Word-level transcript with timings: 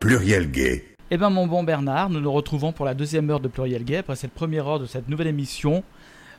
Pluriel 0.00 0.48
Gay. 0.52 0.84
Eh 1.10 1.16
bien, 1.16 1.28
mon 1.28 1.48
bon 1.48 1.64
Bernard, 1.64 2.08
nous 2.08 2.20
nous 2.20 2.30
retrouvons 2.30 2.70
pour 2.70 2.86
la 2.86 2.94
deuxième 2.94 3.28
heure 3.30 3.40
de 3.40 3.48
Pluriel 3.48 3.82
Gay, 3.82 3.96
après 3.96 4.14
cette 4.14 4.30
première 4.30 4.68
heure 4.68 4.78
de 4.78 4.86
cette 4.86 5.08
nouvelle 5.08 5.26
émission 5.26 5.82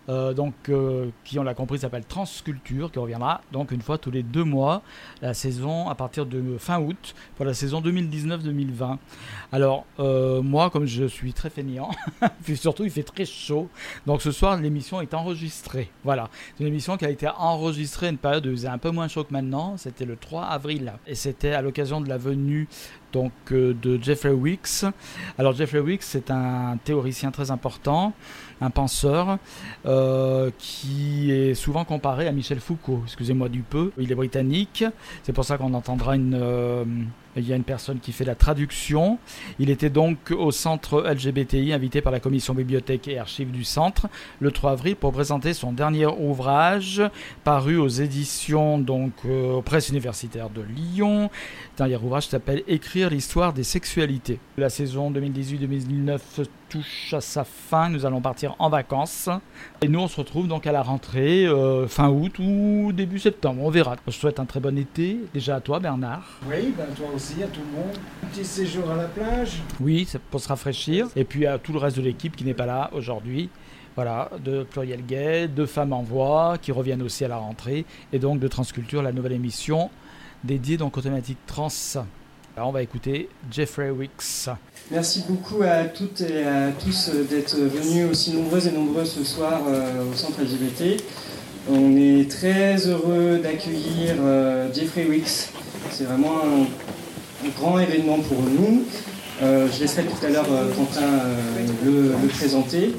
euh, 0.10 0.34
donc, 0.34 0.54
euh, 0.70 1.10
qui, 1.24 1.38
on 1.38 1.44
l'a 1.44 1.54
compris, 1.54 1.78
s'appelle 1.78 2.06
Transculture, 2.06 2.92
qui 2.92 2.98
reviendra 2.98 3.42
donc 3.52 3.72
une 3.72 3.82
fois 3.82 3.98
tous 3.98 4.10
les 4.10 4.24
deux 4.24 4.44
mois, 4.44 4.82
la 5.22 5.36
saison 5.36 5.88
à 5.88 5.96
partir 5.96 6.26
de 6.26 6.58
fin 6.58 6.80
août, 6.80 7.14
pour 7.36 7.46
la 7.46 7.54
saison 7.54 7.80
2019-2020. 7.82 8.98
Alors, 9.52 9.86
euh, 10.00 10.42
moi, 10.42 10.72
comme 10.72 10.86
je 10.86 11.06
suis 11.06 11.34
très 11.34 11.52
fainéant, 11.52 11.92
puis 12.44 12.58
surtout, 12.58 12.86
il 12.86 12.92
fait 12.92 13.04
très 13.04 13.26
chaud, 13.26 13.70
donc 14.08 14.24
ce 14.24 14.32
soir, 14.32 14.58
l'émission 14.58 15.00
est 15.00 15.14
enregistrée. 15.14 15.92
Voilà, 16.04 16.30
c'est 16.58 16.64
une 16.64 16.70
émission 16.70 16.98
qui 16.98 17.06
a 17.06 17.10
été 17.12 17.28
enregistrée 17.28 18.08
à 18.08 18.10
une 18.10 18.18
période 18.18 18.48
où 18.48 18.50
il 18.50 18.56
faisait 18.56 18.68
un 18.68 18.80
peu 18.80 18.90
moins 18.90 19.08
chaud 19.08 19.24
que 19.24 19.34
maintenant, 19.34 19.78
c'était 19.78 20.06
le 20.06 20.16
3 20.16 20.46
avril, 20.46 20.94
et 21.06 21.14
c'était 21.14 21.52
à 21.52 21.62
l'occasion 21.62 22.02
de 22.02 22.10
la 22.10 22.18
venue 22.18 22.68
donc 23.12 23.32
de 23.52 24.00
Jeffrey 24.02 24.32
Weeks. 24.32 24.86
Alors 25.38 25.54
Jeffrey 25.54 25.80
Weeks, 25.80 26.04
c'est 26.04 26.32
un 26.32 26.78
théoricien 26.84 27.32
très 27.32 27.52
important 27.52 28.14
un 28.62 28.70
penseur 28.70 29.38
euh, 29.86 30.52
qui 30.58 31.32
est 31.32 31.54
souvent 31.54 31.86
comparé 31.86 32.28
à 32.28 32.32
Michel 32.32 32.60
Foucault. 32.60 33.02
Excusez-moi 33.06 33.50
du 33.50 33.62
peu. 33.62 33.92
Il 33.98 34.12
est 34.12 34.16
britannique. 34.16 34.84
C'est 35.24 35.34
pour 35.34 35.46
ça 35.46 35.58
qu'on 35.58 35.74
entendra 35.74 36.16
une, 36.16 36.38
euh, 36.40 36.84
il 37.36 37.48
y 37.48 37.54
a 37.54 37.56
une 37.56 37.64
personne 37.64 38.00
qui 38.00 38.12
fait 38.12 38.26
la 38.26 38.36
traduction. 38.36 39.18
Il 39.60 39.70
était 39.70 39.90
donc 39.90 40.32
au 40.32 40.52
centre 40.52 41.02
LGBTI, 41.02 41.74
invité 41.74 42.02
par 42.02 42.12
la 42.12 42.20
commission 42.20 42.54
bibliothèque 42.54 43.08
et 43.08 43.18
archives 43.18 43.52
du 43.52 43.64
centre, 43.64 44.08
le 44.40 44.52
3 44.52 44.72
avril, 44.72 44.96
pour 44.96 45.12
présenter 45.12 45.54
son 45.54 45.72
dernier 45.72 46.08
ouvrage, 46.08 47.02
paru 47.44 47.78
aux 47.78 47.88
éditions 47.88 48.78
donc 48.78 49.14
euh, 49.26 49.54
aux 49.54 49.62
presses 49.62 49.90
universitaires 49.90 50.50
de 50.50 50.62
Lyon. 50.62 51.30
Le 51.74 51.78
dernier 51.78 51.98
ouvrage 51.98 52.28
s'appelle 52.28 52.64
Écrire 52.68 53.10
l'histoire 53.10 53.54
des 53.54 53.64
sexualités. 53.64 54.40
La 54.58 54.70
saison 54.70 55.12
2018-2019 55.12 56.20
touche 56.70 57.14
à 57.14 57.22
sa 57.22 57.44
fin. 57.44 57.90
Nous 57.90 58.06
allons 58.06 58.22
partir 58.22 58.56
en 58.60 58.70
vacances. 58.70 59.30
Et 59.82 59.88
nous, 59.88 60.00
on 60.00 60.08
se 60.08 60.16
retrouve 60.16 60.48
donc 60.48 60.68
à 60.68 60.72
la 60.72 60.82
rentrée, 60.82 61.46
euh, 61.46 61.88
fin 61.88 62.10
août 62.10 62.40
ou 62.40 62.92
début 62.94 63.20
septembre. 63.20 63.62
On 63.64 63.70
verra. 63.70 63.96
Je 64.08 64.12
souhaite 64.12 64.40
un 64.40 64.46
très 64.46 64.60
bon 64.60 64.78
été. 64.78 65.18
Déjà 65.34 65.56
à 65.56 65.62
toi, 65.62 65.80
Bernard. 65.80 66.40
Oui, 66.50 66.74
ben 66.78 66.86
toi 66.96 67.08
aussi, 67.14 67.44
à 67.44 67.48
tout 67.48 67.62
le 67.62 67.78
monde. 67.78 67.98
Un 68.24 68.28
petit 68.28 68.46
séjour 68.46 68.90
à 68.90 68.96
la 68.96 69.06
plage. 69.06 69.62
Oui, 69.80 70.08
pour 70.30 70.40
se 70.40 70.48
rafraîchir. 70.48 71.08
Et 71.16 71.24
puis 71.24 71.46
à 71.46 71.58
tout 71.58 71.74
le 71.74 71.80
reste 71.80 71.98
de 71.98 72.04
l'équipe 72.04 72.36
qui 72.36 72.46
n'est 72.46 72.54
pas 72.54 72.66
là 72.66 72.90
aujourd'hui. 72.94 73.50
Voilà, 73.96 74.30
de 74.44 74.64
Pluriel 74.64 75.06
Gay, 75.06 75.48
de 75.50 75.66
Femmes 75.66 75.92
en 75.92 76.04
Voix, 76.04 76.58
qui 76.62 76.72
reviennent 76.72 77.02
aussi 77.02 77.26
à 77.26 77.28
la 77.28 77.36
rentrée, 77.36 77.86
et 78.14 78.20
donc 78.20 78.40
de 78.40 78.48
Transculture, 78.48 79.02
la 79.02 79.12
nouvelle 79.12 79.34
émission 79.34 79.90
dédiée 80.44 80.78
donc 80.78 80.98
aux 80.98 81.02
thématiques 81.02 81.46
trans. 81.46 81.68
Alors 82.56 82.70
on 82.70 82.72
va 82.72 82.82
écouter 82.82 83.30
Jeffrey 83.52 83.90
Wicks. 83.90 84.50
Merci 84.92 85.24
beaucoup 85.30 85.62
à 85.62 85.84
toutes 85.84 86.22
et 86.22 86.44
à 86.44 86.72
tous 86.72 87.12
d'être 87.30 87.56
venus 87.56 88.10
aussi 88.10 88.32
nombreuses 88.32 88.66
et 88.66 88.72
nombreux 88.72 89.06
ce 89.06 89.24
soir 89.24 89.62
euh, 89.68 90.12
au 90.12 90.16
centre 90.16 90.42
LGBT. 90.42 91.00
On 91.70 91.96
est 91.96 92.28
très 92.28 92.88
heureux 92.88 93.38
d'accueillir 93.38 94.16
euh, 94.20 94.68
Jeffrey 94.74 95.06
Wicks. 95.08 95.52
C'est 95.92 96.06
vraiment 96.06 96.40
un, 96.40 97.50
grand 97.56 97.78
événement 97.78 98.18
pour 98.18 98.42
nous. 98.42 98.84
Euh, 99.44 99.68
je 99.72 99.80
laisserai 99.82 100.06
tout 100.06 100.26
à 100.26 100.30
l'heure 100.30 100.48
Quentin 100.76 101.22
le, 101.86 102.28
présenter. 102.28 102.96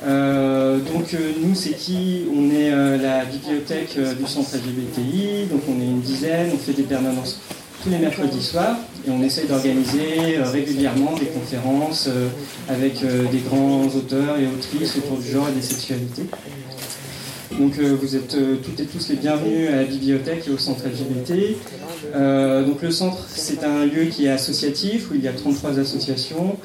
donc 0.00 1.14
nous 1.42 1.54
c'est 1.54 1.76
qui? 1.76 2.24
On 2.34 2.50
est 2.50 2.70
la 2.96 3.26
bibliothèque 3.26 3.98
du 4.18 4.26
centre 4.26 4.56
LGBTI, 4.56 5.48
donc 5.50 5.60
on 5.68 5.78
est 5.78 5.84
une 5.84 6.00
dizaine, 6.00 6.52
on 6.54 6.58
fait 6.58 6.72
des 6.72 6.84
permanences 6.84 7.38
tous 7.82 7.90
les 7.90 7.98
mercredis 7.98 8.42
soirs 8.42 8.76
et 9.06 9.10
on 9.10 9.22
essaye 9.22 9.46
d'organiser 9.48 10.36
euh, 10.36 10.48
régulièrement 10.48 11.14
des 11.18 11.26
conférences 11.26 12.08
euh, 12.08 12.28
avec 12.68 13.02
euh, 13.02 13.24
des 13.30 13.38
grands 13.38 13.86
auteurs 13.86 14.36
et 14.38 14.46
autrices 14.46 14.96
autour 14.96 15.18
du 15.18 15.28
genre 15.28 15.48
et 15.48 15.52
des 15.52 15.62
sexualités. 15.62 16.22
Donc 17.58 17.78
vous 17.78 18.16
êtes 18.16 18.34
toutes 18.62 18.80
et 18.80 18.86
tous 18.86 19.10
les 19.10 19.16
bienvenus 19.16 19.68
à 19.68 19.76
la 19.76 19.84
bibliothèque 19.84 20.48
et 20.48 20.50
au 20.50 20.56
centre 20.56 20.84
LGBT. 20.86 21.54
donc 22.66 22.80
le 22.80 22.90
centre, 22.90 23.26
c'est 23.28 23.62
un 23.62 23.84
lieu 23.84 24.06
qui 24.06 24.24
est 24.24 24.30
associatif, 24.30 25.10
où 25.10 25.14
il 25.14 25.22
y 25.22 25.28
a 25.28 25.34
33 25.34 25.78
associations. 25.78 26.56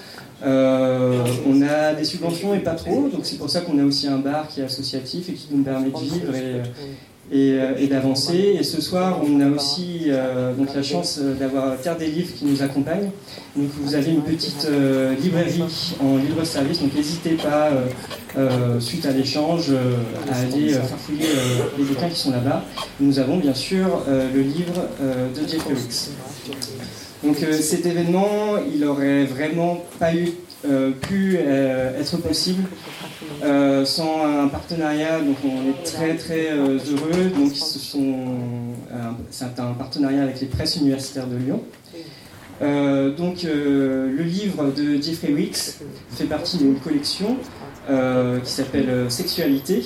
on 0.46 1.62
a 1.62 1.94
des 1.94 2.06
subventions 2.06 2.56
et 2.56 2.60
pas 2.60 2.76
trop, 2.76 3.10
donc 3.10 3.26
c'est 3.26 3.36
pour 3.38 3.50
ça 3.50 3.60
qu'on 3.60 3.78
a 3.80 3.84
aussi 3.84 4.08
un 4.08 4.20
bar 4.20 4.48
qui 4.48 4.62
est 4.62 4.64
associatif 4.64 5.28
et 5.28 5.34
qui 5.34 5.50
nous 5.52 5.62
permet 5.62 5.90
de 5.90 6.00
vivre 6.00 6.32
euh, 7.34 7.76
et, 7.78 7.88
d'avancer. 7.88 8.56
Et 8.58 8.64
ce 8.64 8.82
soir, 8.82 9.20
on 9.22 9.42
a 9.42 9.50
aussi 9.50 10.04
euh, 10.08 10.54
donc 10.54 10.74
la 10.74 10.82
chance 10.82 11.20
euh, 11.22 11.34
d'avoir 11.34 11.78
Terre 11.78 11.98
des 11.98 12.08
Livres 12.08 12.34
qui 12.34 12.46
nous 12.46 12.64
accompagne. 12.64 13.10
Donc 13.54 13.68
vous 13.82 13.96
avez 13.96 14.12
une 14.12 14.22
petite 14.22 14.68
librairie 15.22 15.64
en 16.00 16.18
libre 16.18 16.44
service, 16.46 16.80
donc 16.80 16.94
n'hésitez 16.94 17.32
pas, 17.32 17.72
suite 18.80 19.06
à 19.08 19.12
l'échange, 19.12 19.72
à 20.32 20.40
aller 20.42 20.70
farfouiller 20.74 21.26
les 21.76 21.84
bouquins 21.84 22.08
qui 22.08 22.20
sont 22.20 22.32
là-bas. 22.32 22.64
Nous 23.00 23.18
avons 23.18 23.38
bien 23.38 23.56
sûr 23.56 24.04
le 24.08 24.42
livre 24.42 24.88
de 25.02 25.48
Jeffrey 25.48 25.74
Wicks. 25.74 26.12
Donc 27.24 27.38
cet 27.60 27.88
événement, 27.88 28.58
il 28.72 28.86
aurait 28.86 29.26
vraiment 29.26 29.84
pas 29.98 30.14
eu, 30.14 30.30
pu 31.02 31.38
être 31.38 32.18
possible 32.18 32.64
euh, 33.44 33.86
sans 33.86 34.26
un 34.26 34.48
partenariat, 34.48 35.20
donc 35.20 35.38
on 35.44 35.70
est 35.70 35.84
très 35.84 36.16
très 36.16 36.52
euh, 36.52 36.78
heureux. 36.90 37.30
Donc 37.36 37.52
euh, 37.52 39.12
c'est 39.30 39.60
un 39.60 39.74
partenariat 39.74 40.24
avec 40.24 40.42
les 40.42 40.48
presses 40.48 40.78
universitaires 40.78 41.28
de 41.28 41.38
Lyon. 41.38 41.64
donc 43.18 43.44
le 43.44 44.24
livre 44.24 44.72
de 44.72 45.02
Jeffrey 45.02 45.34
Wicks 45.34 45.80
fait 46.12 46.26
partie 46.26 46.58
d'une 46.58 46.80
collection 46.80 47.38
qui 48.44 48.52
s'appelle 48.52 49.10
Sexualité 49.10 49.84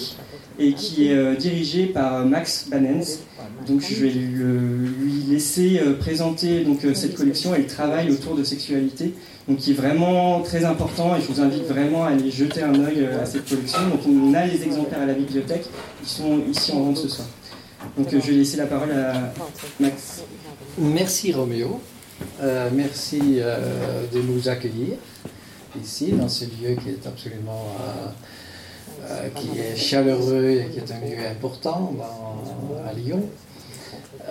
et 0.62 0.74
qui 0.74 1.08
est 1.08 1.36
dirigée 1.38 1.88
par 1.88 2.26
Max 2.26 2.68
Banens. 2.70 3.20
Donc 3.68 3.82
je 3.82 3.96
vais 3.96 4.10
lui, 4.10 5.24
laisser 5.30 5.82
présenter 6.00 6.64
donc, 6.64 6.80
cette 6.94 7.16
collection 7.16 7.56
et 7.56 7.60
le 7.60 7.68
travail 7.68 8.12
autour 8.12 8.36
de 8.36 8.44
sexualité 8.44 9.14
donc 9.48 9.58
qui 9.58 9.72
est 9.72 9.76
vraiment 9.76 10.42
très 10.42 10.66
important 10.66 11.16
et 11.16 11.22
je 11.22 11.28
vous 11.28 11.42
invite 11.42 11.64
vraiment 11.64 12.04
à 12.04 12.10
aller 12.10 12.32
jeter 12.32 12.62
un 12.64 12.76
œil 12.76 13.00
euh, 13.00 13.22
à 13.22 13.26
cette 13.26 13.48
collection. 13.48 13.80
Donc 13.90 14.02
on 14.08 14.34
a 14.34 14.46
les 14.46 14.64
exemplaires 14.64 15.02
à 15.02 15.06
la 15.06 15.14
bibliothèque, 15.14 15.66
ils 16.02 16.08
sont 16.08 16.42
ici 16.50 16.72
en 16.72 16.82
vente 16.82 16.98
ce 16.98 17.08
soir. 17.08 17.28
Donc 17.98 18.14
euh, 18.14 18.20
je 18.22 18.32
vais 18.32 18.38
laisser 18.38 18.58
la 18.58 18.68
parole 18.68 18.92
à 18.92 19.34
Max. 19.80 20.24
Merci 20.78 21.34
Roméo, 21.34 21.82
euh, 22.42 22.70
merci 22.74 23.20
de 23.20 24.22
nous 24.22 24.48
accueillir 24.48 24.98
ici 25.82 26.12
dans 26.12 26.30
ce 26.30 26.46
lieu 26.46 26.76
qui 26.82 26.90
est 26.90 27.08
absolument 27.08 27.76
qui 29.36 29.60
est 29.60 29.76
chaleureux 29.76 30.62
et 30.62 30.66
qui 30.72 30.80
est 30.80 30.92
un 30.92 31.00
lieu 31.00 31.28
important 31.30 31.94
à 32.88 32.94
Lyon. 32.94 33.24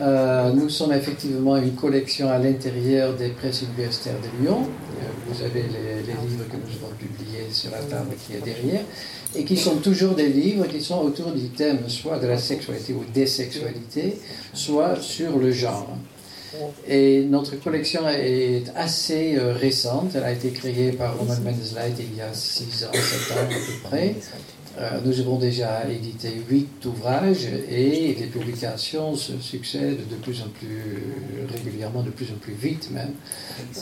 Euh, 0.01 0.53
nous 0.53 0.69
sommes 0.69 0.93
effectivement 0.93 1.57
une 1.57 1.75
collection 1.75 2.31
à 2.31 2.39
l'intérieur 2.39 3.15
des 3.15 3.29
presses 3.29 3.63
universitaires 3.63 4.15
de 4.23 4.43
Lyon. 4.43 4.63
Euh, 4.63 5.03
vous 5.29 5.43
avez 5.43 5.63
les, 5.63 6.01
livres 6.03 6.45
que 6.49 6.57
nous 6.57 6.77
avons 6.77 6.95
publiés 6.99 7.47
sur 7.51 7.71
la 7.71 7.79
table 7.79 8.15
qui 8.27 8.35
est 8.35 8.41
derrière, 8.41 8.83
et 9.37 9.45
qui 9.45 9.57
sont 9.57 9.77
toujours 9.77 10.15
des 10.15 10.29
livres 10.29 10.67
qui 10.67 10.81
sont 10.81 11.01
autour 11.01 11.33
du 11.33 11.49
thème 11.49 11.89
soit 11.89 12.19
de 12.19 12.27
la 12.27 12.39
sexualité 12.39 12.95
ou 12.95 13.05
des 13.13 13.27
sexualités, 13.27 14.19
soit 14.55 14.97
sur 15.01 15.39
le 15.39 15.53
genre. 15.53 15.89
Et 16.89 17.25
notre 17.25 17.57
collection 17.57 18.09
est 18.09 18.65
assez 18.75 19.37
euh, 19.37 19.53
récente. 19.53 20.13
Elle 20.17 20.25
a 20.25 20.33
été 20.33 20.51
créée 20.51 20.93
par 20.93 21.17
Roman 21.17 21.37
Mendelslight 21.45 21.95
il 22.01 22.17
y 22.17 22.21
a 22.21 22.33
6 22.33 22.85
ans, 22.85 22.89
7 22.93 23.37
ans 23.37 23.41
à 23.41 23.45
peu 23.45 23.89
près. 23.89 24.17
Euh, 24.79 25.01
nous 25.05 25.19
avons 25.19 25.37
déjà 25.37 25.89
édité 25.89 26.31
huit 26.49 26.85
ouvrages 26.87 27.49
et 27.69 28.15
les 28.15 28.27
publications 28.27 29.17
se 29.17 29.39
succèdent 29.41 30.09
de 30.09 30.15
plus 30.17 30.43
en 30.43 30.49
plus 30.49 31.03
régulièrement, 31.53 32.03
de 32.03 32.11
plus 32.11 32.31
en 32.31 32.39
plus 32.41 32.55
vite 32.55 32.91
même. 32.93 33.13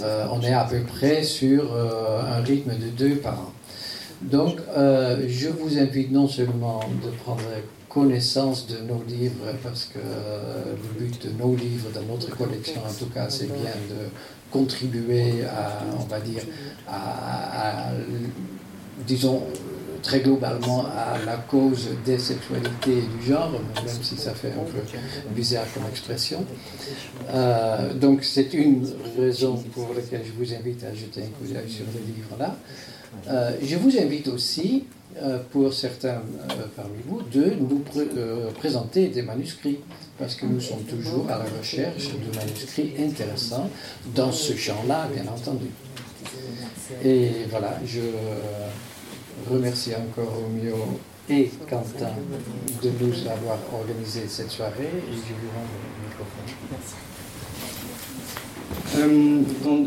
Euh, 0.03 0.27
on 0.33 0.41
est 0.41 0.55
à 0.55 0.65
peu 0.65 0.81
près 0.81 1.23
sur 1.23 1.75
euh, 1.75 2.23
un 2.23 2.43
rythme 2.43 2.71
de 2.71 2.89
deux 2.89 3.17
par 3.17 3.35
an. 3.35 3.53
Donc, 4.23 4.59
je 4.75 5.49
vous 5.49 5.79
invite 5.79 6.11
non 6.11 6.27
seulement 6.27 6.81
de 7.05 7.11
prendre 7.23 7.45
connaissance 7.89 8.67
de 8.67 8.79
nos 8.79 9.01
livres, 9.07 9.47
parce 9.63 9.85
que 9.85 10.01
le 10.01 10.99
but 10.99 11.25
de 11.25 11.31
nos 11.39 11.55
livres 11.55 11.91
dans 11.95 12.03
notre 12.03 12.37
collection, 12.37 12.81
en 12.85 12.93
tout 12.93 13.09
cas, 13.15 13.31
c'est 13.31 13.47
bien 13.47 13.71
de 13.89 14.09
contribuer 14.51 15.45
à, 15.45 15.85
on 15.97 16.05
va 16.07 16.19
dire, 16.19 16.43
à 16.89 17.93
disons, 19.07 19.45
très 20.03 20.21
globalement 20.21 20.87
à 20.87 21.19
la 21.25 21.37
cause 21.37 21.89
des 22.05 22.19
sexualités 22.19 22.99
et 22.99 23.19
du 23.19 23.27
genre, 23.27 23.51
même 23.51 24.03
si 24.03 24.17
ça 24.17 24.33
fait 24.33 24.53
un 24.53 24.65
peu 24.65 24.81
bizarre 25.31 25.67
comme 25.75 25.85
expression. 25.91 26.45
Euh, 27.31 27.95
donc 27.95 28.25
c'est 28.25 28.53
une 28.55 28.87
raison 29.19 29.57
pour 29.75 29.95
laquelle 29.95 30.23
je 30.25 30.33
vous 30.33 30.53
invite 30.55 30.85
à 30.85 30.95
jeter 30.95 31.23
un 31.23 31.27
coup 31.27 31.53
d'œil 31.53 31.69
sur 31.69 31.85
le 31.95 32.01
livre 32.15 32.37
là. 32.39 32.57
Euh, 33.29 33.53
je 33.63 33.77
vous 33.77 33.99
invite 33.99 34.29
aussi 34.29 34.85
pour 35.51 35.73
certains 35.73 36.23
parmi 36.77 36.99
vous 37.05 37.23
de 37.23 37.55
nous 37.59 37.83
présenter 38.59 39.09
des 39.09 39.23
manuscrits, 39.23 39.81
parce 40.17 40.37
que 40.37 40.47
nous 40.47 40.61
sommes 40.61 40.85
toujours 40.85 41.27
à 41.29 41.39
la 41.39 41.45
recherche 41.59 42.11
de 42.11 42.37
manuscrits 42.37 42.93
intéressants 43.01 43.69
dans 44.15 44.31
ce 44.31 44.55
champ-là, 44.55 45.09
bien 45.13 45.27
entendu. 45.27 45.67
Et 47.05 47.31
voilà, 47.51 47.81
je 47.85 48.01
remercie 49.47 49.93
encore 49.95 50.33
Romeo 50.35 51.01
et 51.31 51.51
Quentin 51.69 52.13
de 52.83 52.91
nous 53.01 53.29
avoir 53.29 53.59
organisé 53.73 54.23
cette 54.29 54.51
soirée 54.51 54.85
et 54.85 55.13
je 55.13 55.35
lui 55.35 55.49
rends 55.55 55.65
le 55.65 56.09
microphone. 56.09 57.09
Euh, 58.97 59.43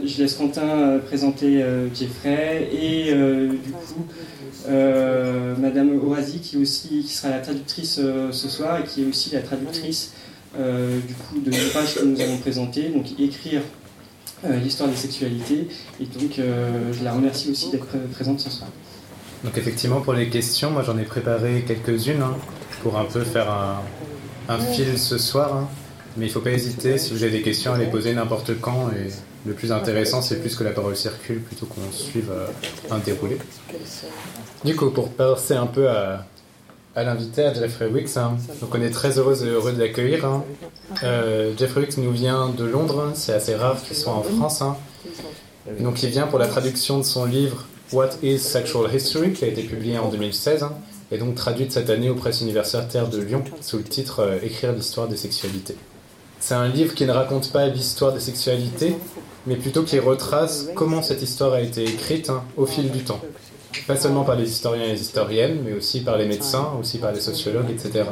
je 0.06 0.22
laisse 0.22 0.36
Quentin 0.36 0.68
euh, 0.68 1.00
présenter 1.00 1.62
euh, 1.62 1.94
Jeffrey 1.94 2.70
et 2.72 3.14
du 3.14 3.72
coup 3.72 4.06
Madame 5.60 6.00
Oasi 6.08 6.40
qui, 6.40 6.58
aussi, 6.58 7.04
qui 7.04 7.14
sera 7.14 7.30
la 7.30 7.40
traductrice 7.40 8.00
ce 8.32 8.50
soir 8.50 8.80
et 8.80 8.84
qui 8.84 9.02
est 9.02 9.06
aussi 9.06 9.32
la 9.32 9.42
traductrice 9.42 10.12
du 10.56 11.14
coup 11.14 11.40
de 11.40 11.50
l'ouvrage 11.50 11.96
que 11.96 12.06
nous 12.06 12.20
avons 12.22 12.38
présenté, 12.38 12.90
donc 12.90 13.20
écrire 13.20 13.62
l'histoire 14.44 14.90
des 14.90 14.96
sexualités. 14.96 15.68
Et 16.00 16.06
donc 16.06 16.38
je 16.38 17.04
la 17.04 17.14
remercie 17.14 17.50
aussi 17.50 17.72
d'être 17.72 17.88
présente 18.14 18.40
ce 18.40 18.50
soir. 18.52 18.70
Donc 19.44 19.58
effectivement 19.58 20.02
pour 20.02 20.14
les 20.14 20.30
questions, 20.30 20.70
moi 20.70 20.84
j'en 20.84 20.98
ai 20.98 21.04
préparé 21.04 21.64
quelques-unes 21.68 22.22
hein, 22.22 22.36
pour 22.84 22.98
un 22.98 23.06
peu 23.06 23.22
faire 23.22 23.52
un, 24.48 24.60
fil 24.60 25.00
ce 25.00 25.18
soir. 25.18 25.56
Hein. 25.56 25.68
Mais 26.18 26.26
il 26.26 26.28
ne 26.28 26.34
faut 26.34 26.42
pas 26.42 26.52
hésiter, 26.52 26.98
si 26.98 27.14
vous 27.14 27.24
avez 27.24 27.32
des 27.32 27.42
questions, 27.42 27.74
à 27.74 27.78
les 27.78 27.86
poser 27.86 28.14
n'importe 28.14 28.60
quand. 28.60 28.90
Et 28.90 29.10
le 29.46 29.54
plus 29.54 29.72
intéressant, 29.72 30.22
c'est 30.22 30.42
plus 30.42 30.56
que 30.56 30.64
la 30.64 30.72
parole 30.72 30.96
circule 30.96 31.42
plutôt 31.42 31.66
qu'on 31.66 31.90
suive 31.92 32.30
euh, 32.32 32.48
un 32.92 32.98
déroulé. 33.00 33.38
Du 34.66 34.76
coup, 34.76 34.90
pour 34.90 35.10
passer 35.10 35.54
un 35.54 35.68
peu 35.68 35.90
à, 35.90 36.26
l'invité, 36.96 37.46
à 37.46 37.54
Jeffrey 37.54 37.88
Wicks, 37.88 38.18
hein, 38.18 38.36
donc 38.60 38.76
on 38.76 38.82
est 38.82 38.90
très 38.90 39.18
heureux 39.18 39.42
et 39.46 39.50
heureux 39.50 39.72
de 39.72 39.80
l'accueillir. 39.80 40.42
Euh, 41.04 41.54
Jeffrey 41.58 41.82
Wicks 41.82 41.98
nous 41.98 42.12
vient 42.12 42.50
de 42.50 42.66
Londres, 42.66 43.12
c'est 43.16 43.34
assez 43.34 43.56
rare 43.56 43.82
qu'il 43.82 43.96
soit 43.96 44.14
en 44.14 44.24
France. 44.24 44.62
donc 45.80 46.04
il 46.04 46.10
vient 46.10 46.28
pour 46.28 46.38
la 46.40 46.48
traduction 46.48 46.98
de 46.98 47.04
son 47.04 47.24
livre 47.24 47.66
What 47.94 48.12
is 48.24 48.40
Sexual 48.40 48.90
History, 48.94 49.34
qui 49.34 49.44
a 49.44 49.50
été 49.50 49.64
publié 49.64 49.98
en 49.98 50.08
2016, 50.08 50.64
hein, 50.64 50.72
et 51.12 51.18
donc 51.18 51.36
traduite 51.36 51.74
cette 51.74 51.90
année 51.90 52.10
aux 52.10 52.16
presses 52.16 52.40
universitaires 52.40 53.10
de 53.10 53.22
Lyon 53.22 53.44
sous 53.60 53.80
le 53.80 53.84
titre 53.84 54.22
euh, 54.22 54.40
Écrire 54.42 54.72
l'histoire 54.72 55.10
des 55.10 55.18
sexualités. 55.18 55.76
C'est 56.40 56.54
un 56.54 56.70
livre 56.70 56.94
qui 56.94 57.06
ne 57.06 57.12
raconte 57.12 57.52
pas 57.52 57.68
l'histoire 57.68 58.14
des 58.14 58.22
sexualités, 58.22 58.96
mais 59.46 59.58
plutôt 59.58 59.84
qui 59.84 60.00
retrace 60.00 60.70
comment 60.74 61.02
cette 61.02 61.22
histoire 61.22 61.52
a 61.52 61.60
été 61.60 61.84
écrite 61.84 62.30
hein, 62.30 62.44
au 62.56 62.66
fil 62.66 62.92
du 62.92 63.04
temps. 63.04 63.20
Pas 63.88 63.98
seulement 63.98 64.24
par 64.24 64.38
les 64.38 64.50
historiens 64.50 64.86
et 64.86 64.94
les 64.94 65.02
historiennes, 65.02 65.60
mais 65.66 65.74
aussi 65.74 66.00
par 66.00 66.18
les 66.18 66.26
médecins, 66.26 66.70
aussi 66.80 66.98
par 66.98 67.12
les 67.12 67.20
sociologues, 67.20 67.72
etc. 67.72 68.06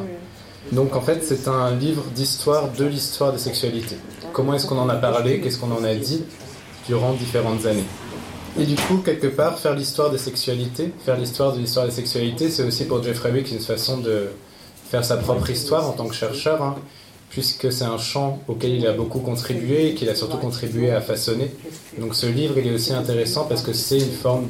Donc 0.74 0.94
en 0.94 1.02
fait, 1.02 1.24
c'est 1.24 1.48
un 1.48 1.74
livre 1.74 2.04
d'histoire 2.14 2.70
de 2.78 2.84
l'histoire 2.84 3.32
des 3.32 3.40
sexualités. 3.40 3.98
Comment 4.34 4.56
est-ce 4.56 4.68
qu'on 4.68 4.78
en 4.78 4.90
a 4.90 4.96
parlé, 4.96 5.40
qu'est-ce 5.40 5.58
qu'on 5.58 5.72
en 5.72 5.86
a 5.86 5.96
dit 5.96 6.24
durant 6.86 7.14
différentes 7.14 7.66
années? 7.66 7.86
Et 8.60 8.66
du 8.66 8.76
coup, 8.76 8.98
quelque 8.98 9.28
part, 9.28 9.58
faire 9.58 9.74
l'histoire 9.74 10.12
des 10.12 10.18
sexualités, 10.18 10.92
faire 11.06 11.18
l'histoire 11.18 11.54
de 11.54 11.60
l'histoire 11.60 11.86
des 11.86 11.94
sexualités, 11.94 12.50
c'est 12.50 12.64
aussi 12.64 12.84
pour 12.86 13.02
Jeffrey 13.02 13.32
Wick 13.32 13.52
une 13.52 13.60
façon 13.60 14.00
de 14.00 14.28
faire 14.90 15.06
sa 15.06 15.16
propre 15.16 15.50
histoire 15.50 15.88
en 15.88 15.94
tant 15.94 16.08
que 16.08 16.16
chercheur, 16.16 16.62
hein, 16.62 16.76
puisque 17.30 17.72
c'est 17.72 17.86
un 17.86 17.98
champ 17.98 18.42
auquel 18.50 18.72
il 18.72 18.86
a 18.86 18.92
beaucoup 18.92 19.20
contribué 19.20 19.88
et 19.88 19.94
qu'il 19.94 20.10
a 20.10 20.16
surtout 20.16 20.38
contribué 20.38 20.92
à 20.92 21.00
façonner. 21.00 21.52
Donc 22.00 22.16
ce 22.16 22.26
livre, 22.26 22.58
il 22.58 22.68
est 22.68 22.74
aussi 22.74 22.92
intéressant 22.92 23.46
parce 23.46 23.62
que 23.62 23.72
c'est 23.72 24.00
une 24.00 24.12
forme 24.12 24.48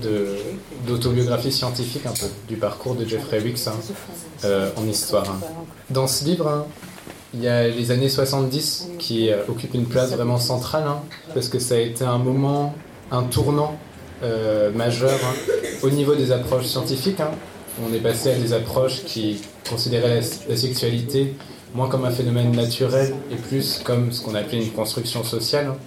d'autobiographie 0.88 1.52
scientifique 1.52 2.08
un 2.08 2.14
peu 2.14 2.28
du 2.48 2.56
parcours 2.56 2.96
de 2.96 3.06
Jeffrey 3.06 3.40
Wicks 3.42 3.68
hein, 3.68 3.74
euh, 4.44 4.72
en 4.76 4.88
histoire. 4.88 5.30
Hein. 5.30 5.40
Dans 5.92 6.08
ce 6.08 6.26
livre, 6.26 6.66
il 7.36 7.44
y 7.44 7.48
a 7.48 7.68
les 7.68 7.92
années 7.92 8.10
70 8.10 8.88
qui 8.98 9.30
euh, 9.30 9.44
occupent 9.48 9.76
une 9.76 9.86
place 9.86 10.12
vraiment 10.14 10.40
centrale, 10.40 10.86
parce 11.36 11.48
que 11.48 11.60
ça 11.60 11.76
a 11.76 11.80
été 11.80 12.06
un 12.06 12.18
moment, 12.18 12.74
un 13.12 13.22
tournant 13.22 13.78
euh, 14.24 14.72
majeur 14.72 15.12
hein. 15.12 15.54
au 15.84 15.90
niveau 15.90 16.16
des 16.16 16.32
approches 16.32 16.66
scientifiques. 16.66 17.20
Hein. 17.20 17.32
On 17.84 17.94
est 17.94 18.00
passé 18.00 18.32
à 18.32 18.36
des 18.36 18.54
approches 18.54 19.04
qui 19.06 19.42
considéraient 19.70 20.22
la, 20.50 20.56
sexualité 20.58 21.34
moins 21.74 21.88
comme 21.88 22.04
un 22.06 22.12
phénomène 22.12 22.52
naturel 22.52 23.14
et 23.32 23.36
plus 23.36 23.80
comme 23.84 24.12
ce 24.12 24.22
qu'on 24.22 24.36
appelait 24.36 24.64
une 24.64 24.72
construction 24.72 25.24
sociale. 25.24 25.68
Hein. 25.68 25.78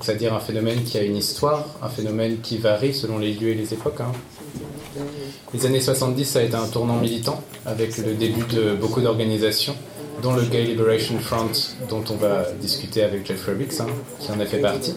C'est-à-dire 0.00 0.34
un 0.34 0.40
phénomène 0.40 0.82
qui 0.82 0.98
a 0.98 1.02
une 1.02 1.16
histoire, 1.16 1.64
un 1.82 1.88
phénomène 1.88 2.38
qui 2.42 2.58
varie 2.58 2.92
selon 2.92 3.18
les 3.18 3.32
lieux 3.32 3.50
et 3.50 3.54
les 3.54 3.72
époques. 3.72 4.00
Les 5.54 5.66
années 5.66 5.80
70, 5.80 6.24
ça 6.24 6.40
a 6.40 6.42
été 6.42 6.54
un 6.54 6.66
tournant 6.66 6.96
militant 6.96 7.42
avec 7.64 7.96
le 7.98 8.14
début 8.14 8.44
de 8.52 8.74
beaucoup 8.74 9.00
d'organisations, 9.00 9.76
dont 10.22 10.34
le 10.34 10.42
Gay 10.42 10.64
Liberation 10.64 11.18
Front, 11.18 11.50
dont 11.88 12.04
on 12.10 12.16
va 12.16 12.46
discuter 12.60 13.02
avec 13.02 13.26
Jeffrey 13.26 13.52
Wicks, 13.52 13.80
qui 14.20 14.32
en 14.32 14.40
a 14.40 14.46
fait 14.46 14.58
partie. 14.58 14.94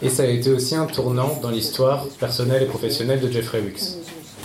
Et 0.00 0.08
ça 0.08 0.22
a 0.22 0.26
été 0.26 0.50
aussi 0.50 0.76
un 0.76 0.86
tournant 0.86 1.38
dans 1.42 1.50
l'histoire 1.50 2.06
personnelle 2.20 2.62
et 2.62 2.66
professionnelle 2.66 3.20
de 3.20 3.30
Jeffrey 3.30 3.60
Wicks. 3.60 3.96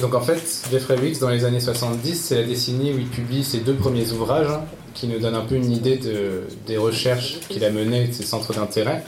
Donc 0.02 0.16
en 0.16 0.22
fait, 0.22 0.42
Jeffrey 0.72 0.98
Wicks, 1.00 1.20
dans 1.20 1.30
les 1.30 1.46
années 1.46 1.60
70, 1.60 2.16
c'est 2.16 2.36
la 2.36 2.44
décennie 2.44 2.92
où 2.92 2.98
il 2.98 3.08
publie 3.08 3.44
ses 3.44 3.60
deux 3.60 3.76
premiers 3.76 4.12
ouvrages, 4.12 4.60
qui 4.96 5.08
nous 5.08 5.20
donnent 5.20 5.36
un 5.36 5.46
peu 5.46 5.56
une 5.56 5.72
idée 5.72 5.98
de, 5.98 6.44
des 6.66 6.78
recherches 6.78 7.40
qu'il 7.50 7.64
a 7.64 7.70
menées, 7.70 8.08
de 8.08 8.14
ses 8.14 8.24
centres 8.24 8.54
d'intérêt. 8.54 9.04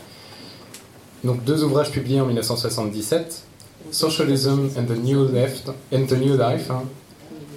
Donc 1.24 1.44
deux 1.44 1.64
ouvrages 1.64 1.92
publiés 1.92 2.22
en 2.22 2.26
1977, 2.28 3.44
Socialism 3.92 4.70
and 4.78 4.86
the 4.86 4.98
New 4.98 5.28
Left 5.32 5.70
and 5.92 6.06
the 6.06 6.14
New 6.14 6.38
Life, 6.38 6.70
hein. 6.70 6.84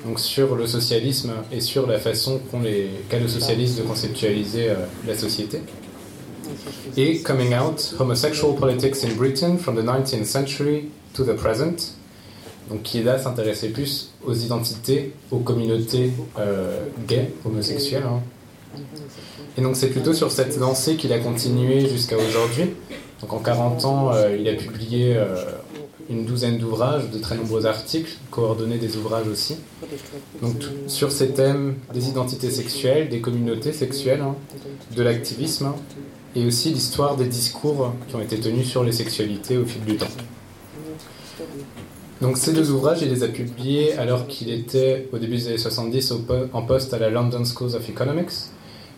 donc 0.07 0.21
sur 0.21 0.57
le 0.57 0.67
socialisme 0.67 1.33
et 1.53 1.61
sur 1.61 1.87
la 1.87 1.99
façon 1.99 2.41
qu'ont 2.51 2.61
les 2.61 2.91
cas 3.11 3.19
de 3.19 3.29
socialistes 3.29 3.79
de 3.79 3.83
conceptualiser 3.83 4.71
euh, 4.71 4.75
la 5.07 5.17
société 5.17 5.61
et 6.97 7.21
Coming 7.21 7.55
Out, 7.55 7.95
Homosexual 7.99 8.55
Politics 8.55 9.05
in 9.05 9.15
Britain 9.17 9.57
from 9.59 9.77
the 9.77 9.85
19th 9.85 10.25
Century 10.25 10.91
to 11.15 11.25
the 11.25 11.35
Present, 11.35 11.95
donc 12.69 12.83
qui 12.83 13.03
là 13.03 13.19
s'intéressait 13.19 13.69
plus 13.69 14.13
aux 14.27 14.35
identités, 14.35 15.13
aux 15.31 15.39
communautés 15.39 16.13
euh, 16.39 16.85
gays, 17.07 17.33
homosexuelles. 17.45 18.05
Hein. 18.07 18.23
Et 19.57 19.61
donc 19.61 19.77
c'est 19.77 19.89
plutôt 19.89 20.13
sur 20.13 20.31
cette 20.31 20.57
lancée 20.59 20.97
qu'il 20.97 21.13
a 21.13 21.19
continué 21.19 21.89
jusqu'à 21.89 22.17
aujourd'hui. 22.17 22.71
Donc 23.21 23.33
en 23.33 23.39
40 23.39 23.85
ans, 23.85 24.13
euh, 24.13 24.37
il 24.39 24.49
a 24.49 24.55
publié 24.55 25.17
euh, 25.17 25.45
une 26.09 26.25
douzaine 26.25 26.59
d'ouvrages, 26.59 27.11
de 27.11 27.19
très 27.19 27.37
nombreux 27.37 27.67
articles, 27.67 28.13
coordonnés 28.31 28.79
des 28.79 28.97
ouvrages 28.97 29.27
aussi. 29.27 29.57
Donc 30.41 30.57
sur 30.87 31.11
ces 31.11 31.31
thèmes 31.31 31.75
des 31.93 32.09
identités 32.09 32.51
sexuelles, 32.51 33.09
des 33.09 33.21
communautés 33.21 33.73
sexuelles, 33.73 34.21
hein, 34.21 34.37
de 34.95 35.03
l'activisme, 35.03 35.67
hein, 35.67 35.77
et 36.35 36.47
aussi 36.47 36.71
l'histoire 36.71 37.17
des 37.17 37.27
discours 37.27 37.95
qui 38.09 38.17
ont 38.17 38.21
été 38.21 38.39
tenus 38.39 38.69
sur 38.69 38.85
les 38.85 38.93
sexualités 38.93 39.57
au 39.57 39.65
fil 39.65 39.83
du 39.85 39.97
temps. 39.97 40.07
Donc 42.21 42.37
ces 42.37 42.53
deux 42.53 42.71
ouvrages, 42.71 43.03
il 43.03 43.11
les 43.11 43.23
a 43.23 43.29
publiés 43.29 43.97
alors 43.97 44.27
qu'il 44.27 44.51
était 44.51 45.09
au 45.13 45.19
début 45.19 45.37
des 45.37 45.49
années 45.49 45.59
70 45.59 46.13
en 46.53 46.63
poste 46.63 46.93
à 46.93 46.99
la 46.99 47.11
London 47.11 47.45
School 47.45 47.75
of 47.75 47.89
Economics, 47.89 48.33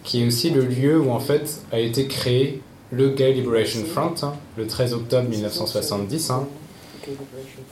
qui 0.02 0.22
est 0.22 0.26
aussi 0.26 0.50
le 0.50 0.64
lieu 0.64 0.99
où 0.99 1.10
en 1.10 1.20
fait 1.20 1.60
a 1.70 1.78
été 1.78 2.06
créé 2.06 2.62
le 2.90 3.10
Gay 3.10 3.32
Liberation 3.32 3.84
Front, 3.84 4.14
hein, 4.22 4.32
le 4.56 4.66
13 4.66 4.94
octobre 4.94 5.28
1970, 5.28 6.30
hein, 6.30 6.49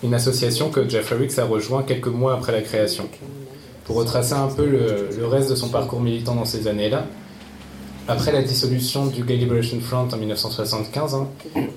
une 0.02 0.14
association 0.14 0.68
que 0.70 0.86
Jeffrey 0.88 1.16
Wicks 1.16 1.38
a 1.38 1.44
rejoint 1.44 1.82
quelques 1.82 2.08
mois 2.08 2.34
après 2.34 2.52
la 2.52 2.60
création. 2.60 3.08
Pour 3.84 3.96
retracer 3.96 4.34
un 4.34 4.48
peu 4.48 4.66
le 4.66 5.26
reste 5.26 5.48
de 5.48 5.54
son 5.54 5.70
parcours 5.70 6.00
militant 6.00 6.34
dans 6.34 6.44
ces 6.44 6.68
années-là, 6.68 7.06
après 8.08 8.32
la 8.32 8.42
dissolution 8.42 9.06
du 9.06 9.22
Gay 9.22 9.36
Liberation 9.36 9.78
Front 9.80 10.08
en 10.10 10.16
1975, 10.16 11.14
hein, 11.14 11.28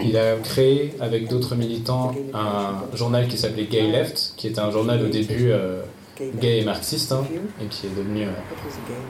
il 0.03 0.17
a 0.17 0.35
créé 0.37 0.93
avec 1.01 1.27
d'autres 1.27 1.55
militants 1.55 2.15
un 2.33 2.95
journal 2.95 3.27
qui 3.27 3.37
s'appelait 3.37 3.65
Gay 3.65 3.87
Left, 3.91 4.33
qui 4.37 4.47
était 4.47 4.61
un 4.61 4.71
journal 4.71 5.03
au 5.03 5.09
début 5.09 5.51
euh, 5.51 5.81
gay 6.39 6.59
et 6.59 6.63
marxiste, 6.63 7.11
hein, 7.11 7.25
et 7.61 7.65
qui 7.65 7.87
est 7.87 7.89
devenu 7.89 8.23
euh, 8.23 8.31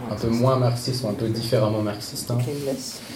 un 0.09 0.15
peu 0.15 0.29
moins 0.29 0.55
marxiste 0.57 1.03
ou 1.03 1.09
un 1.09 1.13
peu 1.13 1.27
différemment 1.27 1.81
marxiste, 1.81 2.31
hein, 2.31 2.39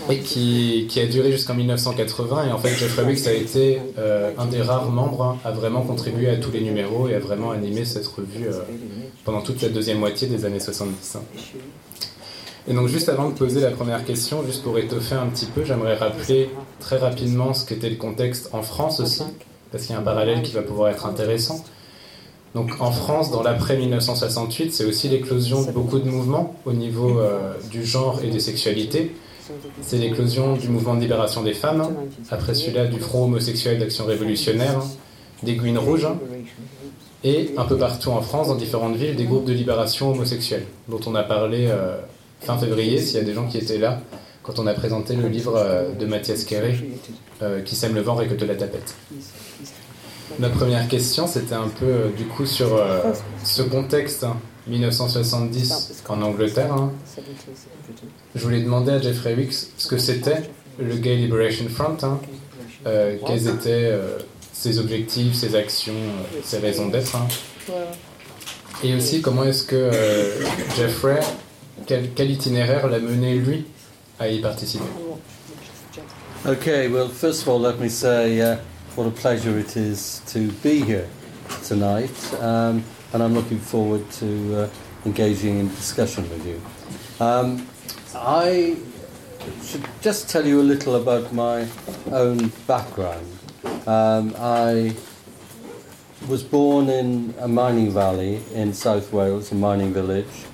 et 0.09 0.19
qui, 0.19 0.87
a 0.97 1.07
duré 1.07 1.31
jusqu'en 1.31 1.55
1980. 1.55 2.49
Et 2.49 2.51
en 2.51 2.59
fait, 2.59 2.75
Jeff 2.75 2.99
Wicks 3.05 3.25
a 3.25 3.33
été 3.33 3.81
euh, 3.97 4.31
un 4.37 4.45
des 4.45 4.61
rares 4.61 4.91
membres 4.91 5.39
à 5.43 5.51
vraiment 5.51 5.81
contribuer 5.81 6.29
à 6.29 6.37
tous 6.37 6.51
les 6.51 6.61
numéros 6.61 7.07
et 7.07 7.15
à 7.15 7.19
vraiment 7.19 7.51
animer 7.51 7.85
cette 7.85 8.05
revue 8.05 8.49
pendant 9.23 9.41
toute 9.41 9.63
la 9.63 9.69
deuxième 9.69 9.97
moitié 9.97 10.27
des 10.27 10.45
années 10.45 10.59
70. 10.59 11.17
Et 12.67 12.73
donc 12.73 12.87
juste 12.87 13.09
avant 13.09 13.29
de 13.29 13.35
poser 13.35 13.61
la 13.61 13.69
première 13.69 14.03
question, 14.05 14.43
juste 14.43 14.63
pour 14.63 14.77
étoffer 14.79 15.15
un 15.15 15.27
petit 15.27 15.45
peu, 15.45 15.63
j'aimerais 15.63 15.95
rappeler 15.95 16.49
très 16.79 16.97
rapidement 16.97 17.53
ce 17.53 17.65
qu'était 17.65 17.89
le 17.89 17.95
contexte 17.95 18.49
en 18.53 18.63
France 18.63 18.99
aussi, 18.99 19.23
parce 19.71 19.85
qu'il 19.85 19.93
y 19.93 19.97
a 19.97 20.01
un 20.01 20.03
parallèle 20.03 20.41
qui 20.41 20.53
va 20.53 20.63
pouvoir 20.63 20.89
être 20.89 21.05
intéressant. 21.05 21.63
Donc 22.55 22.71
en 22.79 22.89
France, 22.89 23.31
dans 23.31 23.43
l'après 23.43 23.77
1968, 23.77 24.73
c'est 24.73 24.85
aussi 24.85 25.09
l'éclosion 25.09 25.63
de 25.63 25.71
beaucoup 25.71 25.99
de 25.99 26.09
mouvements 26.09 26.55
au 26.65 26.73
niveau 26.73 27.19
euh, 27.19 27.53
du 27.69 27.85
genre 27.85 28.21
et 28.23 28.29
des 28.29 28.39
sexualités. 28.39 29.11
C'est 29.81 29.97
l'éclosion 29.97 30.55
du 30.55 30.69
mouvement 30.69 30.95
de 30.95 31.01
libération 31.01 31.43
des 31.43 31.53
femmes, 31.53 31.93
après 32.31 32.55
celui-là 32.55 32.87
du 32.87 32.99
Front 32.99 33.25
homosexuel 33.25 33.77
d'action 33.77 34.05
révolutionnaire, 34.05 34.81
des 35.43 35.55
Guines 35.55 35.77
rouges, 35.77 36.07
et 37.23 37.51
un 37.57 37.65
peu 37.65 37.77
partout 37.77 38.09
en 38.09 38.21
France, 38.21 38.47
dans 38.47 38.55
différentes 38.55 38.95
villes, 38.95 39.15
des 39.15 39.25
groupes 39.25 39.45
de 39.45 39.53
libération 39.53 40.11
homosexuelle, 40.11 40.65
dont 40.87 40.99
on 41.05 41.13
a 41.13 41.23
parlé 41.23 41.67
euh, 41.69 41.97
fin 42.45 42.57
février, 42.57 42.99
s'il 43.01 43.17
y 43.17 43.19
a 43.19 43.23
des 43.23 43.33
gens 43.33 43.47
qui 43.47 43.57
étaient 43.57 43.77
là, 43.77 44.01
quand 44.43 44.59
on 44.59 44.67
a 44.67 44.73
présenté 44.73 45.15
le 45.15 45.27
livre 45.27 45.55
euh, 45.57 45.91
de 45.93 46.05
Mathias 46.05 46.43
Kéré, 46.43 46.75
euh, 47.41 47.61
Qui 47.61 47.75
sème 47.75 47.95
le 47.95 48.01
vent, 48.01 48.15
récolte 48.15 48.41
la 48.43 48.55
tapette. 48.55 48.95
Ma 50.39 50.49
première 50.49 50.87
question, 50.87 51.27
c'était 51.27 51.55
un 51.55 51.67
peu 51.67 51.85
euh, 51.85 52.09
du 52.15 52.25
coup 52.25 52.45
sur 52.45 52.79
ce 53.43 53.61
contexte, 53.63 54.23
hein, 54.23 54.37
1970 54.67 56.03
en 56.09 56.21
Angleterre. 56.21 56.73
hein. 56.73 56.91
Je 58.35 58.43
voulais 58.43 58.61
demander 58.61 58.91
à 58.93 59.01
Jeffrey 59.01 59.33
Wicks 59.35 59.53
ce 59.77 59.87
que 59.87 59.97
c'était 59.97 60.49
le 60.79 60.95
Gay 60.95 61.15
Liberation 61.15 61.67
Front, 61.69 61.97
hein, 62.03 62.19
quels 63.25 63.47
étaient 63.47 63.91
ses 64.53 64.79
objectifs, 64.79 65.33
ses 65.35 65.55
actions, 65.55 65.93
ses 66.43 66.57
raisons 66.59 66.87
d'être. 66.89 67.15
hein. 67.15 67.27
Et 68.83 68.93
aussi, 68.95 69.21
comment 69.21 69.43
est-ce 69.45 69.63
que 69.63 69.89
Jeffrey, 70.77 71.19
quel, 71.85 72.11
quel 72.13 72.31
itinéraire 72.31 72.87
l'a 72.87 72.99
mené 72.99 73.35
lui 73.35 73.65
à 74.19 74.27
y 74.29 74.39
participer 74.41 74.83
Okay, 76.47 76.87
well, 76.89 77.07
first 77.07 77.41
of 77.41 77.47
all, 77.47 77.59
let 77.59 77.79
me 77.79 77.89
say 77.89 78.39
uh, 78.39 78.57
what 78.95 79.07
a 79.07 79.11
pleasure 79.11 79.57
it 79.57 79.75
is 79.75 80.21
to 80.27 80.51
be 80.61 80.79
here 80.79 81.07
tonight, 81.63 82.33
um, 82.39 82.83
and 83.13 83.23
I'm 83.23 83.33
looking 83.33 83.57
forward 83.57 84.07
to 84.19 84.55
uh, 84.55 84.69
engaging 85.07 85.59
in 85.59 85.69
discussion 85.69 86.29
with 86.29 86.45
you. 86.45 86.61
Um, 87.19 87.67
I 88.13 88.77
should 89.63 89.87
just 90.01 90.29
tell 90.29 90.45
you 90.45 90.61
a 90.61 90.63
little 90.63 90.95
about 90.95 91.33
my 91.33 91.67
own 92.11 92.51
background. 92.67 93.27
Um, 93.87 94.35
I 94.37 94.95
was 96.27 96.43
born 96.43 96.89
in 96.89 97.33
a 97.39 97.47
mining 97.47 97.91
valley 97.91 98.41
in 98.53 98.73
South 98.73 99.11
Wales, 99.11 99.51
a 99.51 99.55
mining 99.55 99.93
village, 99.93 100.45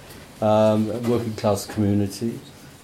um, 0.41 0.87
working 1.09 1.33
class 1.33 1.65
community, 1.65 2.39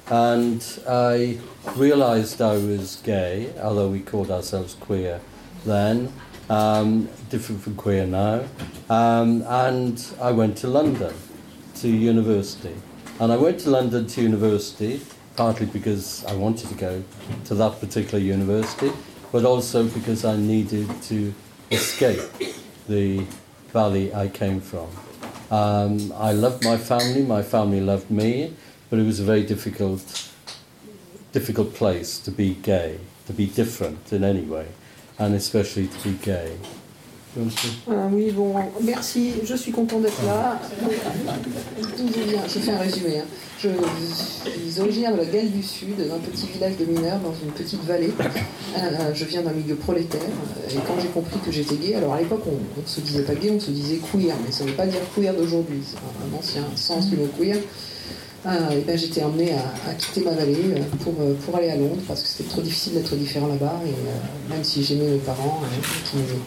and 0.10 0.64
I 0.88 1.40
realised 1.76 2.42
I 2.42 2.54
was 2.54 2.98
gay, 3.04 3.54
although 3.62 3.90
we 3.90 4.00
called 4.00 4.32
ourselves 4.32 4.76
queer 4.76 5.20
then, 5.66 6.14
um, 6.50 7.10
different 7.30 7.62
from 7.62 7.76
queer 7.76 8.06
now, 8.06 8.46
um, 8.90 9.44
and 9.48 10.04
I 10.22 10.32
went 10.32 10.58
to 10.58 10.68
London 10.68 11.14
to 11.76 11.90
university. 11.90 12.76
And 13.20 13.32
I 13.32 13.38
went 13.38 13.60
to 13.62 13.72
London 13.72 14.06
to 14.08 14.22
university 14.22 15.02
partly 15.38 15.68
because 15.68 16.26
I 16.26 16.34
wanted 16.34 16.68
to 16.70 16.76
go 16.76 17.04
to 17.46 17.56
that 17.56 17.80
particular 17.80 18.20
university, 18.20 18.92
but 19.32 19.46
also 19.46 19.88
because 19.88 20.26
I 20.26 20.36
needed 20.36 20.90
to 21.04 21.34
escape 21.72 22.22
the 22.90 23.26
valley 23.72 24.14
I 24.14 24.28
came 24.28 24.60
from. 24.60 24.90
Um, 25.50 26.12
I 26.18 26.34
loved 26.34 26.64
my 26.64 26.78
family, 26.78 27.24
my 27.24 27.42
family 27.42 27.80
loved 27.80 28.12
me, 28.12 28.54
but 28.90 29.00
it 29.00 29.06
was 29.06 29.20
a 29.20 29.24
very 29.24 29.44
difficult, 29.44 30.30
difficult 31.32 31.74
place 31.74 32.20
to 32.20 32.32
be 32.32 32.56
gay, 32.56 33.00
to 33.28 33.34
be 33.34 33.46
different 33.46 34.12
in 34.12 34.24
any 34.24 34.42
way, 34.42 34.68
and 35.18 35.34
especially 35.34 35.88
to 35.88 36.04
be 36.04 36.18
gay. 36.18 36.58
Oui, 38.12 38.32
bon, 38.32 38.54
merci, 38.82 39.34
je 39.44 39.56
suis 39.56 39.72
content 39.72 40.00
d'être 40.00 40.24
là. 40.26 40.60
Je 42.48 42.60
fais 42.60 42.72
un 42.72 42.78
résumé. 42.80 43.20
hein. 43.20 43.26
Je 43.60 43.70
suis 44.72 44.80
originaire 44.80 45.14
de 45.14 45.18
la 45.18 45.26
Galles 45.26 45.50
du 45.52 45.64
Sud, 45.64 45.98
d'un 45.98 46.20
petit 46.20 46.46
village 46.54 46.78
de 46.78 46.86
mineurs 46.86 47.20
dans 47.20 47.34
une 47.44 47.52
petite 47.52 47.84
vallée. 47.86 48.12
Euh, 48.78 49.14
je 49.16 49.26
viens 49.26 49.42
d'un 49.42 49.52
milieu 49.52 49.76
prolétaire. 49.76 50.22
euh, 50.22 50.70
Et 50.72 50.76
quand 50.86 50.94
j'ai 51.02 51.08
compris 51.08 51.40
que 51.44 51.52
j'étais 51.52 51.76
gay, 51.76 51.96
alors 51.96 52.14
à 52.14 52.20
l'époque 52.20 52.44
on 52.46 52.52
ne 52.82 52.86
se 52.86 53.00
disait 53.02 53.24
pas 53.24 53.34
gay, 53.34 53.52
on 53.52 53.60
se 53.60 53.72
disait 53.72 53.98
queer, 54.12 54.36
mais 54.46 54.52
ça 54.52 54.64
ne 54.64 54.70
veut 54.70 54.76
pas 54.76 54.86
dire 54.86 55.00
queer 55.16 55.34
d'aujourd'hui, 55.34 55.80
c'est 55.84 55.98
un, 55.98 56.38
ancien 56.38 56.64
sens 56.76 57.08
du 57.08 57.18
mot 57.18 57.28
queer. 57.40 57.58
Euh, 58.46 58.70
et 58.72 58.82
ben, 58.82 58.96
j'étais 58.98 59.24
emmenée 59.24 59.54
à, 59.54 59.90
à 59.90 59.94
quitter 59.96 60.22
ma 60.22 60.32
vallée 60.32 60.76
pour, 61.04 61.14
pour 61.14 61.56
aller 61.56 61.70
à 61.70 61.76
Londres 61.76 61.98
parce 62.08 62.22
que 62.22 62.28
c'était 62.30 62.48
trop 62.50 62.62
difficile 62.62 62.94
d'être 62.94 63.16
différent 63.16 63.48
là-bas. 63.48 63.82
Et 63.86 64.54
même 64.54 64.64
si 64.64 64.84
j'aimais 64.84 65.10
mes 65.10 65.18
parents, 65.18 65.62
qui 66.06 66.18
m'aimaient. 66.18 66.40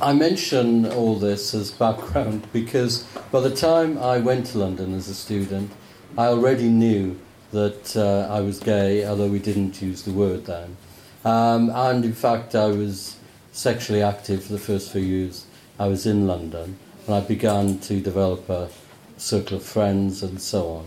I 0.00 0.12
mention 0.12 0.86
all 0.86 1.16
this 1.16 1.52
as 1.54 1.72
background 1.72 2.46
because 2.52 3.02
by 3.32 3.40
the 3.40 3.54
time 3.54 3.98
I 3.98 4.18
went 4.18 4.46
to 4.46 4.58
London 4.58 4.94
as 4.94 5.08
a 5.08 5.14
student, 5.14 5.72
I 6.16 6.26
already 6.26 6.68
knew 6.68 7.18
that 7.50 7.96
uh, 7.96 8.32
I 8.32 8.40
was 8.40 8.60
gay, 8.60 9.04
although 9.04 9.26
we 9.26 9.40
didn't 9.40 9.82
use 9.82 10.02
the 10.02 10.12
word 10.12 10.46
then. 10.46 10.76
Um, 11.24 11.70
and 11.70 12.04
in 12.04 12.12
fact, 12.12 12.54
I 12.54 12.68
was 12.68 13.16
sexually 13.50 14.00
active 14.00 14.44
for 14.44 14.52
the 14.52 14.58
first 14.60 14.92
few 14.92 15.00
years 15.00 15.46
I 15.80 15.88
was 15.88 16.06
in 16.06 16.28
London, 16.28 16.78
and 17.06 17.14
I 17.16 17.20
began 17.20 17.80
to 17.80 18.00
develop 18.00 18.48
a 18.48 18.68
circle 19.16 19.56
of 19.56 19.64
friends 19.64 20.22
and 20.22 20.40
so 20.40 20.68
on. 20.68 20.86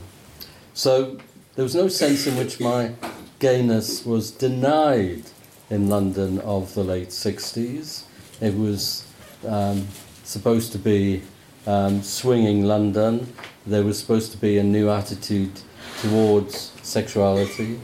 So 0.73 1.17
there 1.55 1.63
was 1.63 1.75
no 1.75 1.89
sense 1.89 2.27
in 2.27 2.37
which 2.37 2.61
my 2.61 2.93
gayness 3.39 4.05
was 4.05 4.31
denied 4.31 5.23
in 5.69 5.89
London 5.89 6.39
of 6.39 6.75
the 6.75 6.83
late 6.83 7.09
60s. 7.09 8.03
It 8.41 8.57
was 8.57 9.05
um, 9.47 9.87
supposed 10.23 10.71
to 10.71 10.79
be 10.79 11.21
um, 11.67 12.01
swinging 12.01 12.65
London. 12.65 13.31
There 13.67 13.83
was 13.83 13.99
supposed 13.99 14.31
to 14.31 14.37
be 14.39 14.57
a 14.57 14.63
new 14.63 14.89
attitude 14.89 15.61
towards 16.01 16.71
sexuality. 16.81 17.79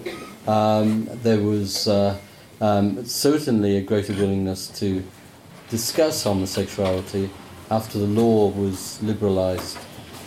Um, 0.48 1.08
there 1.22 1.40
was 1.40 1.88
uh, 1.88 2.18
um, 2.60 3.06
certainly 3.06 3.78
a 3.78 3.82
greater 3.82 4.14
willingness 4.14 4.68
to 4.80 5.04
discuss 5.70 6.24
homosexuality 6.24 7.30
after 7.70 8.00
the 8.00 8.08
law 8.08 8.48
was 8.48 9.00
liberalised 9.04 9.78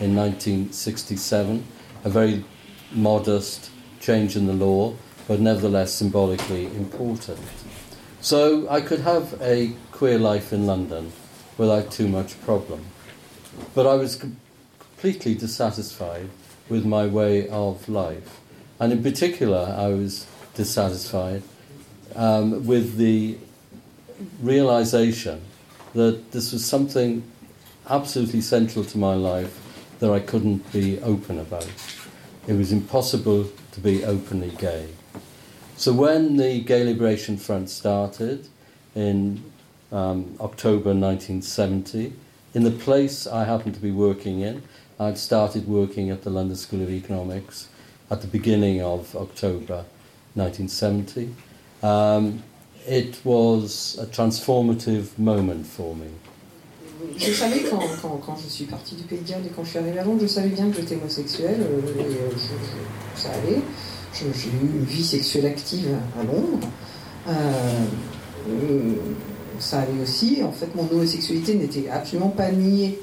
in 0.00 0.14
1967. 0.14 1.64
A 2.04 2.08
very 2.08 2.44
modest 2.92 3.70
change 3.98 4.36
in 4.36 4.46
the 4.46 4.52
law, 4.52 4.94
but 5.26 5.40
nevertheless 5.40 5.92
symbolically 5.92 6.66
important. 6.66 7.40
So 8.20 8.68
I 8.68 8.80
could 8.80 9.00
have 9.00 9.40
a 9.40 9.72
queer 10.00 10.18
life 10.18 10.50
in 10.50 10.64
London 10.64 11.12
without 11.58 11.90
too 11.90 12.08
much 12.08 12.40
problem. 12.40 12.82
But 13.74 13.86
I 13.86 13.96
was 13.96 14.16
com- 14.16 14.38
completely 14.78 15.34
dissatisfied 15.34 16.30
with 16.70 16.86
my 16.86 17.06
way 17.06 17.46
of 17.50 17.86
life. 17.86 18.40
And 18.78 18.94
in 18.94 19.02
particular, 19.02 19.74
I 19.76 19.88
was 19.88 20.26
dissatisfied 20.54 21.42
um, 22.16 22.66
with 22.66 22.96
the 22.96 23.36
realization 24.40 25.42
that 25.92 26.32
this 26.32 26.50
was 26.50 26.64
something 26.64 27.22
absolutely 27.90 28.40
central 28.40 28.86
to 28.86 28.96
my 28.96 29.12
life 29.12 29.54
that 29.98 30.10
I 30.10 30.20
couldn't 30.20 30.72
be 30.72 30.98
open 31.00 31.38
about. 31.38 31.70
It 32.46 32.54
was 32.54 32.72
impossible 32.72 33.50
to 33.72 33.80
be 33.80 34.02
openly 34.02 34.52
gay. 34.56 34.88
So 35.76 35.92
when 35.92 36.38
the 36.38 36.62
Gay 36.62 36.84
Liberation 36.84 37.36
Front 37.36 37.68
started 37.68 38.48
in 38.94 39.44
um, 39.92 40.34
October 40.40 40.94
1970, 40.94 42.12
in 42.54 42.64
the 42.64 42.70
place 42.70 43.26
I 43.26 43.44
happened 43.44 43.74
to 43.74 43.80
be 43.80 43.90
working 43.92 44.40
in, 44.40 44.62
I'd 44.98 45.16
started 45.18 45.66
working 45.68 46.10
at 46.10 46.22
the 46.22 46.30
London 46.30 46.56
School 46.56 46.82
of 46.82 46.90
Economics 46.90 47.68
at 48.10 48.20
the 48.20 48.26
beginning 48.26 48.82
of 48.82 49.14
October 49.16 49.84
1970. 50.34 51.34
Um, 51.82 52.42
it 52.86 53.20
was 53.24 53.96
a 54.00 54.06
transformative 54.06 55.18
moment 55.18 55.66
for 55.66 55.94
me. 55.94 56.06
Je 57.16 57.32
savais 57.32 57.62
quand, 57.70 57.80
quand, 58.02 58.20
quand 58.24 58.36
je 58.36 58.48
suis 58.48 58.64
partie 58.66 58.94
du 58.94 59.04
Pays 59.04 59.18
de 59.20 59.28
Galles 59.28 59.46
et 59.46 59.50
quand 59.56 59.64
je 59.64 59.70
suis 59.70 59.78
arrivée 59.78 59.98
à 60.00 60.04
Londres, 60.04 60.20
je 60.22 60.26
savais 60.26 60.48
bien 60.50 60.68
que 60.70 60.76
j'étais 60.76 60.96
homosexuelle 60.96 61.60
euh, 61.60 61.80
et 61.98 62.02
euh, 62.02 62.30
je- 62.32 62.36
je- 62.36 63.22
ça 63.22 63.30
allait. 63.30 63.60
J'ai 64.12 64.26
eu 64.26 64.60
une 64.78 64.84
vie 64.84 65.04
sexuelle 65.04 65.46
active 65.46 65.96
à 66.18 66.24
Londres. 66.24 66.68
Euh, 67.28 67.84
ça 69.60 69.80
allait 69.80 70.02
aussi. 70.02 70.42
En 70.44 70.52
fait, 70.52 70.74
mon 70.74 70.88
homosexualité 70.90 71.54
n'était 71.54 71.88
absolument 71.88 72.28
pas 72.30 72.50
niée. 72.50 72.98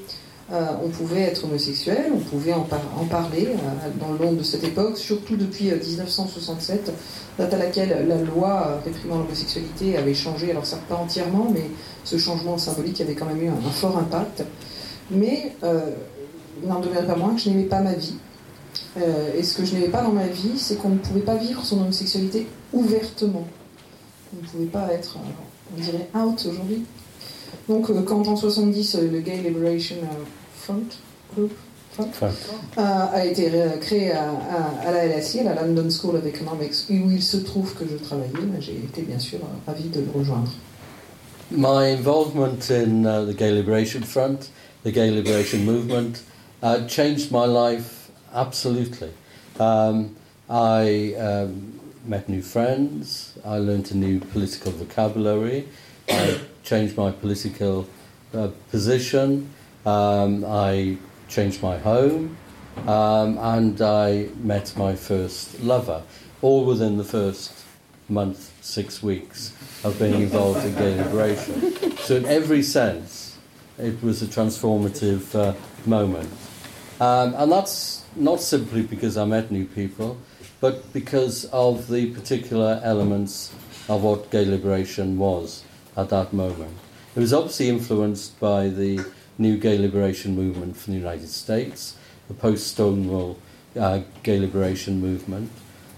Euh, 0.50 0.64
on 0.82 0.88
pouvait 0.88 1.20
être 1.22 1.44
homosexuel, 1.44 2.06
on 2.14 2.20
pouvait 2.20 2.54
en, 2.54 2.62
par- 2.62 2.80
en 2.98 3.04
parler 3.04 3.48
euh, 3.48 3.88
dans 4.00 4.12
le 4.12 4.18
Londres 4.18 4.38
de 4.38 4.42
cette 4.42 4.64
époque, 4.64 4.96
surtout 4.96 5.36
depuis 5.36 5.70
euh, 5.70 5.76
1967, 5.76 6.90
date 7.38 7.52
à 7.52 7.58
laquelle 7.58 8.06
la 8.08 8.16
loi 8.16 8.66
euh, 8.66 8.78
réprimant 8.82 9.18
l'homosexualité 9.18 9.98
avait 9.98 10.14
changé, 10.14 10.50
alors 10.50 10.64
certes 10.64 10.84
pas 10.88 10.94
entièrement, 10.96 11.48
mais 11.52 11.64
ce 12.02 12.16
changement 12.16 12.56
symbolique 12.56 12.98
avait 13.02 13.14
quand 13.14 13.26
même 13.26 13.42
eu 13.42 13.48
un, 13.48 13.70
fort 13.70 13.98
impact. 13.98 14.42
Mais 15.10 15.52
euh, 15.64 15.90
il 16.62 16.68
n'en 16.68 16.80
demeure 16.80 17.04
pas 17.06 17.16
moins 17.16 17.34
que 17.34 17.40
je 17.42 17.50
n'aimais 17.50 17.64
pas 17.64 17.80
ma 17.80 17.92
vie. 17.92 18.16
Euh, 18.96 19.36
et 19.36 19.42
ce 19.42 19.54
que 19.54 19.66
je 19.66 19.74
n'aimais 19.74 19.88
pas 19.88 20.00
dans 20.00 20.12
ma 20.12 20.28
vie, 20.28 20.58
c'est 20.58 20.76
qu'on 20.76 20.88
ne 20.90 20.98
pouvait 20.98 21.20
pas 21.20 21.36
vivre 21.36 21.62
son 21.62 21.78
homosexualité 21.82 22.46
ouvertement. 22.72 23.46
On 24.32 24.42
ne 24.42 24.48
pouvait 24.48 24.64
pas 24.64 24.88
être, 24.94 25.16
euh, 25.16 25.28
on 25.76 25.80
dirait, 25.80 26.08
out 26.14 26.38
aujourd'hui. 26.46 26.84
Donc 27.68 27.88
euh, 27.90 28.02
quand 28.02 28.26
en 28.28 28.36
70, 28.36 28.94
euh, 28.96 29.10
le 29.10 29.20
Gay 29.20 29.36
Liberation 29.38 29.96
euh, 30.02 30.24
Front, 30.56 30.82
Group, 31.34 31.52
Front, 31.92 32.08
a 32.76 33.24
été 33.24 33.48
ré- 33.48 33.78
créé 33.80 34.12
à, 34.12 34.30
à- 34.30 34.88
à 34.88 34.92
la 34.92 35.06
LSE, 35.06 35.38
à 35.40 35.54
la 35.54 35.66
London 35.66 35.88
School 35.90 36.16
of 36.16 36.26
Economics, 36.26 36.74
où 36.90 37.10
il 37.10 37.22
se 37.22 37.38
trouve 37.38 37.74
que 37.74 37.84
je 37.90 37.96
travaillais, 37.96 38.30
j'ai 38.60 38.76
été 38.76 39.02
bien 39.02 39.18
sûr 39.18 39.38
ravie 39.66 39.88
de 39.88 40.00
le 40.00 40.06
rejoindre. 40.14 40.50
my 41.50 41.92
involvement 41.94 42.70
in 42.70 43.04
uh, 43.06 43.24
the 43.24 43.34
Gay 43.34 43.50
Liberation 43.50 44.02
Front, 44.02 44.50
the 44.84 44.90
Gay 44.92 45.10
Liberation 45.10 45.64
Movement, 45.64 46.22
uh, 46.62 46.86
changed 46.86 47.30
my 47.32 47.46
life 47.46 48.10
absolutely. 48.34 49.08
Um, 49.58 50.10
I 50.50 51.14
um, 51.14 51.77
met 52.04 52.28
new 52.28 52.42
friends, 52.42 53.38
I 53.44 53.58
learned 53.58 53.90
a 53.90 53.96
new 53.96 54.20
political 54.20 54.72
vocabulary, 54.72 55.68
I 56.08 56.40
changed 56.64 56.96
my 56.96 57.10
political 57.10 57.88
uh, 58.34 58.48
position, 58.70 59.50
um, 59.84 60.44
I 60.46 60.96
changed 61.28 61.62
my 61.62 61.78
home, 61.78 62.36
um, 62.86 63.38
and 63.38 63.80
I 63.80 64.28
met 64.36 64.76
my 64.76 64.94
first 64.94 65.60
lover, 65.60 66.02
all 66.42 66.64
within 66.64 66.96
the 66.96 67.04
first 67.04 67.64
month, 68.08 68.52
six 68.62 69.02
weeks 69.02 69.52
of 69.84 69.98
being 69.98 70.22
involved 70.22 70.64
in 70.64 70.74
gay 70.74 70.96
liberation. 70.96 71.96
So, 71.98 72.16
in 72.16 72.24
every 72.24 72.62
sense, 72.62 73.36
it 73.78 74.02
was 74.02 74.22
a 74.22 74.26
transformative 74.26 75.34
uh, 75.34 75.54
moment. 75.86 76.30
Um, 77.00 77.34
and 77.34 77.52
that's 77.52 78.04
not 78.16 78.40
simply 78.40 78.82
because 78.82 79.16
I 79.16 79.24
met 79.24 79.50
new 79.52 79.66
people, 79.66 80.18
but 80.60 80.92
because 80.92 81.44
of 81.46 81.88
the 81.88 82.10
particular 82.10 82.80
elements 82.82 83.52
of 83.88 84.02
what 84.02 84.30
gay 84.30 84.44
liberation 84.44 85.18
was 85.18 85.64
at 85.96 86.08
that 86.10 86.32
moment. 86.32 86.76
It 87.16 87.20
was 87.20 87.32
obviously 87.32 87.68
influenced 87.68 88.38
by 88.38 88.68
the 88.68 89.04
new 89.38 89.56
gay 89.56 89.78
liberation 89.78 90.34
movement 90.34 90.76
from 90.76 90.94
the 90.94 90.98
United 90.98 91.28
States, 91.28 91.96
the 92.28 92.34
post 92.34 92.66
Stonewall 92.68 93.38
uh, 93.78 94.00
gay 94.22 94.38
liberation 94.38 95.00
movement. 95.00 95.50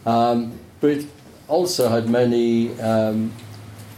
Um, 0.07 0.59
but 0.81 0.91
it 0.91 1.07
also 1.49 1.89
had 1.89 2.09
many 2.09 2.79
um, 2.81 3.33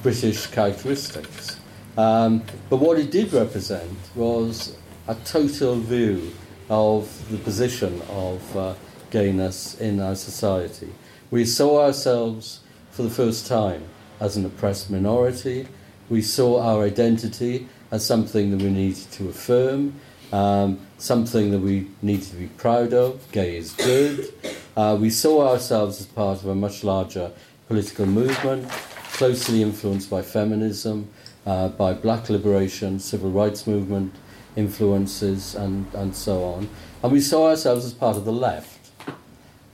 British 0.03 0.47
characteristics. 0.47 1.59
Um, 1.97 2.43
but 2.71 2.79
what 2.79 2.99
it 2.99 3.11
did 3.11 3.33
represent 3.33 3.97
was 4.15 4.77
a 5.07 5.15
total 5.27 5.77
view 5.77 6.33
of 6.71 7.31
the 7.31 7.39
position 7.39 8.01
of 8.09 8.57
uh, 8.57 8.75
gayness 9.13 9.79
in 9.79 10.01
our 10.01 10.17
society. 10.17 10.93
We 11.31 11.45
saw 11.45 11.85
ourselves 11.85 12.61
for 12.91 13.03
the 13.03 13.11
first 13.11 13.47
time 13.47 13.85
as 14.19 14.37
an 14.37 14.45
oppressed 14.45 14.91
minority. 14.91 15.69
We 16.09 16.23
saw 16.23 16.61
our 16.61 16.83
identity 16.83 17.69
as 17.93 18.05
something 18.05 18.51
that 18.51 18.63
we 18.63 18.71
needed 18.71 19.11
to 19.13 19.29
affirm, 19.29 20.01
um, 20.33 20.81
something 20.99 21.51
that 21.53 21.61
we 21.61 21.89
needed 22.01 22.27
to 22.31 22.37
be 22.37 22.49
proud 22.49 22.93
of. 22.93 23.31
Gay 23.31 23.57
is 23.57 23.73
good. 23.73 24.33
Uh, 24.77 24.97
we 24.99 25.11
saw 25.11 25.49
ourselves 25.49 26.01
as 26.01 26.07
part 26.07 26.43
of 26.43 26.49
a 26.49 26.55
much 26.55 26.83
larger 26.83 27.31
political 27.69 28.07
movement, 28.07 28.69
closely 29.13 29.63
influenced 29.63 30.09
by 30.11 30.23
feminism, 30.23 31.09
uh, 31.47 31.69
by 31.69 31.93
black 31.93 32.31
liberation, 32.31 32.99
civil 32.99 33.31
rights 33.31 33.67
movement 33.67 34.15
influences, 34.57 35.55
and, 35.55 35.87
and 35.95 36.15
so 36.15 36.45
on. 36.45 36.69
And 37.03 37.13
we 37.13 37.21
saw 37.21 37.49
ourselves 37.49 37.85
as 37.85 37.95
part 37.95 38.17
of 38.17 38.25
the 38.25 38.33
left. 38.33 38.82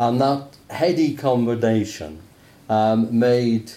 And 0.00 0.20
that 0.20 0.56
heady 0.70 1.14
combination 1.14 2.20
um, 2.68 3.18
made 3.18 3.72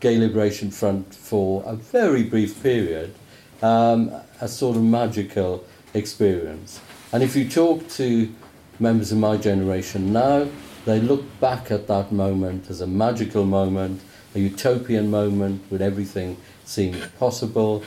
Gay 0.00 0.16
Liberation 0.16 0.70
Front 0.70 1.14
for 1.14 1.62
a 1.66 1.74
very 1.74 2.22
brief 2.22 2.62
period 2.62 3.14
um, 3.62 4.12
a 4.40 4.48
sort 4.48 4.76
of 4.76 4.82
magical 4.82 5.64
experience. 5.94 6.80
And 7.12 7.22
if 7.22 7.34
you 7.34 7.48
talk 7.48 7.88
to 7.90 8.32
members 8.78 9.12
of 9.12 9.18
my 9.18 9.36
generation 9.36 10.12
now, 10.12 10.48
they 10.84 11.00
look 11.00 11.24
back 11.40 11.70
at 11.70 11.86
that 11.88 12.12
moment 12.12 12.70
as 12.70 12.80
a 12.80 12.86
magical 12.86 13.44
moment, 13.44 14.00
a 14.34 14.38
utopian 14.38 15.10
moment 15.10 15.62
when 15.68 15.82
everything 15.82 16.36
seemed 16.64 17.10
possible. 17.18 17.82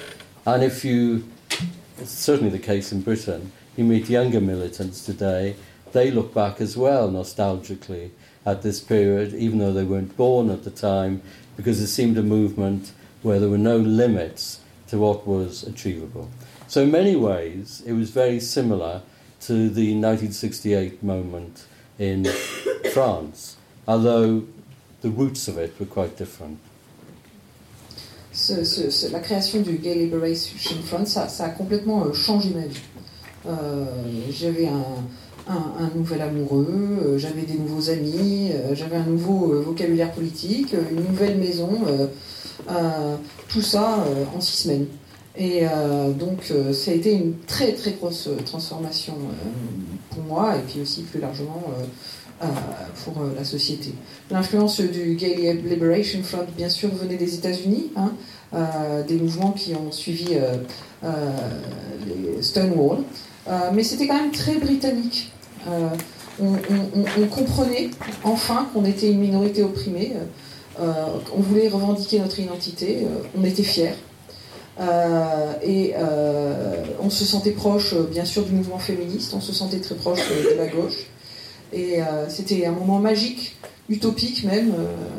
And 0.46 0.64
if 0.64 0.84
you, 0.84 1.24
it's 1.98 2.12
certainly 2.12 2.50
the 2.50 2.60
case 2.60 2.92
in 2.92 3.02
Britain, 3.02 3.52
you 3.78 3.86
meet 3.86 4.10
younger 4.10 4.42
militants 4.42 5.06
today, 5.06 5.56
they 5.94 6.12
look 6.12 6.34
back 6.34 6.62
as 6.62 6.78
well 6.78 7.10
nostalgically 7.10 8.12
at 8.46 8.62
this 8.62 8.80
period, 8.80 9.34
even 9.34 9.60
though 9.60 9.74
they 9.74 9.84
weren't 9.84 10.16
born 10.18 10.50
at 10.50 10.64
the 10.64 10.72
time, 10.72 11.22
because 11.56 11.80
it 11.80 11.88
seemed 11.88 12.18
a 12.18 12.24
movement 12.24 12.92
where 13.22 13.40
there 13.40 13.50
were 13.50 13.58
no 13.58 13.78
limits 13.78 14.62
to 14.88 14.98
what 14.98 15.28
was 15.28 15.64
achievable. 15.64 16.30
So, 16.68 16.84
in 16.84 16.92
many 16.92 17.16
ways, 17.16 17.84
it 17.86 17.94
was 17.94 18.10
very 18.10 18.40
similar 18.40 19.02
to 19.42 19.54
the 19.70 19.94
1968 19.94 21.04
moment 21.04 21.66
in 22.00 22.26
France, 22.94 23.58
although 23.88 24.44
the 25.02 25.10
roots 25.10 25.48
of 25.48 25.58
it 25.58 25.80
were 25.80 25.86
quite 25.86 26.18
different. 26.18 26.60
Ce, 28.34 28.64
ce, 28.64 28.90
ce, 28.90 29.12
la 29.12 29.20
création 29.20 29.62
du 29.62 29.78
Gay 29.78 29.96
Liberation 29.96 30.82
Front, 30.84 31.06
ça, 31.06 31.28
ça 31.28 31.46
a 31.46 31.50
complètement 31.50 32.06
euh, 32.06 32.14
changé 32.14 32.52
ma 32.52 32.66
vie. 32.66 32.80
Euh, 33.46 33.86
j'avais 34.30 34.68
un, 34.68 35.04
un, 35.52 35.90
nouvel 35.96 36.22
amoureux, 36.22 36.68
euh, 37.04 37.18
j'avais 37.18 37.42
des 37.42 37.56
nouveaux 37.56 37.90
amis, 37.90 38.52
euh, 38.54 38.74
j'avais 38.74 38.96
un 38.96 39.06
nouveau 39.06 39.54
euh, 39.54 39.62
vocabulaire 39.62 40.12
politique, 40.12 40.74
une 40.74 41.04
nouvelle 41.04 41.38
maison, 41.38 41.70
tout 43.48 43.62
ça 43.62 44.06
en 44.36 44.42
six 44.42 44.64
semaines. 44.64 44.86
Et 45.38 45.64
donc 46.20 46.52
ça 46.74 46.92
a 46.92 46.94
été 46.94 47.14
une 47.14 47.34
très 47.48 47.72
très 47.72 47.92
grosse 47.92 48.30
transformation 48.46 49.16
pour 50.10 50.24
moi 50.24 50.56
et 50.58 50.60
puis 50.60 50.82
aussi 50.82 51.02
plus 51.04 51.20
largement 51.20 51.64
pour 53.04 53.24
la 53.36 53.44
société. 53.44 53.94
L'influence 54.30 54.80
du 54.80 55.16
Gay 55.16 55.54
Liberation 55.66 56.22
Front, 56.22 56.46
bien 56.56 56.70
sûr, 56.70 56.90
venait 56.90 57.18
des 57.18 57.34
États-Unis, 57.36 57.92
hein, 57.96 58.12
des 59.08 59.16
mouvements 59.16 59.52
qui 59.52 59.74
ont 59.74 59.92
suivi 59.92 60.36
les 61.04 62.42
Stonewall. 62.42 63.00
Mais 63.74 63.84
c'était 63.84 64.08
quand 64.08 64.22
même 64.22 64.32
très 64.32 64.56
britannique. 64.56 65.32
Euh, 65.68 65.90
on, 66.40 67.28
comprenait 67.28 67.92
enfin 68.24 68.68
qu'on 68.74 68.86
était 68.86 69.12
une 69.12 69.20
minorité 69.20 69.64
opprimée. 69.64 70.14
Euh, 70.80 70.92
on 71.36 71.42
voulait 71.42 71.68
revendiquer 71.68 72.20
notre 72.20 72.40
identité. 72.40 73.06
on 73.38 73.44
était 73.44 73.64
fiers. 73.64 73.94
et 75.64 75.94
on 77.00 77.10
se 77.10 77.26
sentait 77.26 77.52
proche, 77.52 77.96
bien 78.12 78.26
sûr, 78.26 78.44
du 78.44 78.54
mouvement 78.54 78.80
féministe. 78.80 79.34
On 79.36 79.42
se 79.42 79.54
sentait 79.54 79.80
très 79.80 79.96
proche 79.96 80.22
de 80.30 80.58
la 80.58 80.68
gauche. 80.68 81.08
Et 81.74 82.00
c'était 82.30 82.66
un 82.66 82.72
moment 82.72 83.00
magique, 83.00 83.58
utopique 83.90 84.44
même, 84.44 84.74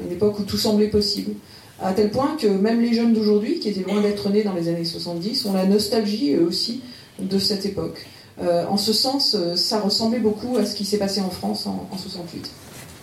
une 0.05 0.13
époque 0.13 0.39
où 0.41 0.43
tout 0.43 0.59
semblait 0.59 0.89
possible 0.89 1.35
à 1.83 1.93
tel 1.93 2.11
point 2.11 2.37
que 2.39 2.47
même 2.47 2.81
les 2.81 2.95
jeunes 2.95 3.13
d'aujourd'hui, 3.13 3.59
qui 3.59 3.69
étaient 3.69 3.83
loin 3.83 4.01
d'être 4.01 4.31
nés 4.31 4.43
dans 4.43 4.55
les 4.55 4.69
années 4.69 4.85
70, 4.85 5.47
ont 5.47 5.53
la 5.53 5.67
nostalgie 5.67 6.35
eux 6.35 6.47
aussi 6.47 6.81
de 7.19 7.39
cette 7.39 7.67
époque. 7.67 8.07
Euh, 8.41 8.65
en 8.67 8.77
ce 8.77 8.93
sens, 8.93 9.35
euh, 9.35 9.57
ça 9.57 9.81
ressemblait 9.81 10.19
beaucoup 10.19 10.57
à 10.57 10.65
ce 10.65 10.75
qui 10.75 10.85
s'est 10.85 10.99
passé 10.99 11.21
en 11.21 11.31
France 11.31 11.67
en, 11.67 11.89
en 11.91 11.99
68. 11.99 12.51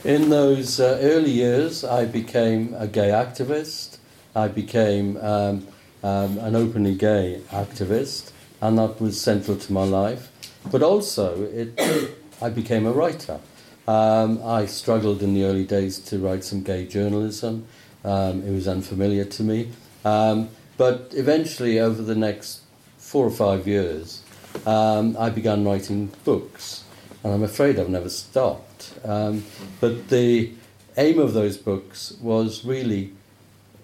In 0.05 0.29
those 0.29 0.79
uh, 0.79 0.97
early 1.01 1.31
years, 1.31 1.83
I 1.83 2.05
became 2.05 2.73
a 2.79 2.87
gay 2.87 3.11
activist. 3.11 3.99
I 4.35 4.47
became 4.47 5.17
um, 5.17 5.67
um, 6.03 6.37
an 6.39 6.55
openly 6.55 6.95
gay 6.95 7.41
activist, 7.51 8.31
and 8.61 8.77
that 8.77 9.01
was 9.01 9.19
central 9.19 9.57
to 9.57 9.73
my 9.73 9.83
life. 9.83 10.29
But 10.71 10.83
also, 10.83 11.43
it, 11.53 11.79
I 12.41 12.49
became 12.49 12.85
a 12.85 12.91
writer. 12.91 13.39
Um, 13.87 14.39
I 14.45 14.67
struggled 14.67 15.21
in 15.21 15.33
the 15.33 15.43
early 15.43 15.65
days 15.65 15.99
to 16.09 16.19
write 16.19 16.43
some 16.43 16.63
gay 16.63 16.85
journalism. 16.85 17.65
Um, 18.05 18.43
it 18.43 18.51
was 18.51 18.67
unfamiliar 18.67 19.25
to 19.25 19.43
me. 19.43 19.71
Um, 20.05 20.49
but 20.77 21.11
eventually, 21.11 21.79
over 21.79 22.01
the 22.01 22.15
next 22.15 22.61
four 22.97 23.25
or 23.25 23.31
five 23.31 23.67
years, 23.67 24.21
um, 24.65 25.15
I 25.17 25.29
began 25.29 25.65
writing 25.65 26.11
books, 26.23 26.83
and 27.23 27.33
I'm 27.33 27.43
afraid 27.43 27.79
I've 27.79 27.89
never 27.89 28.09
stopped. 28.09 28.93
Um, 29.03 29.43
but 29.79 30.09
the 30.09 30.51
aim 30.97 31.19
of 31.19 31.33
those 31.33 31.57
books 31.57 32.13
was 32.21 32.65
really, 32.65 33.13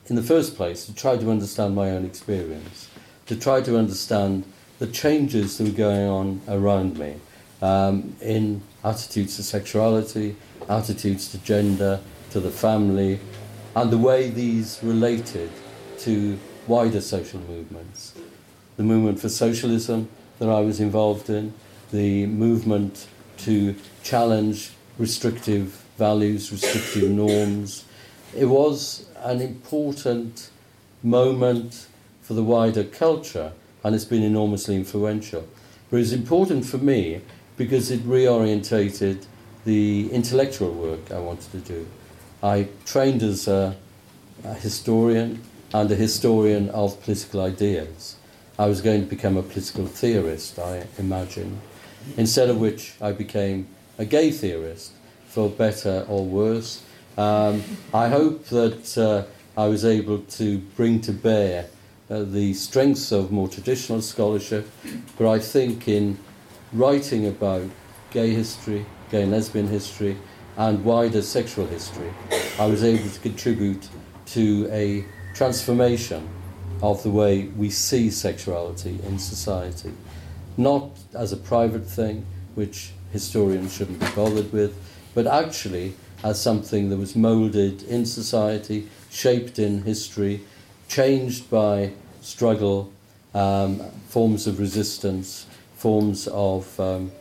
in 0.08 0.16
the 0.16 0.24
first 0.24 0.56
place, 0.56 0.86
to 0.86 0.94
try 0.94 1.18
to 1.18 1.32
understand 1.32 1.76
my 1.76 1.92
own 1.92 2.06
experience, 2.06 2.90
to 3.28 3.36
try 3.36 3.62
to 3.62 3.78
understand 3.78 4.44
the 4.80 4.88
changes 4.88 5.58
that 5.58 5.66
were 5.66 5.74
going 5.74 6.08
on 6.08 6.42
around 6.48 6.98
me 6.98 7.16
um, 7.62 8.16
in 8.22 8.62
attitudes 8.84 9.38
to 9.38 9.44
sexuality, 9.44 10.36
attitudes 10.70 11.32
to 11.32 11.38
gender, 11.40 12.00
to 12.32 12.40
the 12.40 12.52
family, 12.52 13.20
and 13.76 13.92
the 13.92 13.98
way 13.98 14.30
these 14.30 14.80
related 14.84 15.50
to 16.00 16.38
wider 16.68 17.02
social 17.02 17.40
movements. 17.42 18.14
The 18.78 18.84
movement 18.84 19.20
for 19.20 19.30
socialism, 19.30 20.10
that 20.40 20.50
I 20.50 20.62
was 20.62 20.80
involved 20.80 21.30
in, 21.30 21.54
the 21.92 22.26
movement 22.26 23.08
to 23.40 23.76
challenge 24.04 24.72
restrictive 24.98 25.84
values, 25.98 26.52
restrictive 26.52 27.10
norms. 27.10 27.86
It 28.36 28.46
was 28.46 29.08
an 29.24 29.42
important 29.42 30.50
moment 31.04 31.88
for 32.22 32.34
the 32.34 32.44
wider 32.44 32.84
culture 32.84 33.52
and 33.84 33.94
it's 33.94 34.06
been 34.06 34.24
enormously 34.24 34.76
influential. 34.76 35.48
But 35.90 36.00
it's 36.00 36.12
important 36.12 36.66
for 36.66 36.78
me 36.78 37.22
because 37.58 37.92
it 37.92 38.02
reorientated 38.02 39.26
the 39.64 40.12
intellectual 40.12 40.72
work 40.72 41.12
I 41.12 41.20
wanted 41.20 41.52
to 41.52 41.60
do. 41.60 41.88
I 42.42 42.68
trained 42.86 43.24
as 43.24 43.48
a, 43.48 43.76
a 44.44 44.54
historian 44.54 45.42
and 45.74 45.90
a 45.92 45.96
historian 45.96 46.70
of 46.70 47.02
political 47.04 47.42
ideas. 47.42 48.16
I 48.58 48.68
was 48.68 48.80
going 48.80 49.02
to 49.02 49.08
become 49.08 49.36
a 49.36 49.44
political 49.44 49.86
theorist, 49.86 50.60
I 50.60 50.88
imagine, 50.98 51.60
instead 52.16 52.50
of 52.50 52.58
which 52.58 52.94
I 53.02 53.12
became 53.12 53.68
a 53.98 54.06
gay 54.06 54.32
theorist, 54.32 54.94
for 55.28 55.50
better 55.50 56.06
or 56.08 56.24
worse. 56.24 56.82
Um, 57.18 57.64
I 57.94 58.08
hope 58.08 58.46
that 58.46 58.98
uh, 58.98 59.26
I 59.60 59.68
was 59.68 59.84
able 59.84 60.20
to 60.20 60.60
bring 60.78 61.02
to 61.02 61.12
bear 61.12 61.68
uh, 62.10 62.24
the 62.24 62.54
strengths 62.54 63.12
of 63.12 63.30
more 63.30 63.50
traditional 63.50 64.02
scholarship, 64.02 64.70
but 65.18 65.30
I 65.30 65.40
think 65.40 65.90
in 65.90 66.18
writing 66.72 67.28
about 67.28 67.64
gay 68.12 68.30
history, 68.30 68.86
gay 69.12 69.24
and 69.24 69.32
lesbian 69.32 69.68
history, 69.68 70.16
and 70.56 70.86
wider 70.86 71.22
sexual 71.22 71.68
history, 71.68 72.14
I 72.58 72.68
was 72.68 72.86
able 72.86 73.10
to 73.10 73.20
contribute 73.20 73.90
to 74.28 74.70
a 74.72 75.04
transformation 75.34 76.30
of 76.82 77.04
the 77.04 77.10
way 77.10 77.44
we 77.44 77.70
see 77.70 78.10
sexuality 78.10 79.00
in 79.06 79.20
society. 79.20 79.92
Not 80.58 80.90
as 81.14 81.32
a 81.32 81.38
private 81.38 81.86
thing, 81.86 82.26
which 82.56 82.92
historians 83.12 83.74
shouldn't 83.74 84.00
be 84.00 84.08
bothered 84.16 84.52
with, 84.52 84.76
but 85.14 85.28
actually 85.28 85.94
as 86.24 86.42
something 86.42 86.90
that 86.90 86.98
was 86.98 87.16
moulded 87.16 87.84
in 87.84 88.06
society, 88.06 88.88
shaped 89.10 89.60
in 89.60 89.84
history, 89.84 90.42
changed 90.88 91.50
by 91.50 91.92
struggle, 92.22 92.92
um, 93.34 93.80
forms 94.08 94.48
of 94.48 94.60
resistance, 94.60 95.46
forms 95.76 96.28
of 96.28 96.80
um, 96.80 97.12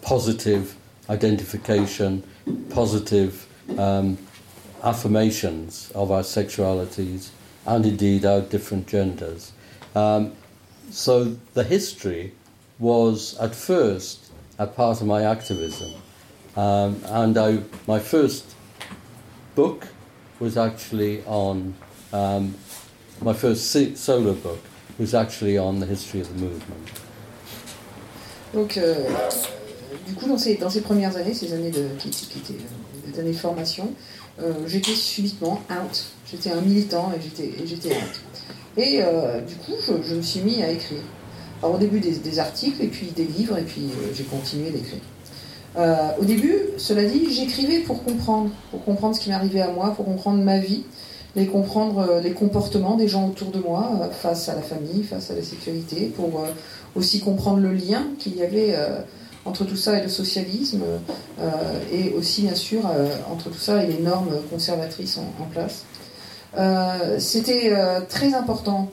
positive 0.00 0.74
identification, 1.10 2.22
positive 2.70 3.46
um, 3.78 4.16
affirmations 4.82 5.92
of 5.94 6.10
our 6.10 6.22
sexualities 6.22 7.30
and 7.66 7.86
indeed 7.86 8.24
our 8.24 8.40
different 8.40 8.86
genders. 8.86 9.52
Um, 9.94 10.32
so 10.90 11.36
the 11.54 11.64
history 11.64 12.32
was 12.78 13.36
at 13.38 13.54
first 13.54 14.30
a 14.58 14.66
part 14.66 15.00
of 15.00 15.06
my 15.06 15.22
activism. 15.22 15.92
Um, 16.56 17.00
and 17.06 17.38
I, 17.38 17.58
my 17.86 17.98
first 17.98 18.54
book 19.54 19.88
was 20.40 20.56
actually 20.56 21.22
on, 21.24 21.74
um, 22.12 22.54
my 23.20 23.32
first 23.32 23.70
solo 23.96 24.34
book 24.34 24.60
was 24.98 25.14
actually 25.14 25.56
on 25.56 25.80
the 25.80 25.86
history 25.86 26.20
of 26.20 26.28
the 26.28 26.40
movement. 26.40 26.90
Donc, 28.52 28.76
euh, 28.76 29.08
du 30.06 30.14
coup, 30.14 30.26
dans 30.26 30.36
ces, 30.36 30.56
dans 30.56 30.68
ces 30.68 30.82
premières 30.82 31.16
années, 31.16 31.32
ces 31.32 31.54
années 31.54 31.70
de, 31.70 31.88
qui, 31.98 32.10
qui 32.10 32.38
étaient 32.38 32.62
euh, 32.62 33.10
des 33.10 33.20
années 33.20 33.32
de 33.32 33.36
formation, 33.36 33.94
euh, 34.40 34.52
j'étais 34.66 34.94
subitement 34.94 35.62
out. 35.70 36.04
J'étais 36.32 36.50
un 36.50 36.62
militant 36.62 37.12
et 37.14 37.20
j'étais, 37.20 37.90
out. 37.90 38.20
Et 38.78 39.00
euh, 39.02 39.42
du 39.42 39.54
coup, 39.56 39.72
je, 39.86 40.14
me 40.14 40.22
suis 40.22 40.40
mis 40.40 40.62
à 40.62 40.70
écrire. 40.70 41.02
Alors, 41.62 41.74
au 41.74 41.78
début, 41.78 42.00
des, 42.00 42.38
articles, 42.38 42.82
et 42.82 42.86
puis 42.86 43.08
des 43.14 43.24
livres, 43.24 43.58
et 43.58 43.62
puis 43.62 43.82
euh, 43.82 44.12
j'ai 44.14 44.24
continué 44.24 44.70
d'écrire. 44.70 45.00
Euh, 45.76 46.08
au 46.20 46.24
début, 46.24 46.56
cela 46.78 47.04
dit, 47.04 47.30
j'écrivais 47.30 47.80
pour 47.80 48.02
comprendre, 48.02 48.50
pour 48.70 48.82
comprendre 48.84 49.14
ce 49.14 49.20
qui 49.20 49.28
m'arrivait 49.28 49.60
à 49.60 49.70
moi, 49.70 49.92
pour 49.94 50.06
comprendre 50.06 50.42
ma 50.42 50.58
vie, 50.58 50.84
les 51.36 51.46
comprendre 51.46 52.20
les 52.22 52.32
comportements 52.32 52.96
des 52.96 53.08
gens 53.08 53.28
autour 53.28 53.50
de 53.50 53.58
moi 53.58 54.10
face 54.12 54.48
à 54.48 54.54
la 54.54 54.62
famille, 54.62 55.02
face 55.02 55.30
à 55.30 55.34
la 55.34 55.42
sécurité, 55.42 56.12
pour 56.14 56.44
aussi 56.94 57.20
comprendre 57.20 57.60
le 57.60 57.72
lien 57.72 58.04
qu'il 58.18 58.36
y 58.36 58.42
avait 58.42 58.76
entre 59.46 59.64
tout 59.64 59.76
ça 59.76 59.98
et 59.98 60.02
le 60.02 60.10
socialisme, 60.10 60.82
et 61.90 62.10
aussi 62.10 62.42
bien 62.42 62.54
sûr 62.54 62.82
entre 63.32 63.48
tout 63.48 63.58
ça 63.58 63.82
et 63.82 63.86
les 63.86 64.00
normes 64.00 64.42
conservatrices 64.50 65.16
en 65.16 65.46
place. 65.46 65.86
C'était 67.18 67.72
très 68.08 68.34
important 68.34 68.90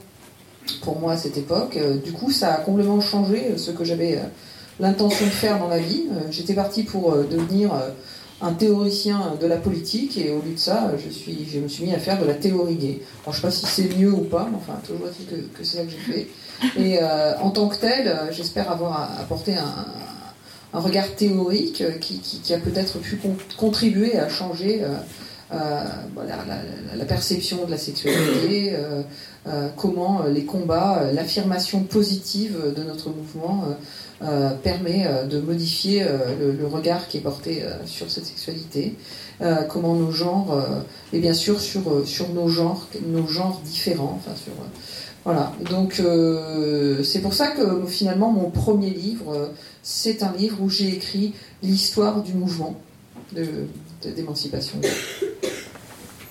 pour 0.84 1.00
moi 1.00 1.13
à 1.13 1.17
cette 1.17 1.38
époque. 1.38 1.78
du 2.04 2.12
coup, 2.12 2.32
ça 2.32 2.54
a 2.54 2.58
complètement 2.58 3.02
changé 3.02 3.58
ce 3.58 3.72
que 3.72 3.84
j'avais 3.84 4.19
l'intention 4.80 5.26
de 5.26 5.32
faire 5.32 5.60
dans 5.60 5.67
la 5.67 5.80
vie. 5.80 6.06
Euh, 6.12 6.22
j'étais 6.32 6.54
parti 6.54 6.84
pour 6.84 7.13
euh, 7.13 7.28
devenir 7.30 7.74
euh, 7.74 7.89
un 8.41 8.54
théoricien 8.54 9.36
de 9.39 9.48
la 9.48 9.58
politique 9.58 10.17
et 10.17 10.32
au 10.32 10.41
lieu 10.41 10.54
de 10.54 10.60
ça, 10.60 10.91
je, 10.98 11.60
me 11.60 11.67
suis 11.67 11.84
mis 11.84 11.93
à 11.93 12.00
faire 12.00 12.19
de 12.19 12.26
la 12.26 12.34
théorie 12.34 12.76
gay. 12.76 13.02
Je 13.26 13.30
ne 13.30 13.36
sais 13.36 13.41
pas 13.41 13.52
si 13.52 13.65
c'est 13.65 13.98
mieux 13.98 14.13
ou 14.13 14.24
pas, 14.24 14.48
mais 14.50 14.58
enfin, 14.58 14.80
toujours 14.86 15.08
est 15.08 15.30
que, 15.30 15.63
c'est 15.63 15.78
ça 15.78 15.84
que 15.84 15.91
j'ai 15.91 16.13
fait. 16.13 16.28
Et 16.80 17.00
en 17.41 17.52
tant 17.52 17.67
que 17.67 17.76
tel, 17.76 18.17
j'espère 18.32 18.72
avoir 18.72 19.12
apporté 19.19 19.56
un, 19.58 20.80
regard 20.80 21.13
théorique 21.15 21.84
qui, 22.00 22.54
a 22.54 22.60
peut-être 22.60 23.00
pu 23.00 23.19
contribuer 23.58 24.17
à 24.17 24.30
changer 24.30 24.84
euh, 24.84 24.95
la, 25.52 26.46
la, 26.96 27.06
perception 27.06 27.66
de 27.66 27.72
la 27.72 27.78
sexualité, 27.78 28.74
euh, 28.76 29.02
euh, 29.48 29.70
comment 29.76 30.24
les 30.24 30.46
combats, 30.46 31.12
l'affirmation 31.12 31.84
positive 31.84 32.74
de 32.76 32.84
notre 32.84 33.10
mouvement 33.10 33.64
euh, 34.22 34.50
permet 34.50 35.08
euh, 35.08 35.26
de 35.26 35.40
modifier 35.40 36.04
euh, 36.04 36.58
le, 36.58 36.68
regard 36.68 37.08
qui 37.08 37.16
est 37.16 37.22
porté 37.22 37.64
sur 37.86 38.12
cette 38.12 38.26
sexualité, 38.26 38.96
comment 39.70 39.96
nos 39.96 40.12
genres, 40.12 40.62
et 41.14 41.20
bien 41.20 41.34
sûr 41.34 41.62
sur, 41.62 42.06
sur 42.06 42.28
nos 42.34 42.50
genres, 42.50 42.90
nos 43.08 43.26
genres 43.26 43.62
différents, 43.64 44.20
enfin 44.20 44.36
sur 44.36 44.52
voilà, 45.24 45.54
donc 45.70 46.02
c'est 47.04 47.22
pour 47.22 47.34
ça 47.34 47.48
que 47.48 47.86
finalement 47.88 48.32
mon 48.32 48.50
premier 48.50 48.90
livre, 48.90 49.52
c'est 49.82 50.24
un 50.24 50.34
livre 50.34 50.58
où 50.62 50.70
j'ai 50.70 50.90
écrit 50.90 51.34
l'histoire 51.64 52.22
du 52.22 52.34
mouvement 52.34 52.76
d'émancipation. 54.02 54.82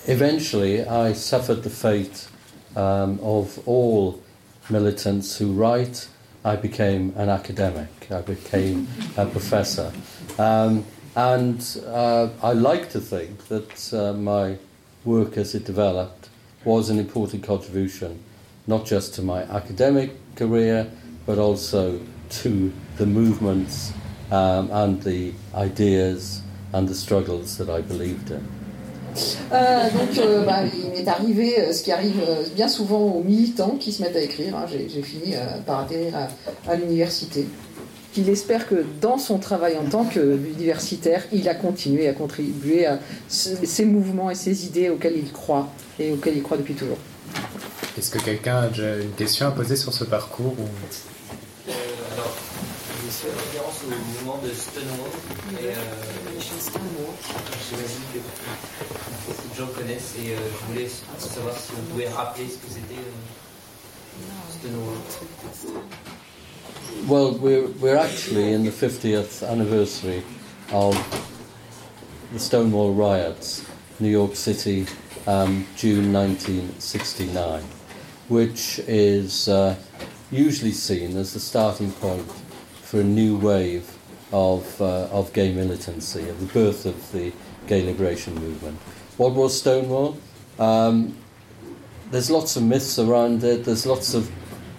Eventually, 0.07 0.85
I 0.87 1.13
suffered 1.13 1.63
the 1.63 1.71
fate 1.71 2.29
um, 2.77 3.19
of 3.23 3.61
all 3.67 4.23
militants 4.71 5.37
who 5.39 5.53
write 5.53 6.09
I 6.45 6.57
became 6.57 7.13
an 7.17 7.29
academic. 7.29 8.11
I 8.11 8.23
became 8.23 8.89
a 9.17 9.27
professor. 9.27 9.93
Um, 10.39 10.85
and 11.17 11.61
uh, 11.87 12.29
I 12.43 12.53
like 12.53 12.91
to 12.91 13.01
think 13.01 13.49
that 13.49 13.93
uh, 13.93 14.13
my 14.15 14.57
work 15.05 15.37
as 15.37 15.55
it 15.55 15.65
developed 15.65 16.29
was 16.65 16.91
an 16.91 16.99
important 16.99 17.43
contribution, 17.43 18.23
not 18.67 18.87
just 18.87 19.15
to 19.15 19.23
my 19.23 19.43
academic 19.43 20.13
career, 20.37 20.91
but 21.27 21.39
also 21.39 22.01
to 22.31 22.73
the 22.97 23.07
movements 23.07 23.93
um, 24.31 24.71
and 24.71 25.03
the 25.03 25.33
ideas 25.55 26.43
and 26.73 26.87
the 26.87 26.95
struggles 26.95 27.57
that 27.59 27.69
I 27.71 27.83
believed 27.83 28.31
in. 28.31 28.43
Euh, 29.53 29.91
donc, 29.91 30.19
euh, 30.19 30.45
bah, 30.45 30.61
il 30.65 30.91
m'est 30.91 31.09
arrivé 31.09 31.59
euh, 31.59 31.73
ce 31.73 31.83
qui 31.83 31.93
arrive 31.93 32.21
bien 32.55 32.69
souvent 32.69 33.01
aux 33.01 33.23
militants 33.23 33.77
qui 33.79 33.93
se 33.93 34.03
mettent 34.03 34.17
à 34.17 34.21
écrire. 34.21 34.57
Hein. 34.57 34.67
J'ai 34.71 35.03
fini 35.03 35.35
par 35.67 35.81
atterrir 35.81 36.15
à, 36.69 36.77
l'université. 36.77 37.47
Il 38.17 38.29
espère 38.29 38.67
que 38.67 38.85
dans 39.01 39.19
son 39.19 39.39
travail 39.39 39.77
en 39.77 39.89
tant 39.89 40.05
qu'universitaire, 40.05 41.25
il 41.33 41.49
a 41.49 41.55
continué 41.55 42.09
à 42.09 42.13
contribuer 42.13 42.87
à 42.87 42.99
ces 43.29 43.85
mouvements 43.85 44.31
et 44.31 44.35
ces 44.35 44.67
idées 44.67 44.89
auxquelles 44.91 45.17
il 45.17 45.31
croit 45.31 45.69
et 46.01 46.13
auxquelles 46.13 46.37
il 46.37 46.43
croit 46.43 46.57
depuis 46.57 46.75
toujours. 46.75 46.99
Est-ce 47.97 48.11
que 48.11 48.19
quelqu'un 48.19 48.57
a 48.57 48.69
déjà 48.69 48.97
une 48.97 49.13
question 49.13 49.47
à 49.47 49.51
poser 49.51 49.77
sur 49.77 49.93
ce 49.93 50.05
parcours 50.05 50.55
ou... 50.59 51.71
alors, 52.13 52.37
je 53.07 53.29
référence 53.29 53.83
au 53.85 53.91
mouvement 53.91 54.39
de 54.43 54.51
Stonewall. 54.55 55.11
Et, 55.61 55.75
J'imagine 57.69 58.05
que 58.13 58.19
beaucoup 59.27 59.49
de 59.49 59.55
gens 59.55 59.67
connaissent 59.77 60.15
et 60.19 60.33
euh, 60.33 60.37
je 60.51 60.73
voulais 60.73 60.89
savoir 61.19 61.55
si 61.57 61.73
rappeler 62.15 62.47
ce 62.49 62.55
que 62.55 62.69
c'était 62.69 63.01
euh, 63.01 63.29
Stonewall. 64.59 64.97
Well, 67.07 67.39
we're, 67.39 67.69
we're 67.81 67.97
actually 67.97 68.53
in 68.53 68.65
the 68.65 68.73
50th 68.73 69.43
anniversary 69.43 70.23
of 70.73 70.97
the 72.33 72.39
Stonewall 72.39 72.93
riots, 72.95 73.63
New 74.01 74.09
York 74.09 74.35
City, 74.35 74.87
um, 75.27 75.67
June 75.77 76.13
1969, 76.13 77.63
which 78.29 78.81
is 78.89 79.49
uh, 79.49 79.77
usually 80.31 80.73
seen 80.73 81.17
as 81.17 81.35
the 81.35 81.41
starting 81.41 81.93
point 81.93 82.27
for 82.89 83.03
a 83.03 83.05
new 83.05 83.37
wave 83.37 83.99
of, 84.33 84.81
uh, 84.81 85.09
of 85.09 85.31
gay 85.35 85.53
militancy, 85.53 86.27
of 86.27 86.41
the 86.41 86.47
birth 86.55 86.87
of 86.87 87.13
the 87.13 87.31
gay 87.67 87.83
liberation 87.85 88.35
movement. 88.37 88.79
What 89.19 89.35
was 89.35 89.61
Stonewall? 89.61 90.17
Um, 90.59 91.15
there's 92.11 92.31
lots 92.31 92.57
of 92.57 92.63
myths 92.63 92.99
around 92.99 93.45
it, 93.45 93.67
there's 93.67 93.85
lots 93.85 94.15
of, 94.15 94.33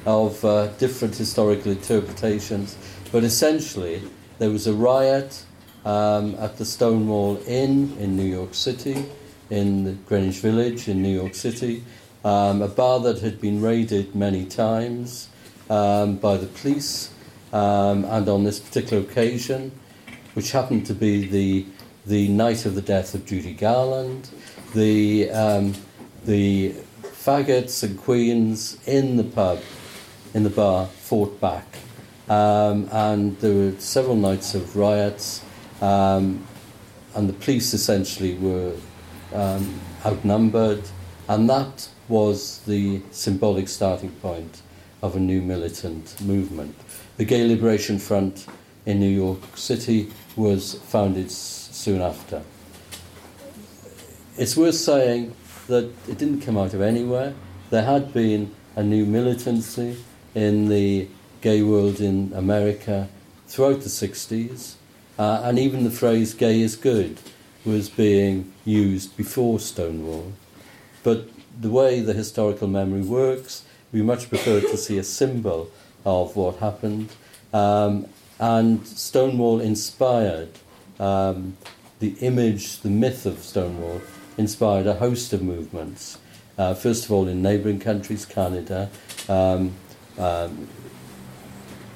of 0.08 0.44
uh, 0.44 0.70
different 0.80 1.18
historical 1.18 1.72
interpretations, 1.72 2.76
but 3.12 3.24
essentially 3.24 4.02
there 4.40 4.50
was 4.50 4.66
a 4.66 4.74
riot 4.74 5.46
um, 5.86 6.34
at 6.40 6.58
the 6.58 6.66
Stonewall 6.66 7.40
Inn 7.46 7.96
in 8.00 8.18
New 8.18 8.24
York 8.24 8.56
City, 8.56 9.06
in 9.52 10.02
Greenwich 10.08 10.38
Village 10.38 10.88
in 10.88 11.04
New 11.04 11.14
York 11.14 11.36
City, 11.36 11.84
um, 12.26 12.64
a 12.64 12.68
bar 12.68 13.02
that 13.02 13.20
had 13.20 13.40
been 13.40 13.62
raided 13.62 14.16
many 14.16 14.46
times 14.46 15.30
um, 15.70 16.16
by 16.16 16.38
the 16.38 16.48
police. 16.48 17.12
Um, 17.52 18.06
and 18.06 18.30
on 18.30 18.44
this 18.44 18.60
particular 18.60 19.04
occasion, 19.04 19.72
which 20.34 20.52
happened 20.52 20.86
to 20.86 20.94
be 20.94 21.26
the, 21.26 21.66
the 22.06 22.28
night 22.28 22.66
of 22.66 22.76
the 22.76 22.82
death 22.82 23.16
of 23.16 23.26
Judy 23.26 23.54
Garland, 23.54 24.30
the, 24.74 25.30
um, 25.32 25.74
the 26.26 26.76
faggots 27.02 27.84
and 27.84 27.98
queens 27.98 28.78
in 28.86 29.18
the 29.18 29.24
pub, 29.24 29.60
in 30.34 30.44
the 30.44 30.50
bar, 30.50 30.86
fought 30.88 31.40
back. 31.42 31.66
Um, 32.30 32.88
and 32.92 33.38
there 33.40 33.54
were 33.54 33.80
several 33.80 34.16
nights 34.16 34.54
of 34.54 34.76
riots, 34.76 35.44
um, 35.82 36.46
and 37.16 37.28
the 37.28 37.34
police 37.34 37.74
essentially 37.74 38.36
were 38.36 38.76
um, 39.34 39.80
outnumbered, 40.06 40.84
and 41.28 41.50
that 41.50 41.90
was 42.08 42.60
the 42.66 43.02
symbolic 43.12 43.68
starting 43.68 44.12
point 44.12 44.62
of 45.02 45.16
a 45.16 45.20
new 45.20 45.42
militant 45.42 46.20
movement. 46.22 46.76
The 47.20 47.26
Gay 47.26 47.46
Liberation 47.46 48.00
Front 48.00 48.46
in 48.86 49.02
New 49.02 49.10
York 49.10 49.58
City 49.58 50.10
was 50.38 50.76
founded 50.76 51.30
soon 51.30 52.02
after. 52.02 52.42
It's 54.38 54.56
worth 54.56 54.76
saying 54.76 55.36
that 55.68 55.92
it 56.08 56.18
didn't 56.18 56.40
come 56.40 56.58
out 56.58 56.74
of 56.74 56.80
anywhere. 56.80 57.34
There 57.72 57.84
had 57.84 58.14
been 58.14 58.56
a 58.78 58.84
new 58.84 59.06
militancy 59.06 59.98
in 60.34 60.70
the 60.70 61.10
gay 61.42 61.62
world 61.62 62.00
in 62.00 62.32
America 62.34 63.10
throughout 63.48 63.82
the 63.82 63.90
60s, 63.90 64.76
uh, 65.18 65.42
and 65.44 65.60
even 65.60 65.84
the 65.84 65.92
phrase 65.92 66.34
gay 66.34 66.62
is 66.62 66.78
good 66.78 67.20
was 67.66 67.90
being 67.90 68.54
used 68.64 69.18
before 69.18 69.60
Stonewall. 69.60 70.32
But 71.04 71.28
the 71.60 71.70
way 71.70 72.00
the 72.00 72.14
historical 72.14 72.70
memory 72.70 73.02
works, 73.02 73.66
we 73.92 74.02
much 74.04 74.30
prefer 74.30 74.62
to 74.62 74.78
see 74.78 74.98
a 74.98 75.04
symbol 75.04 75.70
of 76.06 76.36
what 76.36 76.58
happened. 76.58 77.10
Um, 77.54 78.08
and 78.40 78.86
Stonewall 78.88 79.60
inspired 79.60 80.50
um, 81.00 81.58
the 82.00 82.16
image, 82.20 82.80
the 82.82 82.90
myth 82.90 83.26
of 83.26 83.40
Stonewall, 83.40 84.02
inspired 84.38 84.88
a 84.88 84.96
host 84.96 85.34
of 85.34 85.42
movements. 85.42 86.18
Uh, 86.58 86.74
first 86.74 87.06
of 87.06 87.12
all, 87.12 87.28
in 87.28 87.42
neighbouring 87.42 87.80
countries, 87.80 88.26
Canada, 88.26 88.90
um, 89.28 89.74
um, 90.18 90.68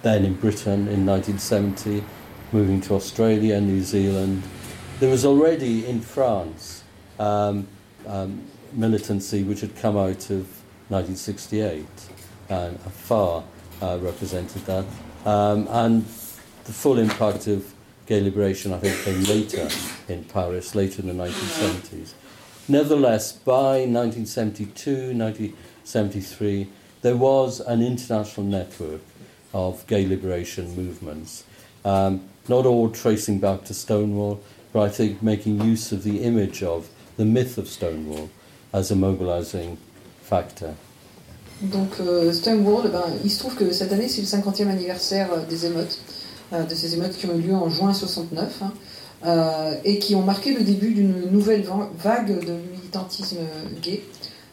then 0.02 0.26
in 0.26 0.34
Britain 0.36 0.88
in 0.88 1.06
1970, 1.06 2.04
moving 2.52 2.82
to 2.82 2.94
Australia, 2.94 3.60
New 3.60 3.82
Zealand. 3.82 4.44
There 5.00 5.10
was 5.10 5.26
already 5.26 5.86
in 5.86 6.02
France 6.02 6.84
um, 7.20 7.68
um, 8.08 8.44
militancy 8.74 9.44
which 9.44 9.62
had 9.62 9.76
come 9.76 9.98
out 9.98 10.30
of 10.30 10.48
1968 10.90 11.86
and 12.50 12.80
far 12.80 13.44
uh, 13.82 13.98
represented 14.02 14.66
that. 14.66 14.86
Um, 15.26 15.68
and 15.70 16.04
the 16.66 16.74
full 16.74 17.00
impact 17.00 17.48
of 17.48 17.74
gay 18.06 18.22
liberation, 18.22 18.74
I 18.74 18.80
think, 18.80 19.02
came 19.04 19.24
later 19.24 19.70
in 20.08 20.24
Paris, 20.26 20.76
later 20.76 21.02
in 21.02 21.08
the 21.08 21.24
1970s. 21.24 22.14
Nevertheless, 22.68 23.34
by 23.34 23.86
1972, 23.86 25.14
1973, 25.14 26.70
there 27.02 27.18
was 27.18 27.60
an 27.60 27.82
international 27.82 28.46
network 28.46 29.02
of 29.54 29.86
gay 29.88 30.08
liberation 30.08 30.76
movements. 30.76 31.44
Um, 31.84 32.28
not 32.48 32.66
all 32.66 32.90
tracing 32.90 33.40
back 33.40 33.66
to 33.66 33.74
Stonewall, 33.74 34.42
but 34.72 34.82
I 34.84 34.90
think 34.90 35.22
making 35.22 35.62
use 35.62 35.92
of 35.92 36.04
the 36.04 36.24
image 36.24 36.64
of 36.64 36.90
the 37.18 37.26
myth 37.26 37.58
of 37.58 37.68
Stonewall 37.68 38.30
as 38.72 38.90
a 38.90 38.96
mobilizing 38.96 39.78
factor. 40.22 40.76
Donc 41.62 41.90
euh, 42.02 42.34
Stonewall, 42.34 42.90
ben, 42.92 43.04
il 43.24 43.32
se 43.32 43.40
trouve 43.40 43.56
que 43.56 43.72
cette 43.72 43.94
année 43.94 44.08
c'est 44.10 44.22
le 44.22 44.28
50e 44.28 44.68
anniversaire 44.70 45.30
euh, 45.34 45.46
des 45.50 45.66
émeutes, 45.66 46.00
euh, 46.52 46.64
de 46.64 46.76
ces 46.76 46.94
émeutes 46.96 47.18
qui 47.18 47.26
ont 47.28 47.36
eu 47.38 47.42
lieu 47.42 47.54
en 47.54 47.70
juin 47.70 47.94
69 47.94 48.62
hein, 48.62 48.74
euh, 49.26 49.74
et 49.86 49.98
qui 50.00 50.16
ont 50.16 50.24
marqué 50.24 50.54
le 50.54 50.62
début 50.64 50.94
d'une 50.94 51.32
nouvelle 51.32 51.62
va- 51.64 51.90
vague 51.98 52.44
de 52.46 52.54
militantisme 52.76 53.38
gay. 53.82 54.04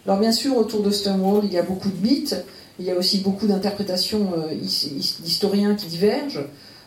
Alors 0.06 0.18
bien 0.20 0.30
sûr 0.32 0.56
autour 0.56 0.82
de 0.82 0.90
Stonewall 0.90 1.44
il 1.44 1.52
y 1.52 1.58
a 1.58 1.62
beaucoup 1.62 1.88
de 1.88 2.00
mythes, 2.06 2.36
il 2.78 2.84
y 2.84 2.90
a 2.92 2.96
aussi 2.96 3.18
beaucoup 3.18 3.46
d'interprétations 3.48 4.32
his- 4.52 4.92
his- 4.96 5.16
d'historiens 5.22 5.74
qui 5.74 5.86
divergent, 5.88 6.44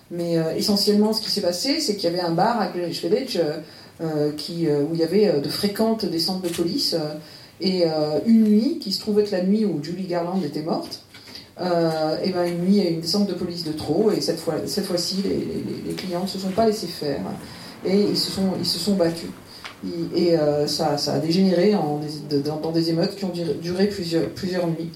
mais 0.10 0.36
essentiellement 0.56 1.12
ce 1.12 1.22
qui 1.22 1.30
s'est 1.32 1.42
passé 1.42 1.82
c'est 1.82 1.96
qu'il 1.98 2.10
y 2.10 2.14
avait 2.14 2.22
un 2.24 2.32
bar 2.32 2.62
à 2.62 2.68
Greenwich 2.68 3.04
Village 3.04 3.40
qui, 4.38 4.68
où 4.68 4.90
il 4.94 5.00
y 5.00 5.04
avait 5.04 5.40
de 5.40 5.50
fréquentes 5.50 6.06
descentes 6.06 6.42
de 6.44 6.50
police. 6.50 6.96
Et 7.62 7.84
euh, 7.86 8.20
une 8.26 8.44
nuit, 8.44 8.80
qui 8.80 8.92
se 8.92 9.00
trouve 9.00 9.20
être 9.20 9.32
la 9.32 9.44
nuit 9.44 9.66
où 9.66 9.82
Julie 9.82 10.08
Garland 10.08 10.42
était 10.44 10.62
morte, 10.64 11.04
euh, 11.62 12.18
et 12.24 12.32
ben 12.32 12.46
une 12.46 12.60
nuit, 12.66 12.78
il 12.78 12.94
une 12.94 13.02
descente 13.02 13.28
de 13.28 13.34
police 13.34 13.64
de 13.64 13.74
trop, 13.74 14.12
et 14.12 14.22
cette, 14.22 14.40
fois, 14.40 14.56
cette 14.66 14.86
fois-ci, 14.86 15.18
les, 15.24 15.64
les- 15.88 15.94
clients 15.94 16.24
ne 16.24 16.28
se 16.28 16.40
sont 16.40 16.50
pas 16.50 16.66
laissés 16.66 16.88
faire, 16.88 17.22
et 17.86 18.00
ils 18.02 18.18
se 18.18 18.32
sont, 18.32 18.54
ils 18.60 18.66
se 18.66 18.80
sont 18.80 18.96
battus. 18.96 19.30
Et 20.16 20.38
euh, 20.38 20.66
ça, 20.66 20.98
ça 20.98 21.14
a 21.16 21.20
dégénéré 21.20 21.72
dans, 21.74 22.00
dans 22.62 22.72
des 22.72 22.90
émeutes 22.90 23.16
qui 23.18 23.26
ont 23.26 23.34
duré 23.62 23.88
plusieurs, 23.88 24.30
plusieurs 24.30 24.66
nuits. 24.68 24.90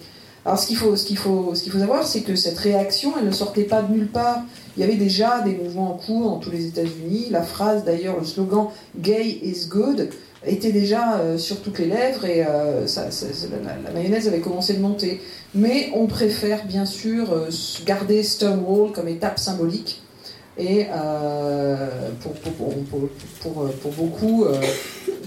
Alors 0.46 0.58
ce 0.58 0.66
qu'il 0.66 0.78
faut, 0.78 0.96
ce 0.96 1.06
qu'il 1.06 1.18
faut, 1.18 1.54
ce 1.56 1.62
qu'il 1.62 1.74
faut 1.74 1.80
savoir, 1.80 2.08
c'est 2.08 2.22
que 2.22 2.38
cette 2.38 2.58
réaction, 2.58 3.12
elle 3.20 3.26
ne 3.26 3.32
sortait 3.34 3.66
pas 3.66 3.82
de 3.82 3.92
nulle 3.92 4.08
part. 4.08 4.44
Il 4.78 4.80
y 4.80 4.84
avait 4.84 4.96
déjà 4.96 5.42
des 5.42 5.54
mouvements 5.54 5.94
en 5.94 5.98
cours 5.98 6.30
dans 6.30 6.38
tous 6.38 6.52
les 6.52 6.68
États-Unis. 6.68 7.28
La 7.32 7.42
phrase, 7.42 7.84
d'ailleurs, 7.84 8.18
le 8.18 8.26
slogan 8.26 8.68
"Gay 8.98 9.40
is 9.44 9.68
good" 9.68 10.10
était 10.46 10.72
déjà 10.72 11.18
euh, 11.18 11.38
sur 11.38 11.62
toutes 11.62 11.80
les 11.80 11.88
lèvres 11.88 12.26
et 12.26 12.46
euh, 12.48 12.86
la, 13.86 13.92
mayonnaise 13.92 14.28
avait 14.28 14.40
commencé 14.40 14.74
de 14.74 14.82
monter. 14.82 15.22
Mais 15.56 15.90
on 15.96 16.08
préfère 16.08 16.66
bien 16.66 16.86
sûr 16.86 17.32
euh, 17.32 17.50
garder 17.86 18.24
Stonewall 18.24 18.92
comme 18.92 19.08
étape 19.08 19.40
symbolique. 19.40 20.02
Et 20.60 20.88
euh, 20.92 21.90
pour, 22.22 22.34
pour, 22.34 23.92
beaucoup, 23.92 24.46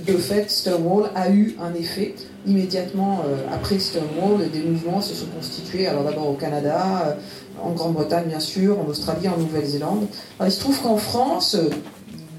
de 0.04 0.16
fait, 0.16 0.50
Stonewall 0.50 1.10
a 1.14 1.30
eu 1.30 1.54
un 1.62 1.72
effet. 1.74 2.16
Immédiatement 2.46 3.22
après 3.52 3.78
Stonewall, 3.78 4.50
des 4.50 4.62
mouvements 4.62 5.00
se 5.00 5.14
sont 5.14 5.26
constitués, 5.26 5.86
alors 5.86 6.02
d'abord 6.02 6.30
au 6.30 6.34
Canada, 6.34 7.16
en 7.62 7.70
Grande-Bretagne 7.70 8.26
bien 8.26 8.40
sûr, 8.40 8.80
en 8.80 8.86
Australie, 8.86 9.28
en 9.28 9.36
Nouvelle-Zélande. 9.36 10.08
Il 10.44 10.50
se 10.50 10.58
trouve 10.58 10.80
qu'en 10.80 10.96
France, 10.96 11.56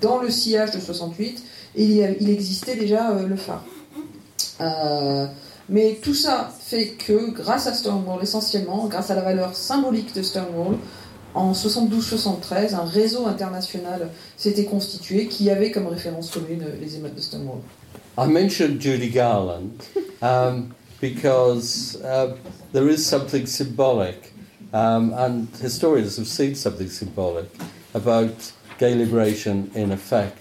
dans 0.02 0.22
le 0.22 0.30
sillage 0.30 0.72
de 0.72 0.80
68, 0.82 1.46
il, 1.76 2.30
existait 2.30 2.76
déjà 2.76 3.12
euh, 3.12 3.28
le 3.28 3.36
phare. 3.36 3.64
Euh, 4.60 5.26
mais 5.70 6.00
tout 6.02 6.14
ça 6.14 6.52
fait 6.60 6.90
que 6.90 7.32
grâce 7.32 7.68
à 7.68 7.74
Stonewall, 7.74 8.22
essentiellement, 8.22 8.88
grâce 8.88 9.10
à 9.10 9.16
la 9.16 9.22
valeur 9.22 9.56
symbolique 9.56 10.14
de 10.14 10.22
Stonewall, 10.22 10.78
en 11.34 11.54
72-73, 11.54 12.76
un 12.76 12.84
réseau 12.84 13.26
international 13.26 14.10
s'était 14.36 14.66
constitué 14.66 15.28
qui 15.28 15.50
avait 15.50 15.72
comme 15.72 15.88
référence 15.88 16.30
commune 16.30 16.66
les 16.82 16.98
émeutes 16.98 17.16
de 17.16 17.22
Stonewall. 17.22 17.60
I 18.18 18.28
mentioned 18.28 18.82
Judy 18.82 19.10
Garland 19.10 19.72
um, 20.22 20.74
because 21.00 21.98
uh, 22.04 22.36
there 22.74 22.90
is 22.90 22.98
something 22.98 23.46
symbolic, 23.46 24.34
um, 24.74 25.14
and 25.14 25.48
historians 25.62 26.18
have 26.18 26.28
seen 26.28 26.54
something 26.54 26.90
symbolic 26.90 27.46
about 27.94 28.52
gay 28.78 28.94
liberation 28.94 29.72
in 29.74 29.92
effect 29.92 30.41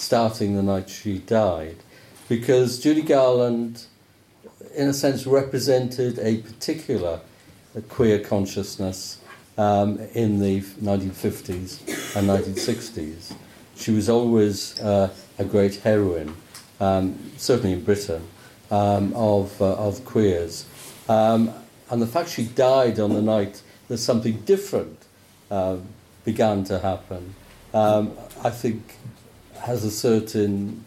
starting 0.00 0.56
the 0.56 0.62
night 0.62 0.88
she 0.88 1.18
died. 1.18 1.76
Because 2.28 2.78
Judy 2.78 3.02
Garland, 3.02 3.84
in 4.74 4.88
a 4.88 4.94
sense, 4.94 5.26
represented 5.26 6.18
a 6.18 6.38
particular 6.38 7.20
uh, 7.76 7.80
queer 7.88 8.18
consciousness 8.18 9.18
um, 9.58 9.98
in 10.14 10.40
the 10.40 10.60
1950s 10.60 12.16
and 12.16 12.28
1960s. 12.28 13.34
She 13.76 13.90
was 13.90 14.08
always 14.08 14.78
uh, 14.80 15.10
a 15.38 15.44
great 15.44 15.76
heroine 15.76 16.36
um, 16.80 17.18
certainly 17.36 17.72
in 17.72 17.84
Britain, 17.84 18.26
um, 18.70 19.12
of, 19.14 19.60
uh, 19.60 19.74
of 19.74 20.04
queers. 20.04 20.64
Um, 21.08 21.52
and 21.90 22.00
the 22.00 22.06
fact 22.06 22.30
she 22.30 22.46
died 22.46 22.98
on 22.98 23.12
the 23.12 23.22
night 23.22 23.62
that 23.88 23.98
something 23.98 24.40
different 24.40 25.04
um, 25.50 25.84
began 26.24 26.64
to 26.64 26.78
happen, 26.78 27.34
um, 27.74 28.16
I 28.42 28.50
think 28.50 28.96
has 29.62 29.84
a 29.84 29.90
certain 29.90 30.84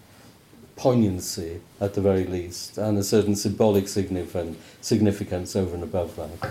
poignancy 0.75 1.59
at 1.79 1.93
the 1.93 2.01
very 2.01 2.25
least, 2.25 2.77
and 2.77 2.97
a 2.97 3.03
certain 3.03 3.35
symbolic 3.35 3.87
significance, 3.87 5.55
over 5.55 5.75
and 5.75 5.83
above 5.83 6.15
that. 6.15 6.49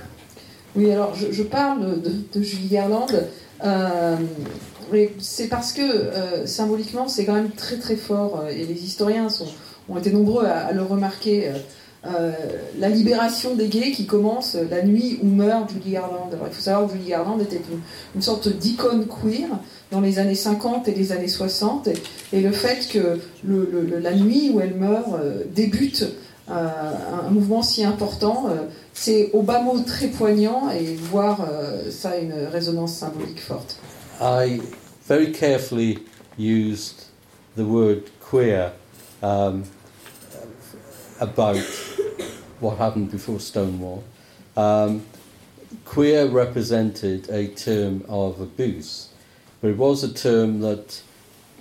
Oui, 0.74 0.90
alors 0.90 1.14
je, 1.14 1.42
parle 1.42 2.00
de, 2.00 2.42
Julie 2.42 2.68
Garland, 2.68 3.06
euh, 3.64 4.16
c'est 5.18 5.48
parce 5.48 5.72
que 5.72 5.82
euh, 5.82 6.46
symboliquement 6.46 7.08
c'est 7.08 7.26
quand 7.26 7.34
même 7.34 7.50
très 7.50 7.76
très 7.76 7.96
fort 7.96 8.40
euh, 8.40 8.48
et 8.48 8.64
les 8.64 8.82
historiens 8.82 9.28
sont, 9.28 9.48
ont 9.90 9.98
été 9.98 10.12
nombreux 10.12 10.46
à, 10.46 10.72
le 10.72 10.82
remarquer. 10.82 11.50
euh, 12.04 12.32
la 12.78 12.88
libération 12.88 13.54
des 13.54 13.68
gays 13.68 13.92
qui 13.92 14.06
commence 14.06 14.56
la 14.70 14.82
nuit 14.82 15.20
où 15.22 15.26
meurt 15.26 15.70
Julie 15.70 15.92
Garland. 15.92 16.30
Alors 16.32 16.46
il 16.48 16.52
faut 16.52 16.60
savoir 16.60 16.88
que 16.88 16.94
Julie 16.94 17.10
Garland 17.10 17.38
était 17.38 17.56
une, 17.56 17.80
une 18.16 18.22
sorte 18.22 18.48
d'icône 18.48 19.06
queer 19.06 19.48
dans 19.92 20.00
les 20.00 20.18
années 20.18 20.34
50 20.34 20.88
et 20.88 20.94
les 20.94 21.12
années 21.12 21.28
60 21.28 21.88
et, 22.32 22.40
le 22.40 22.50
fait 22.50 22.88
que 22.90 23.20
la 23.44 24.14
nuit 24.14 24.50
où 24.52 24.60
elle 24.60 24.74
meurt 24.74 25.06
euh, 25.14 25.44
débute 25.54 26.06
euh, 26.50 26.54
un, 27.26 27.30
mouvement 27.30 27.62
si 27.62 27.84
important, 27.84 28.46
euh, 28.48 28.54
c'est 28.94 29.30
au 29.34 29.42
bas 29.42 29.60
mot 29.60 29.78
très 29.80 30.08
poignant 30.08 30.70
et 30.70 30.96
voir 30.96 31.46
ça 31.90 32.10
a 32.10 32.16
une 32.16 32.32
résonance 32.50 32.94
symbolique 32.94 33.40
forte. 33.40 33.78
I 34.20 34.60
very 35.06 35.30
carefully 35.30 35.98
used 36.38 37.06
the 37.56 37.64
word 37.64 38.10
queer 38.20 38.72
um, 39.22 39.64
about 41.20 41.58
what 42.60 42.78
happened 42.78 43.10
before 43.10 43.40
Stonewall. 43.40 44.02
Um, 44.56 45.02
queer 45.84 46.28
represented 46.28 47.28
a 47.30 47.48
term 47.48 48.04
of 48.08 48.40
abuse, 48.40 49.11
but 49.62 49.68
it 49.68 49.76
was 49.78 50.02
a 50.02 50.12
term 50.12 50.60
that 50.60 51.00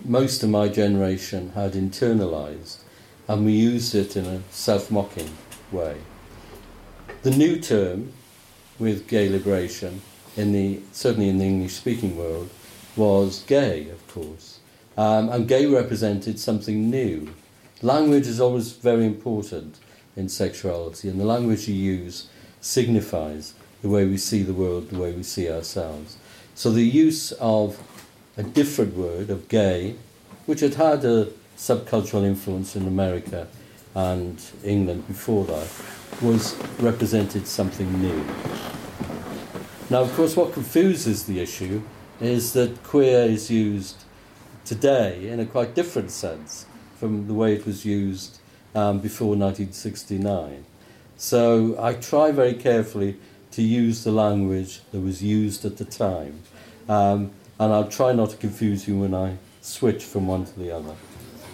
most 0.04 0.42
of 0.42 0.50
my 0.50 0.68
generation 0.68 1.52
had 1.54 1.74
internalized, 1.74 2.80
and 3.28 3.46
we 3.46 3.52
used 3.52 3.94
it 3.94 4.18
in 4.18 4.26
a 4.26 4.42
self 4.50 4.90
mocking 4.90 5.30
way. 5.72 5.98
The 7.22 7.30
new 7.30 7.60
term, 7.60 8.12
with 8.80 9.08
gay 9.08 9.30
liberation, 9.30 10.02
in 10.36 10.52
the, 10.52 10.80
certainly 10.92 11.30
in 11.30 11.38
the 11.38 11.46
English 11.46 11.74
speaking 11.74 12.18
world, 12.18 12.50
was 12.96 13.44
gay, 13.44 13.88
of 13.90 14.06
course. 14.08 14.60
Um, 14.98 15.30
and 15.30 15.48
gay 15.48 15.68
represented 15.68 16.40
something 16.40 16.90
new. 16.90 17.32
Language 17.84 18.26
is 18.26 18.42
always 18.42 18.74
very 18.74 19.06
important 19.06 19.78
in 20.16 20.28
sexuality, 20.28 21.08
and 21.08 21.20
the 21.20 21.26
language 21.26 21.68
you 21.68 21.76
use 21.76 22.28
signifies 22.62 23.54
the 23.84 23.90
way 23.90 24.06
we 24.06 24.18
see 24.18 24.42
the 24.42 24.54
world, 24.54 24.90
the 24.90 25.00
way 25.00 25.12
we 25.12 25.24
see 25.24 25.50
ourselves. 25.52 26.18
So 26.56 26.72
the 26.72 26.84
use 26.84 27.32
of 27.34 27.82
a 28.38 28.44
different 28.44 28.96
word, 28.96 29.30
of 29.30 29.48
gay, 29.48 29.96
which 30.46 30.60
had 30.60 30.76
had 30.76 31.06
a 31.06 31.28
subcultural 31.58 32.24
influence 32.24 32.76
in 32.76 32.88
America 32.88 33.48
and 33.96 34.42
England 34.64 35.08
before 35.08 35.46
that, 35.46 35.68
was 36.22 36.56
represented 36.80 37.48
something 37.48 38.02
new. 38.02 38.24
Now, 39.90 40.02
of 40.02 40.14
course, 40.14 40.36
what 40.36 40.54
confuses 40.54 41.26
the 41.26 41.40
issue 41.40 41.82
is 42.20 42.54
that 42.54 42.84
queer 42.84 43.24
is 43.24 43.50
used 43.50 44.04
today 44.64 45.28
in 45.28 45.40
a 45.40 45.46
quite 45.46 45.76
different 45.76 46.12
sense 46.12 46.66
from 46.98 47.28
the 47.28 47.34
way 47.34 47.54
it 47.54 47.66
was 47.66 47.84
used 47.84 48.40
um, 48.76 49.00
before 49.00 49.36
1969. 49.36 50.64
So 51.18 51.76
I 51.80 51.94
try 51.94 52.32
very 52.32 52.54
carefully 52.54 53.18
to 53.52 53.62
use 53.62 54.04
the 54.04 54.12
language 54.12 54.82
that 54.92 55.02
was 55.02 55.22
used 55.22 55.66
at 55.66 55.78
the 55.78 55.86
time. 55.86 56.42
Um, 56.88 57.32
and 57.60 57.72
I'll 57.74 57.90
try 57.90 58.14
not 58.14 58.32
to 58.32 58.38
confuse 58.38 58.88
you 58.88 59.00
when 59.00 59.14
I 59.14 59.38
switch 59.62 60.04
from 60.04 60.28
one 60.28 60.46
to 60.46 60.60
the 60.60 60.72
other. 60.72 60.96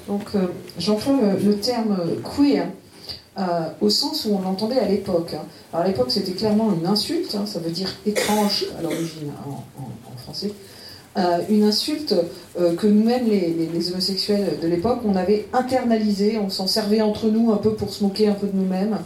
Donc 0.07 0.35
euh, 0.35 0.47
j'emploie 0.79 1.17
le, 1.43 1.59
terme 1.59 1.97
queer 2.23 2.69
euh, 3.37 3.69
au 3.81 3.89
sens 3.89 4.25
où 4.25 4.35
on 4.35 4.41
l'entendait 4.41 4.79
à 4.79 4.87
l'époque. 4.87 5.35
Alors 5.71 5.85
à 5.85 5.87
l'époque 5.87 6.09
c'était 6.09 6.31
clairement 6.31 6.73
une 6.73 6.87
insulte, 6.87 7.35
hein, 7.35 7.45
ça 7.45 7.59
veut 7.59 7.71
dire 7.71 7.93
étrange 8.05 8.65
à 8.79 8.81
l'origine 8.81 9.31
en, 9.45 10.17
français. 10.17 10.51
Euh, 11.17 11.39
une 11.49 11.63
insulte 11.63 12.15
euh, 12.59 12.75
que 12.75 12.87
nous-mêmes, 12.87 13.27
les, 13.27 13.91
homosexuels 13.91 14.59
de 14.61 14.67
l'époque, 14.67 14.99
on 15.03 15.15
avait 15.15 15.47
internalisée, 15.51 16.37
on 16.37 16.49
s'en 16.49 16.67
servait 16.67 17.01
entre 17.01 17.27
nous 17.27 17.51
un 17.51 17.57
peu 17.57 17.73
pour 17.73 17.91
se 17.91 18.03
moquer 18.03 18.27
un 18.27 18.33
peu 18.33 18.47
de 18.47 18.55
nous-mêmes. 18.55 18.97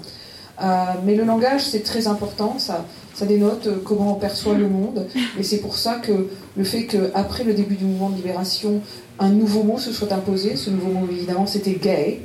Euh, 0.62 0.94
mais 1.04 1.16
le 1.16 1.24
langage, 1.24 1.66
c'est 1.66 1.84
très 1.84 2.08
important, 2.08 2.60
ça, 2.60 2.86
ça 3.14 3.26
dénote 3.26 3.68
euh, 3.68 3.78
comment 3.84 4.14
on 4.14 4.20
perçoit 4.20 4.54
le 4.54 4.68
monde. 4.68 5.08
Et 5.40 5.44
c'est 5.44 5.58
pour 5.58 5.76
ça 5.76 5.96
que 5.96 6.28
le 6.56 6.64
fait 6.64 6.86
qu'après 6.86 7.44
le 7.44 7.54
début 7.54 7.76
du 7.76 7.86
mouvement 7.86 8.10
de 8.10 8.16
libération, 8.16 8.82
un 9.20 9.30
nouveau 9.30 9.64
mot 9.64 9.78
se 9.78 9.92
soit 9.92 10.12
imposé, 10.12 10.56
ce 10.56 10.70
nouveau 10.70 10.92
mot 10.92 11.08
évidemment 11.10 11.48
c'était 11.48 11.74
gay, 11.74 12.22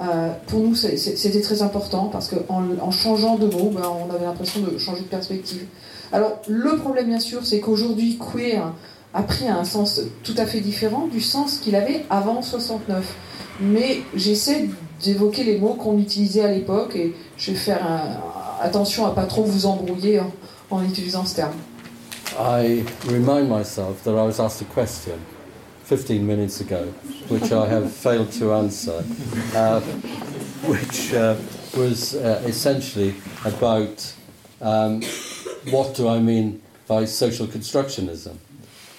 euh, 0.00 0.30
pour 0.46 0.60
nous 0.60 0.74
c'était 0.74 1.40
très 1.40 1.62
important 1.62 2.10
parce 2.12 2.28
qu'en 2.28 2.64
en 2.80 2.90
changeant 2.90 3.36
de 3.36 3.46
mot, 3.46 3.70
ben, 3.70 3.82
on 3.84 4.12
avait 4.14 4.26
l'impression 4.26 4.60
de 4.60 4.76
changer 4.78 5.02
de 5.02 5.06
perspective. 5.06 5.64
Alors 6.12 6.40
le 6.48 6.76
problème 6.76 7.06
bien 7.06 7.20
sûr, 7.20 7.46
c'est 7.46 7.60
qu'aujourd'hui 7.60 8.18
queer 8.18 8.72
a 9.14 9.22
pris 9.22 9.48
un 9.48 9.64
sens 9.64 10.02
tout 10.22 10.34
à 10.36 10.44
fait 10.44 10.60
différent 10.60 11.06
du 11.10 11.20
sens 11.20 11.58
qu'il 11.58 11.74
avait 11.76 12.04
avant 12.10 12.42
69. 12.42 13.14
Mais 13.60 14.00
j'essaie 14.14 14.68
d'évoquer 15.02 15.44
les 15.44 15.58
mots 15.58 15.74
qu'on 15.74 15.98
utilisait 15.98 16.44
à 16.44 16.50
l'époque 16.50 16.96
et 16.96 17.14
je 17.36 17.50
vais 17.52 17.56
faire 17.56 17.84
un, 17.84 18.64
attention 18.64 19.06
à 19.06 19.10
pas 19.10 19.24
trop 19.24 19.44
vous 19.44 19.66
embrouiller 19.66 20.20
en, 20.20 20.32
en 20.70 20.84
utilisant 20.84 21.24
ce 21.24 21.36
terme. 21.36 21.54
I 22.38 22.84
remind 23.08 23.48
myself 23.48 24.02
that 24.04 24.10
I 24.10 24.26
was 24.26 24.40
asked 24.40 24.60
a 24.60 24.64
question 24.64 25.18
15 25.84 26.26
minutes 26.26 26.60
ago, 26.60 26.92
which 27.28 27.52
I 27.52 27.66
have 27.68 27.92
failed 28.02 28.32
to 28.32 28.52
answer, 28.52 29.04
uh, 29.54 29.80
which 30.66 31.14
uh, 31.14 31.36
was 31.76 32.14
uh, 32.16 32.42
essentially 32.46 33.14
about 33.44 34.12
um, 34.60 35.02
what 35.70 35.94
do 35.94 36.08
I 36.08 36.18
mean 36.18 36.60
by 36.88 37.04
social 37.04 37.46
constructionism? 37.46 38.36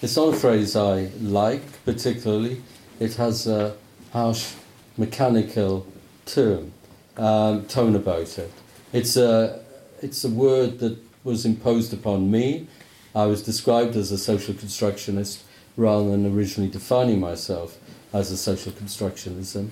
It's 0.02 0.16
not 0.16 0.34
a 0.34 0.38
phrase 0.38 0.76
I 0.76 1.10
like 1.22 1.84
particularly. 1.84 2.62
It 3.00 3.16
has 3.16 3.48
a 3.48 3.76
harsh, 4.14 4.54
mechanical 4.98 5.86
term, 6.26 6.74
um, 7.18 7.66
tone 7.66 7.96
about 7.96 8.38
it. 8.38 8.52
It's 8.94 9.16
a, 9.18 9.62
it's 10.02 10.24
a 10.24 10.30
word 10.30 10.80
that 10.80 10.98
was 11.24 11.46
imposed 11.46 11.94
upon 11.94 12.32
me. 12.32 12.68
I 13.16 13.26
was 13.26 13.42
described 13.44 13.96
as 13.96 14.12
a 14.12 14.18
social 14.18 14.54
constructionist 14.54 15.44
rather 15.76 16.10
than 16.10 16.26
originally 16.26 16.70
defining 16.70 17.20
myself 17.20 17.78
as 18.14 18.32
a 18.32 18.38
social 18.38 18.72
constructionism. 18.72 19.70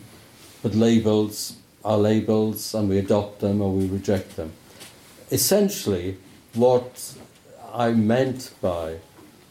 But 0.61 0.75
labels 0.75 1.55
are 1.83 1.97
labels 1.97 2.73
and 2.73 2.89
we 2.89 2.97
adopt 2.97 3.39
them 3.39 3.61
or 3.61 3.71
we 3.71 3.87
reject 3.87 4.35
them. 4.35 4.53
Essentially, 5.31 6.17
what 6.53 7.13
I 7.73 7.91
meant 7.91 8.51
by 8.61 8.97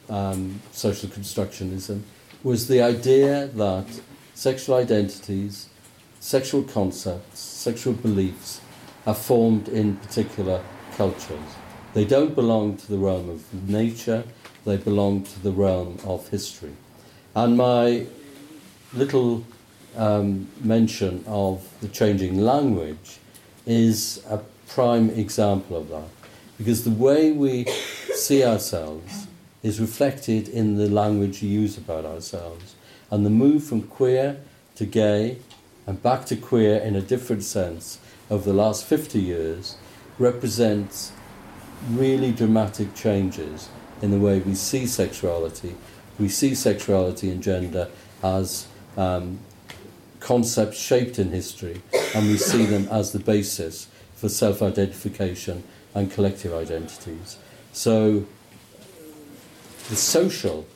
um, 0.08 0.60
social 0.72 1.08
constructionism 1.08 2.02
was 2.42 2.68
the 2.68 2.82
idea 2.82 3.46
that 3.46 3.86
sexual 4.34 4.76
identities, 4.76 5.68
sexual 6.20 6.62
concepts, 6.62 7.38
sexual 7.40 7.94
beliefs 7.94 8.60
are 9.06 9.14
formed 9.14 9.68
in 9.68 9.96
particular 9.96 10.62
cultures. 10.96 11.56
They 11.94 12.04
don't 12.04 12.34
belong 12.34 12.76
to 12.76 12.88
the 12.88 12.98
realm 12.98 13.30
of 13.30 13.68
nature, 13.68 14.24
they 14.64 14.76
belong 14.76 15.22
to 15.24 15.42
the 15.42 15.52
realm 15.52 15.98
of 16.04 16.28
history. 16.28 16.74
And 17.36 17.56
my 17.56 18.06
little 18.92 19.44
um, 19.96 20.48
mention 20.60 21.24
of 21.26 21.68
the 21.80 21.88
changing 21.88 22.40
language 22.40 23.18
is 23.66 24.24
a 24.28 24.38
prime 24.68 25.10
example 25.10 25.76
of 25.76 25.88
that. 25.88 26.08
Because 26.58 26.84
the 26.84 26.90
way 26.90 27.32
we 27.32 27.64
see 28.14 28.44
ourselves 28.44 29.26
is 29.62 29.80
reflected 29.80 30.48
in 30.48 30.76
the 30.76 30.88
language 30.88 31.42
we 31.42 31.48
use 31.48 31.76
about 31.76 32.04
ourselves. 32.04 32.73
And 33.10 33.24
the 33.24 33.30
move 33.30 33.64
from 33.64 33.82
queer 33.82 34.40
to 34.76 34.86
gay 34.86 35.38
and 35.86 36.02
back 36.02 36.24
to 36.26 36.36
queer 36.36 36.76
in 36.76 36.96
a 36.96 37.02
different 37.02 37.44
sense 37.44 37.98
over 38.30 38.44
the 38.44 38.56
last 38.56 38.84
50 38.84 39.20
years 39.20 39.76
represents 40.18 41.12
really 41.90 42.32
dramatic 42.32 42.94
changes 42.94 43.68
in 44.00 44.10
the 44.10 44.18
way 44.18 44.38
we 44.38 44.54
see 44.54 44.86
sexuality. 44.86 45.74
We 46.18 46.28
see 46.28 46.54
sexuality 46.54 47.30
and 47.30 47.42
gender 47.42 47.88
as 48.22 48.66
um, 48.96 49.40
concepts 50.20 50.78
shaped 50.78 51.18
in 51.18 51.30
history, 51.30 51.82
and 52.14 52.26
we 52.28 52.38
see 52.38 52.64
them 52.64 52.88
as 52.90 53.12
the 53.12 53.18
basis 53.18 53.88
for 54.14 54.28
self 54.28 54.62
identification 54.62 55.64
and 55.94 56.10
collective 56.10 56.54
identities. 56.54 57.36
So, 57.72 58.24
the 59.90 59.96
social 59.96 60.66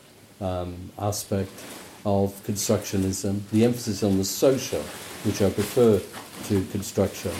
um, 0.40 0.90
aspect 0.98 1.50
of 2.04 2.34
constructionism, 2.44 3.40
the 3.50 3.64
emphasis 3.64 4.02
on 4.02 4.18
the 4.18 4.24
social, 4.24 4.82
which 5.24 5.42
I 5.42 5.50
prefer 5.50 6.00
to 6.44 6.64
construction, 6.66 7.32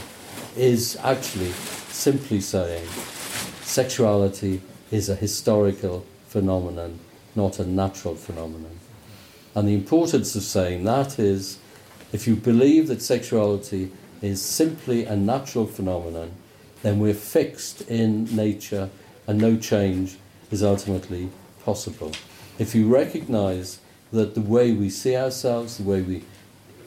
is 0.56 0.98
actually 1.02 1.52
simply 1.90 2.40
saying 2.40 2.86
sexuality 3.62 4.60
is 4.90 5.08
a 5.08 5.14
historical 5.14 6.04
phenomenon, 6.26 6.98
not 7.34 7.58
a 7.58 7.66
natural 7.66 8.14
phenomenon. 8.14 8.78
And 9.54 9.68
the 9.68 9.74
importance 9.74 10.34
of 10.36 10.42
saying 10.42 10.84
that 10.84 11.18
is 11.18 11.58
if 12.12 12.26
you 12.26 12.36
believe 12.36 12.88
that 12.88 13.02
sexuality 13.02 13.90
is 14.22 14.42
simply 14.42 15.04
a 15.04 15.16
natural 15.16 15.66
phenomenon, 15.66 16.32
then 16.82 16.98
we're 16.98 17.14
fixed 17.14 17.82
in 17.82 18.24
nature 18.34 18.88
and 19.26 19.38
no 19.38 19.56
change 19.56 20.16
is 20.50 20.62
ultimately 20.62 21.28
possible. 21.64 22.12
If 22.58 22.74
you 22.74 22.88
recognize 22.88 23.78
that 24.12 24.34
the 24.34 24.40
way 24.40 24.72
we 24.72 24.90
see 24.90 25.16
ourselves, 25.16 25.78
the 25.78 25.82
way 25.82 26.02
we 26.02 26.24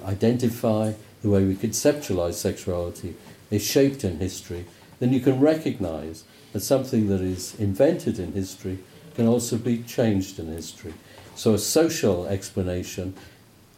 identify, 0.03 0.93
the 1.21 1.29
way 1.29 1.45
we 1.45 1.55
conceptualize 1.55 2.33
sexuality 2.33 3.15
is 3.49 3.63
shaped 3.63 4.03
in 4.03 4.17
history, 4.17 4.65
then 4.99 5.13
you 5.13 5.19
can 5.19 5.39
recognize 5.39 6.23
that 6.53 6.61
something 6.61 7.07
that 7.07 7.21
is 7.21 7.59
invented 7.59 8.19
in 8.19 8.33
history 8.33 8.79
can 9.15 9.27
also 9.27 9.57
be 9.57 9.83
changed 9.83 10.39
in 10.39 10.47
history. 10.47 10.93
So 11.35 11.53
a 11.53 11.59
social 11.59 12.27
explanation, 12.27 13.13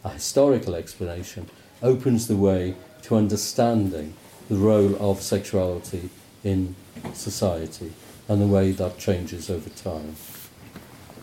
a 0.04 0.10
historical 0.10 0.74
explanation, 0.74 1.48
opens 1.82 2.28
the 2.28 2.36
way 2.36 2.74
to 3.02 3.16
understanding 3.16 4.14
the 4.48 4.56
role 4.56 4.96
of 5.00 5.22
sexuality 5.22 6.10
in 6.42 6.74
society 7.12 7.92
and 8.28 8.40
the 8.40 8.46
way 8.46 8.72
that 8.72 8.98
changes 8.98 9.50
over 9.50 9.70
time. 9.70 10.16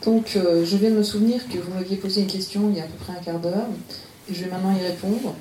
Donc, 0.05 0.35
euh, 0.35 0.65
je 0.65 0.77
de 0.77 0.89
me 0.89 1.03
souvenir 1.03 1.47
que 1.47 1.59
vous 1.59 1.73
m'aviez 1.73 1.95
posé 1.95 2.21
une 2.21 2.27
question 2.27 2.69
il 2.71 2.77
y 2.77 2.81
a 2.81 2.83
à 2.83 2.87
peu 2.87 2.97
près 3.03 3.13
un 3.13 3.23
quart 3.23 3.39
d'heure, 3.39 3.67
et 4.29 4.33
je 4.33 4.43
vais 4.43 4.49
maintenant 4.49 4.75
y 4.75 4.83
répondre. 4.83 5.35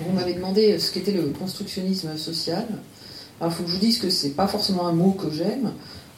Vous 0.00 0.12
m'avez 0.12 0.34
demandé 0.34 0.78
ce 0.78 0.92
qu'était 0.92 1.10
le 1.12 1.22
constructionnisme 1.38 2.16
social. 2.16 2.64
Alors, 3.40 3.52
il 3.52 3.56
faut 3.56 3.62
que 3.64 3.70
je 3.70 3.74
vous 3.74 3.80
dise 3.80 3.98
que 3.98 4.10
c'est 4.10 4.30
pas 4.30 4.46
forcément 4.46 4.86
un 4.86 4.92
mot 4.92 5.10
que 5.12 5.32
j'aime, 5.32 5.72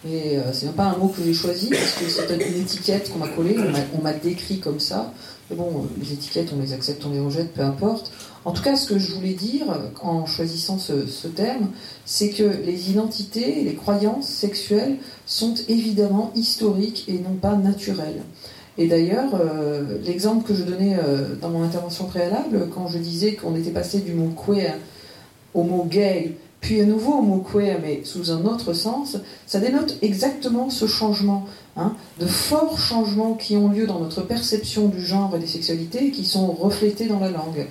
mais 0.04 0.36
euh, 0.36 0.52
c'est 0.52 0.66
même 0.66 0.74
pas 0.74 0.84
un 0.84 0.96
mot 0.98 1.08
que 1.08 1.22
j'ai 1.22 1.32
choisi, 1.32 1.70
parce 1.70 1.92
que 1.92 2.08
c'est 2.08 2.30
une 2.30 2.60
étiquette 2.60 3.10
qu'on 3.10 3.18
m'a 3.18 3.28
collée, 3.28 3.56
on 3.98 4.02
m'a- 4.02 4.12
décrit 4.12 4.58
comme 4.60 4.80
ça. 4.80 5.14
Mais 5.48 5.56
bon, 5.56 5.68
euh, 5.68 6.00
les 6.02 6.12
étiquettes, 6.12 6.52
on 6.54 6.60
les 6.60 6.74
accepte, 6.74 7.04
on 7.06 7.10
les 7.10 7.20
rejette, 7.20 7.54
peu 7.54 7.62
importe. 7.62 8.12
En 8.44 8.52
tout 8.52 8.62
cas, 8.62 8.76
ce 8.76 8.86
que 8.86 8.98
je 8.98 9.12
voulais 9.12 9.34
dire 9.34 9.66
en 10.02 10.24
choisissant 10.26 10.78
ce, 10.78 11.26
terme, 11.28 11.70
c'est 12.06 12.30
que 12.30 12.42
les 12.42 12.90
identités 12.90 13.62
les 13.64 13.74
croyances 13.74 14.28
sexuelles 14.28 14.96
sont 15.30 15.54
évidemment 15.68 16.32
historiques 16.34 17.04
et 17.06 17.12
non 17.12 17.36
pas 17.40 17.54
naturelles. 17.54 18.22
Et 18.78 18.88
d'ailleurs, 18.88 19.30
euh, 19.40 19.98
l'exemple 20.04 20.46
que 20.46 20.54
je 20.54 20.64
donnais 20.64 20.98
euh, 20.98 21.36
dans 21.40 21.50
mon 21.50 21.62
intervention 21.62 22.06
préalable, 22.06 22.68
quand 22.74 22.88
je 22.88 22.98
disais 22.98 23.34
qu'on 23.34 23.54
était 23.54 23.70
passé 23.70 24.00
du 24.00 24.12
mot 24.12 24.30
queer 24.30 24.74
au 25.54 25.62
mot 25.62 25.84
gay, 25.88 26.34
puis 26.60 26.80
à 26.80 26.84
nouveau 26.84 27.12
au 27.12 27.22
mot 27.22 27.38
queer, 27.38 27.78
mais 27.80 28.00
sous 28.02 28.32
un 28.32 28.44
autre 28.44 28.72
sens, 28.72 29.18
ça 29.46 29.60
dénote 29.60 29.98
exactement 30.02 30.68
ce 30.68 30.86
changement, 30.86 31.46
hein, 31.76 31.94
de 32.18 32.26
forts 32.26 32.80
changements 32.80 33.34
qui 33.34 33.56
ont 33.56 33.68
lieu 33.68 33.86
dans 33.86 34.00
notre 34.00 34.22
perception 34.22 34.88
du 34.88 35.00
genre 35.00 35.32
et 35.36 35.38
des 35.38 35.46
sexualités 35.46 36.10
qui 36.10 36.24
sont 36.24 36.48
reflétés 36.48 37.06
dans 37.06 37.20
la 37.20 37.30
langue. 37.30 37.68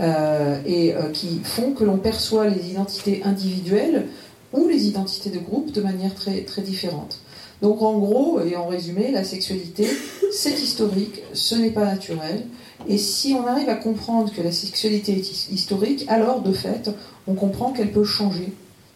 Euh, 0.00 0.60
et 0.64 0.94
qui 1.12 1.40
font 1.42 1.72
que 1.72 1.82
l'on 1.82 1.96
perçoit 1.96 2.46
les 2.46 2.70
identités 2.70 3.20
individuelles 3.24 4.06
ou 4.52 4.68
les 4.68 4.86
identités 4.86 5.30
de 5.30 5.38
groupe 5.38 5.72
de 5.72 5.80
manière 5.80 6.14
très, 6.14 6.42
très 6.42 6.62
différente. 6.62 7.20
Donc 7.60 7.82
en 7.82 7.98
gros 7.98 8.40
et 8.40 8.56
en 8.56 8.66
résumé, 8.68 9.10
la 9.10 9.24
sexualité, 9.24 9.86
c'est 10.32 10.58
historique, 10.60 11.22
ce 11.32 11.54
n'est 11.56 11.70
pas 11.72 11.84
naturel. 11.84 12.46
Et 12.88 12.98
si 12.98 13.34
on 13.34 13.46
arrive 13.46 13.68
à 13.68 13.74
comprendre 13.74 14.32
que 14.32 14.40
la 14.40 14.52
sexualité 14.52 15.12
est 15.12 15.28
his- 15.30 15.48
historique, 15.52 16.04
alors 16.08 16.40
de 16.42 16.52
fait, 16.52 16.90
on 17.26 17.34
comprend 17.34 17.72
qu'elle 17.72 17.90
peut 17.90 18.04
changer, 18.04 18.52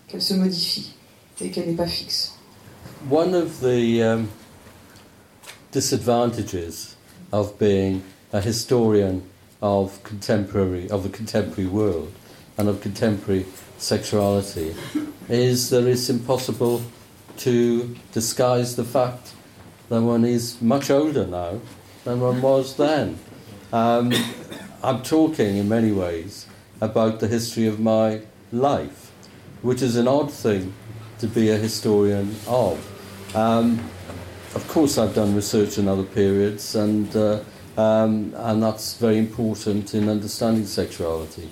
qu'elle 0.09 0.23
se 0.23 0.35
modifie 0.35 0.93
et 1.41 1.51
qu'elle 1.51 1.67
n'est 1.67 1.75
pas 1.75 1.89
fixe. 1.89 2.35
One 3.11 3.35
of 3.35 3.61
the 3.61 4.01
um, 4.01 4.27
disadvantages 5.73 6.97
of 7.33 7.59
being 7.59 8.03
a 8.33 8.41
historian 8.41 9.23
of 9.61 10.01
contemporary 10.05 10.89
of 10.91 11.03
the 11.03 11.09
contemporary 11.09 11.67
world 11.69 12.09
and 12.59 12.69
of 12.69 12.81
contemporary 12.81 13.45
sexuality 13.83 14.75
is 15.29 15.71
that 15.71 15.87
it's 15.87 16.09
impossible 16.09 16.83
to 17.39 17.97
disguise 18.13 18.77
the 18.77 18.85
fact 18.85 19.33
that 19.89 20.01
one 20.01 20.25
is 20.25 20.61
much 20.63 20.91
older 20.91 21.27
now 21.27 21.61
than 22.05 22.21
one 22.21 22.41
was 22.41 22.77
then. 22.77 23.19
Um, 23.73 24.13
I'm 24.83 25.03
talking 25.03 25.57
in 25.57 25.69
many 25.69 25.93
ways 25.93 26.47
about 26.81 27.21
the 27.21 27.29
history 27.29 27.67
of 27.67 27.81
my 27.81 28.21
life, 28.53 29.11
which 29.63 29.83
is 29.83 29.97
an 29.97 30.09
odd 30.09 30.33
thing 30.33 30.73
to 31.19 31.27
be 31.27 31.51
a 31.51 31.57
historian 31.57 32.35
of. 32.47 32.77
Um, 33.35 33.79
of 34.55 34.67
course, 34.69 34.99
I've 34.99 35.15
done 35.15 35.35
research 35.35 35.79
in 35.79 35.89
other 35.89 36.03
periods, 36.03 36.75
and 36.75 37.15
uh, 37.17 37.41
um, 37.77 38.35
and 38.37 38.63
that's 38.63 38.99
very 38.99 39.17
important 39.17 39.95
in 39.95 40.09
understanding 40.09 40.67
sexuality. 40.67 41.49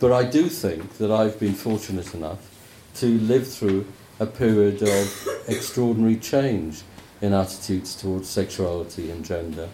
But 0.00 0.12
I 0.12 0.24
do 0.24 0.48
think 0.48 0.98
that 0.98 1.10
I've 1.10 1.38
been 1.38 1.54
fortunate 1.54 2.14
enough 2.14 2.50
to 2.96 3.06
live 3.06 3.46
through 3.46 3.86
a 4.20 4.26
period 4.26 4.82
of 4.82 5.28
extraordinary 5.48 6.16
change 6.16 6.82
in 7.20 7.32
attitudes 7.32 7.94
towards 7.94 8.28
sexuality 8.28 9.10
and 9.10 9.24
gender, 9.24 9.68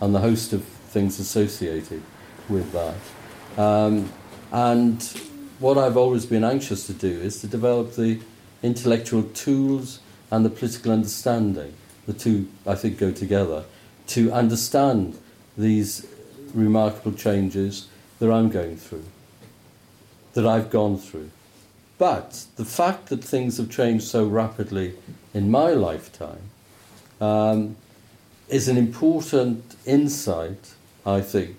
and 0.00 0.14
the 0.14 0.20
host 0.20 0.52
of 0.52 0.64
things 0.64 1.18
associated 1.18 2.02
with 2.48 2.72
that. 2.72 3.60
Um, 3.60 4.10
and 4.52 5.02
what 5.58 5.78
I've 5.78 5.96
always 5.96 6.26
been 6.26 6.44
anxious 6.44 6.86
to 6.86 6.92
do 6.92 7.08
is 7.08 7.40
to 7.40 7.46
develop 7.46 7.94
the 7.94 8.20
intellectual 8.62 9.22
tools 9.22 10.00
and 10.30 10.44
the 10.44 10.50
political 10.50 10.92
understanding. 10.92 11.74
The 12.06 12.12
two, 12.12 12.48
I 12.66 12.74
think, 12.74 12.98
go 12.98 13.10
together 13.10 13.64
to 14.08 14.32
understand 14.32 15.18
these 15.56 16.06
remarkable 16.52 17.12
changes 17.12 17.88
that 18.18 18.30
I'm 18.30 18.48
going 18.48 18.76
through, 18.76 19.04
that 20.34 20.46
I've 20.46 20.70
gone 20.70 20.98
through. 20.98 21.30
But 21.96 22.46
the 22.56 22.64
fact 22.64 23.06
that 23.06 23.24
things 23.24 23.56
have 23.56 23.70
changed 23.70 24.04
so 24.04 24.26
rapidly 24.26 24.94
in 25.32 25.50
my 25.50 25.70
lifetime 25.70 26.50
um, 27.20 27.76
is 28.48 28.68
an 28.68 28.76
important 28.76 29.76
insight, 29.86 30.74
I 31.06 31.20
think, 31.20 31.56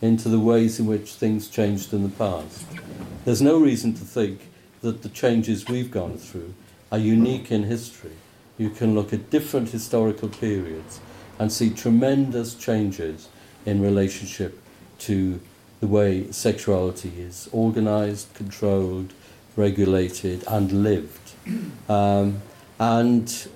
into 0.00 0.28
the 0.28 0.38
ways 0.38 0.78
in 0.78 0.86
which 0.86 1.14
things 1.14 1.48
changed 1.48 1.92
in 1.92 2.02
the 2.02 2.08
past. 2.10 2.64
There's 3.24 3.42
no 3.42 3.58
reason 3.58 3.94
to 3.94 4.04
think 4.04 4.48
that 4.82 5.02
the 5.02 5.08
changes 5.08 5.66
we've 5.66 5.90
gone 5.90 6.18
through 6.18 6.54
are 6.92 6.98
unique 6.98 7.50
in 7.50 7.64
history. 7.64 8.16
You 8.56 8.70
can 8.70 8.94
look 8.94 9.12
at 9.12 9.30
different 9.30 9.70
historical 9.70 10.28
periods 10.28 11.00
and 11.38 11.52
see 11.52 11.70
tremendous 11.70 12.54
changes 12.54 13.28
in 13.66 13.80
relationship 13.80 14.60
to 15.00 15.40
the 15.80 15.86
way 15.86 16.30
sexuality 16.30 17.12
is 17.18 17.48
organized, 17.52 18.32
controlled, 18.34 19.12
regulated, 19.56 20.44
and 20.48 20.82
lived. 20.82 21.32
Um, 21.88 22.42
and 22.78 23.48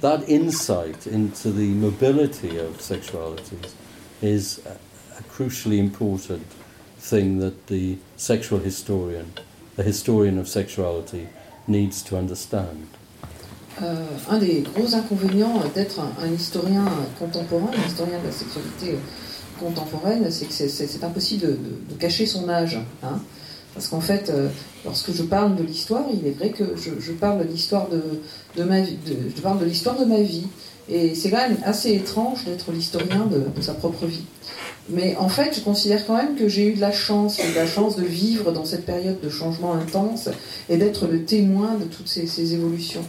that 0.00 0.28
insight 0.28 1.06
into 1.06 1.50
the 1.50 1.68
mobility 1.74 2.56
of 2.58 2.78
sexualities 2.78 3.72
is 4.22 4.60
a, 4.66 4.76
crucially 5.30 5.78
important 5.78 6.46
thing 6.98 7.38
that 7.38 7.66
the 7.68 7.96
sexual 8.16 8.58
historian, 8.58 9.32
the 9.76 9.82
historian 9.82 10.38
of 10.38 10.48
sexuality, 10.48 11.28
needs 11.66 12.02
to 12.02 12.16
understand. 12.16 12.88
Euh, 13.80 14.06
un 14.28 14.38
des 14.38 14.62
gros 14.62 14.94
inconvénients 14.94 15.62
d'être 15.74 16.00
un, 16.00 16.12
un 16.22 16.32
historien 16.32 16.84
contemporain, 17.18 17.70
un 17.72 17.86
historien 17.86 18.18
de 18.18 18.26
la 18.26 18.32
sexualité 18.32 18.98
contemporaine, 19.60 20.26
c'est 20.30 20.46
que 20.46 20.52
c'est- 20.52 21.04
impossible 21.04 21.46
de, 21.46 21.94
cacher 21.98 22.26
son 22.26 22.48
âge. 22.48 22.78
hein. 23.02 23.20
Parce 23.74 23.86
qu'en 23.88 24.00
fait, 24.00 24.30
euh, 24.30 24.48
lorsque 24.84 25.12
je 25.12 25.22
parle 25.22 25.54
de 25.56 25.62
l'histoire, 25.62 26.04
il 26.12 26.26
est 26.26 26.32
vrai 26.32 26.50
que 26.50 26.64
je, 26.76 27.12
parle 27.12 27.38
de 27.38 27.44
l'histoire 27.44 27.88
de, 27.88 28.62
ma 28.64 28.80
vie, 28.80 28.96
je 29.34 29.40
parle 29.40 29.60
de 29.60 29.64
l'histoire 29.64 29.98
de 29.98 30.04
ma 30.04 30.20
vie. 30.20 30.46
Et 30.88 31.14
c'est 31.14 31.30
quand 31.30 31.36
même 31.36 31.58
assez 31.64 31.92
étrange 31.92 32.44
d'être 32.46 32.72
l'historien 32.72 33.26
de, 33.26 33.62
sa 33.62 33.74
propre 33.74 34.06
vie. 34.06 34.24
Mais 34.88 35.14
en 35.20 35.28
fait, 35.28 35.54
je 35.54 35.60
considère 35.60 36.04
quand 36.04 36.16
même 36.16 36.34
que 36.34 36.48
j'ai 36.48 36.66
eu 36.66 36.74
de 36.74 36.80
la 36.80 36.90
chance, 36.90 37.36
de 37.36 37.54
la 37.54 37.66
chance 37.66 37.94
de 37.94 38.02
vivre 38.02 38.50
dans 38.50 38.64
cette 38.64 38.84
période 38.84 39.20
de 39.20 39.28
changement 39.28 39.74
intense 39.74 40.28
et 40.68 40.76
d'être 40.76 41.06
le 41.06 41.24
témoin 41.24 41.74
de 41.74 41.84
toutes 41.84 42.08
ces, 42.08 42.26
ces 42.26 42.54
évolutions. 42.54 43.04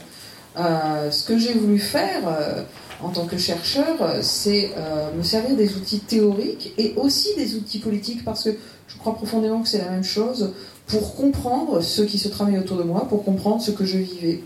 Euh, 0.59 1.09
ce 1.09 1.25
que 1.25 1.39
j'ai 1.39 1.53
voulu 1.53 1.79
faire 1.79 2.27
euh, 2.27 2.61
en 3.03 3.09
tant 3.09 3.25
que 3.25 3.37
chercheur, 3.37 4.01
euh, 4.01 4.19
c'est 4.21 4.71
euh, 4.77 5.11
me 5.15 5.23
servir 5.23 5.55
des 5.55 5.75
outils 5.75 5.99
théoriques 5.99 6.73
et 6.77 6.93
aussi 6.97 7.35
des 7.35 7.55
outils 7.55 7.79
politiques 7.79 8.23
parce 8.23 8.43
que 8.43 8.51
je 8.87 8.97
crois 8.97 9.15
profondément 9.15 9.61
que 9.61 9.69
c'est 9.69 9.79
la 9.79 9.89
même 9.89 10.03
chose 10.03 10.53
pour 10.87 11.15
comprendre 11.15 11.81
ce 11.81 12.01
qui 12.01 12.17
se 12.17 12.27
travaille 12.27 12.57
autour 12.57 12.77
de 12.77 12.83
moi, 12.83 13.07
pour 13.07 13.23
comprendre 13.23 13.61
ce 13.61 13.71
que 13.71 13.85
je 13.85 13.97
vivais. 13.97 14.43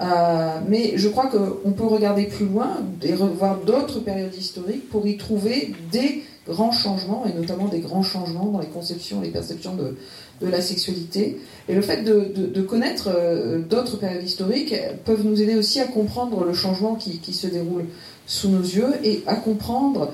Euh, 0.00 0.60
mais 0.68 0.92
je 0.96 1.08
crois 1.08 1.26
qu'on 1.26 1.72
peut 1.72 1.86
regarder 1.86 2.24
plus 2.24 2.46
loin 2.46 2.78
et 3.02 3.14
revoir 3.14 3.58
d'autres 3.60 4.00
périodes 4.00 4.34
historiques 4.34 4.88
pour 4.90 5.06
y 5.06 5.16
trouver 5.16 5.74
des 5.90 6.22
grands 6.48 6.72
changements, 6.72 7.24
et 7.26 7.32
notamment 7.32 7.66
des 7.66 7.80
grands 7.80 8.02
changements 8.02 8.46
dans 8.46 8.60
les 8.60 8.66
conceptions 8.66 9.22
et 9.22 9.26
les 9.26 9.32
perceptions 9.32 9.74
de, 9.74 9.96
de 10.40 10.46
la 10.48 10.60
sexualité. 10.60 11.38
Et 11.68 11.74
le 11.74 11.82
fait 11.82 12.02
de, 12.02 12.32
de- 12.34 12.46
de 12.46 12.62
connaître 12.62 13.08
euh, 13.14 13.58
d'autres 13.58 13.96
périodes 13.98 14.22
historiques 14.22 14.74
peuvent 15.04 15.24
nous 15.24 15.40
aider 15.40 15.56
aussi 15.56 15.80
à 15.80 15.86
comprendre 15.86 16.44
le 16.44 16.52
changement 16.54 16.94
qui, 16.94 17.18
qui 17.18 17.32
se 17.32 17.46
déroule 17.46 17.86
sous 18.26 18.48
nos 18.48 18.60
yeux 18.62 18.92
et 19.04 19.22
à 19.26 19.36
comprendre 19.36 20.12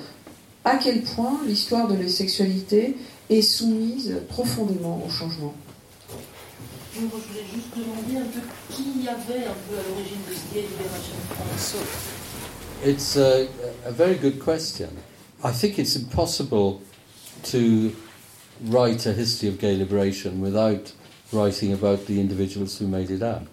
à 0.65 0.77
quel 0.77 1.03
point 1.03 1.41
l'histoire 1.47 1.89
de 1.89 1.97
la 1.97 2.09
sexualité 2.09 2.97
est 3.31 3.43
soumise 3.43 4.15
profondément 4.29 5.03
au 5.07 5.11
changement. 5.11 5.55
Je 6.95 7.01
voulais 7.01 7.45
juste 7.53 7.75
demander 7.75 8.19
un 8.25 8.31
peu 8.31 8.41
qui 8.71 8.83
y 9.03 9.09
avait 9.09 9.47
un 9.47 9.57
peu 9.67 9.75
à 9.75 9.83
l'origine 9.89 10.19
de 10.29 10.35
ce 10.35 10.55
Gay 10.55 10.61
Liberation 10.63 11.15
Front. 11.31 11.79
It's 12.85 13.17
a, 13.17 13.47
a 13.87 13.91
very 13.91 14.17
good 14.17 14.39
question. 14.39 14.89
I 15.43 15.53
think 15.53 15.79
it's 15.79 15.97
impossible 15.97 16.81
to 17.51 17.93
write 18.65 19.07
a 19.07 19.13
history 19.13 19.49
of 19.49 19.59
gay 19.59 19.77
liberation 19.77 20.41
without 20.41 20.93
writing 21.33 21.73
about 21.73 22.07
the 22.07 22.21
individuals 22.21 22.79
who 22.79 22.87
made 22.87 23.11
it 23.11 23.23
up. 23.23 23.47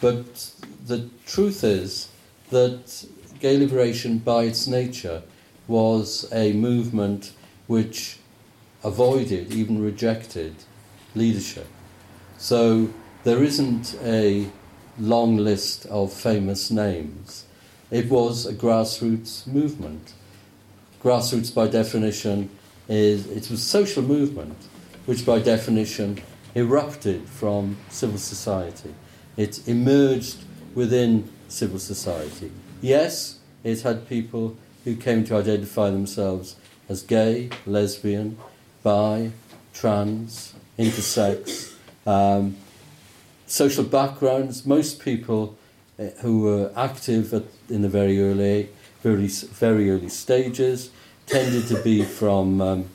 But 0.00 0.50
the 0.86 1.08
truth 1.26 1.64
is 1.64 2.08
that 2.50 3.06
gay 3.40 3.56
liberation, 3.56 4.18
by 4.18 4.44
its 4.44 4.66
nature, 4.66 5.22
was 5.66 6.28
a 6.32 6.52
movement 6.52 7.32
which 7.66 8.18
avoided, 8.82 9.52
even 9.52 9.82
rejected, 9.82 10.54
leadership. 11.14 11.66
So 12.36 12.90
there 13.22 13.42
isn't 13.42 13.96
a 14.02 14.50
long 14.98 15.38
list 15.38 15.86
of 15.86 16.12
famous 16.12 16.70
names. 16.70 17.46
It 17.90 18.10
was 18.10 18.46
a 18.46 18.52
grassroots 18.52 19.46
movement. 19.46 20.12
Grassroots, 21.02 21.54
by 21.54 21.68
definition, 21.68 22.50
is 22.88 23.26
it 23.26 23.50
was 23.50 23.60
a 23.60 23.64
social 23.64 24.02
movement, 24.02 24.56
which 25.06 25.24
by 25.24 25.38
definition 25.38 26.20
erupted 26.54 27.28
from 27.28 27.76
civil 27.88 28.18
society. 28.18 28.94
It 29.36 29.66
emerged 29.66 30.38
within 30.74 31.30
civil 31.48 31.78
society. 31.78 32.50
Yes, 32.80 33.38
it 33.62 33.82
had 33.82 34.08
people 34.08 34.56
who 34.84 34.96
came 34.96 35.24
to 35.24 35.36
identify 35.36 35.90
themselves 35.90 36.56
as 36.88 37.02
gay, 37.02 37.50
lesbian, 37.66 38.36
bi, 38.82 39.30
trans, 39.72 40.54
intersex, 40.78 41.74
um, 42.06 42.56
social 43.46 43.84
backgrounds. 43.84 44.66
Most 44.66 45.00
people 45.00 45.56
uh, 45.98 46.04
who 46.20 46.42
were 46.42 46.72
active 46.76 47.32
at, 47.32 47.44
in 47.68 47.82
the 47.82 47.88
very 47.88 48.20
early, 48.20 48.68
very, 49.02 49.26
very 49.26 49.90
early 49.90 50.08
stages 50.08 50.90
tended 51.26 51.66
to 51.68 51.82
be 51.82 52.04
from 52.04 52.60
um, 52.60 52.88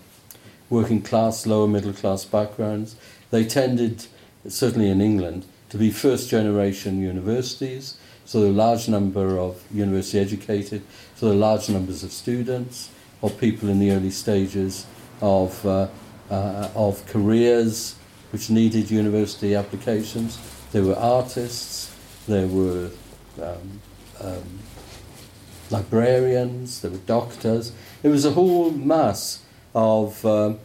working 0.69 1.01
class, 1.01 1.45
lower 1.45 1.67
middle 1.67 1.93
class 1.93 2.25
backgrounds. 2.25 2.95
They 3.31 3.45
tended, 3.45 4.05
certainly 4.47 4.89
in 4.89 5.01
England, 5.01 5.45
to 5.69 5.77
be 5.77 5.91
first 5.91 6.29
generation 6.29 7.01
universities, 7.01 7.97
so 8.25 8.39
a 8.39 8.49
large 8.49 8.87
number 8.87 9.39
of 9.39 9.63
university 9.71 10.19
educated, 10.19 10.83
so 11.15 11.27
there 11.27 11.35
large 11.35 11.69
numbers 11.69 12.03
of 12.03 12.11
students 12.11 12.89
or 13.21 13.29
people 13.29 13.69
in 13.69 13.79
the 13.79 13.91
early 13.91 14.11
stages 14.11 14.85
of, 15.21 15.65
uh, 15.65 15.87
uh, 16.29 16.69
of 16.75 17.05
careers 17.07 17.95
which 18.31 18.49
needed 18.49 18.91
university 18.91 19.55
applications. 19.55 20.39
There 20.71 20.83
were 20.83 20.95
artists, 20.95 21.93
there 22.27 22.47
were 22.47 22.91
um, 23.41 23.81
um, 24.21 24.59
librarians, 25.69 26.81
there 26.81 26.91
were 26.91 26.97
doctors. 27.05 27.71
It 28.03 28.09
was 28.09 28.25
a 28.25 28.31
whole 28.31 28.71
mass 28.71 29.39
of, 29.73 30.25
um. 30.25 30.57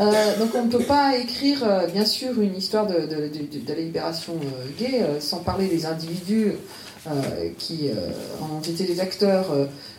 Euh, 0.00 0.38
donc 0.38 0.50
on 0.54 0.64
ne 0.64 0.70
peut 0.70 0.84
pas 0.84 1.16
écrire, 1.18 1.62
euh, 1.62 1.86
bien 1.86 2.04
sûr, 2.04 2.40
une 2.40 2.56
histoire 2.56 2.86
de, 2.86 3.00
de, 3.00 3.28
de, 3.28 3.64
de 3.64 3.68
la 3.68 3.80
libération 3.80 4.34
euh, 4.34 4.66
gay 4.78 5.04
sans 5.20 5.38
parler 5.38 5.66
des 5.68 5.86
individus 5.86 6.52
qui 7.58 7.88
en 8.42 8.56
ont 8.56 8.60
été 8.60 8.84
les 8.86 9.00
acteurs. 9.00 9.46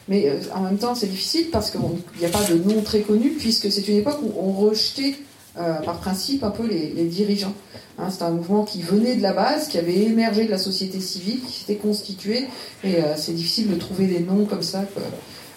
mais 0.07 0.31
en 0.53 0.61
même 0.61 0.77
temps, 0.77 0.93
c'est 0.93 1.07
difficile 1.07 1.47
parce 1.51 1.71
qu'il 1.71 1.79
n'y 2.19 2.25
a 2.25 2.29
pas 2.29 2.43
de 2.43 2.53
nom 2.55 2.83
très 2.83 2.99
connu 2.99 3.31
puisque 3.31 3.71
c'est 3.71 3.87
une 3.87 3.97
époque 3.97 4.19
où 4.21 4.31
on 4.39 4.51
rejetait 4.51 5.15
par 5.55 5.97
principe 5.99 6.43
un 6.43 6.51
peu 6.51 6.65
les, 6.65 7.05
dirigeants. 7.05 7.53
Hein, 7.97 8.07
c'est 8.09 8.23
un 8.23 8.29
mouvement 8.29 8.63
qui 8.63 8.81
venait 8.81 9.15
de 9.15 9.21
la 9.21 9.33
base, 9.33 9.67
qui 9.67 9.77
avait 9.77 10.03
émergé 10.03 10.45
de 10.45 10.51
la 10.51 10.57
société 10.57 10.99
civile, 11.01 11.41
qui 11.41 11.59
s'était 11.59 11.75
constitué, 11.75 12.45
et 12.83 12.97
c'est 13.17 13.33
difficile 13.33 13.69
de 13.69 13.75
trouver 13.75 14.07
des 14.07 14.19
noms 14.19 14.45
comme 14.45 14.63
ça. 14.63 14.83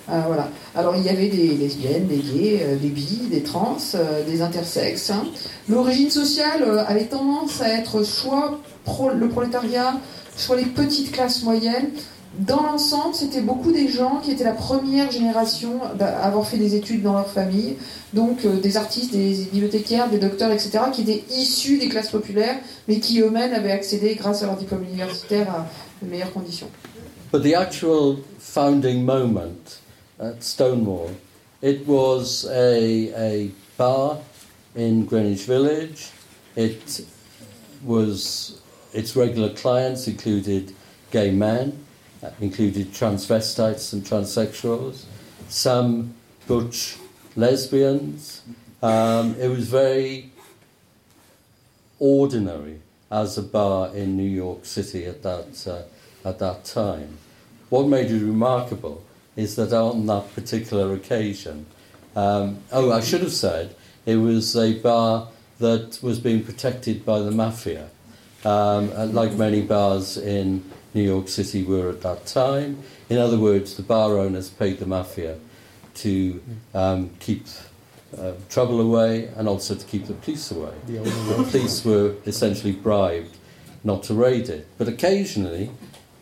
Euh, 0.09 0.21
voilà. 0.27 0.49
Alors 0.75 0.97
il 0.97 1.05
y 1.05 1.09
avait 1.09 1.29
des 1.29 1.55
lesbiennes, 1.55 2.07
des 2.07 2.19
gays, 2.19 2.61
euh, 2.63 2.77
des 2.77 2.89
bi, 2.89 3.29
des 3.31 3.43
trans, 3.43 3.77
euh, 3.95 4.25
des 4.29 4.43
intersexes. 4.43 5.11
Hein. 5.11 5.25
L'origine 5.69 6.11
sociale 6.11 6.85
avait 6.87 7.05
tendance 7.05 7.61
à 7.61 7.69
être 7.69 8.03
soit 8.03 8.59
le 9.15 9.29
prolétariat, 9.29 9.95
soit 10.37 10.57
les 10.57 10.65
petites 10.65 11.13
classes 11.13 11.43
moyennes. 11.43 11.91
Dans 12.39 12.63
l'ensemble, 12.63 13.15
c'était 13.15 13.43
beaucoup 13.43 13.73
des 13.73 13.89
gens 13.89 14.21
qui 14.23 14.31
étaient 14.31 14.45
la 14.45 14.53
première 14.53 15.11
génération 15.11 15.81
à 16.01 16.27
avoir 16.27 16.47
fait 16.47 16.57
des 16.57 16.75
études 16.75 17.03
dans 17.03 17.13
leur 17.13 17.29
famille, 17.29 17.77
donc 18.15 18.47
des 18.47 18.77
artistes, 18.79 19.13
des 19.13 19.49
bibliothécaires, 19.53 20.09
des 20.09 20.19
docteurs, 20.19 20.51
etc., 20.51 20.79
qui 20.93 21.03
étaient 21.03 21.25
issus 21.31 21.79
des 21.79 21.89
classes 21.89 22.09
populaires, 22.09 22.57
mais 22.89 23.01
qui 23.01 23.21
eux-mêmes 23.21 23.53
avaient 23.53 23.73
accédé, 23.73 24.15
grâce 24.15 24.43
à 24.43 24.47
leur 24.47 24.57
diplôme 24.57 24.85
universitaire, 24.85 25.51
à 25.51 25.67
de 26.03 26.11
meilleures 26.11 26.33
conditions. 26.33 26.69
But 27.33 27.43
the 27.43 27.55
actual 27.55 28.19
founding 28.39 29.05
moment 29.05 29.81
at 30.19 30.43
Stonewall. 30.43 31.11
It 31.63 31.87
was 31.87 32.47
a, 32.51 33.13
a 33.17 33.51
bar 33.79 34.19
in 34.77 35.05
Greenwich 35.05 35.47
Village. 35.47 36.11
It 36.57 37.07
was 37.85 38.61
its 38.93 39.17
regular 39.17 39.51
clients 39.51 40.07
included 40.07 40.73
gay 41.11 41.31
men, 41.31 41.82
included 42.41 42.93
transvestites 42.93 43.93
and 43.93 44.03
transsexuals, 44.03 45.05
some 45.49 46.15
butch 46.47 46.97
lesbians. 47.37 48.43
Um, 48.83 49.37
it 49.41 49.49
was 49.49 49.69
very 49.69 50.31
ordinary 51.99 52.81
as 53.11 53.39
a 53.39 53.43
bar 53.43 53.95
in 53.95 54.17
New 54.17 54.29
York 54.29 54.65
City 54.65 55.05
at 55.05 55.23
that 55.23 55.67
uh, 55.67 56.29
at 56.29 56.39
that 56.39 56.65
time. 56.65 57.19
What 57.69 57.87
made 57.87 58.11
it 58.11 58.25
remarkable 58.25 59.03
is 59.37 59.57
that 59.57 59.73
on 59.73 60.07
that 60.07 60.35
particular 60.35 60.93
occasion, 60.95 61.67
um, 62.15 62.59
oh, 62.71 62.93
I 62.93 63.01
should 63.01 63.23
have 63.23 63.33
said 63.33 63.75
it 64.05 64.17
was 64.17 64.57
a 64.57 64.79
bar 64.81 65.29
that 65.59 65.99
was 66.03 66.19
being 66.19 66.45
protected 66.45 67.05
by 67.05 67.21
the 67.21 67.31
mafia, 67.31 67.89
um, 68.45 69.15
like 69.15 69.33
many 69.35 69.63
bars 69.63 70.17
in 70.17 70.65
New 70.95 71.03
York 71.03 71.29
City 71.29 71.63
were 71.63 71.89
at 71.89 72.03
that 72.03 72.27
time. 72.27 72.83
In 73.09 73.19
other 73.19 73.39
words, 73.39 73.77
the 73.77 73.83
bar 73.83 74.19
owners 74.19 74.51
paid 74.51 74.79
the 74.79 74.87
mafia 74.87 75.39
to 75.95 76.43
um, 76.75 77.11
keep 77.21 77.47
uh, 78.19 78.33
trouble 78.49 78.81
away 78.81 79.27
and 79.37 79.49
also 79.49 79.75
to 79.75 79.87
keep 79.87 80.07
the 80.07 80.15
police 80.15 80.51
away. 80.51 80.75
The, 80.87 80.99
the 80.99 81.49
police 81.51 81.85
were 81.85 82.15
essentially 82.27 82.73
bribed 82.73 83.37
not 83.85 84.03
to 84.05 84.15
raid 84.15 84.49
it, 84.49 84.67
but 84.79 84.89
occasionally 84.89 85.71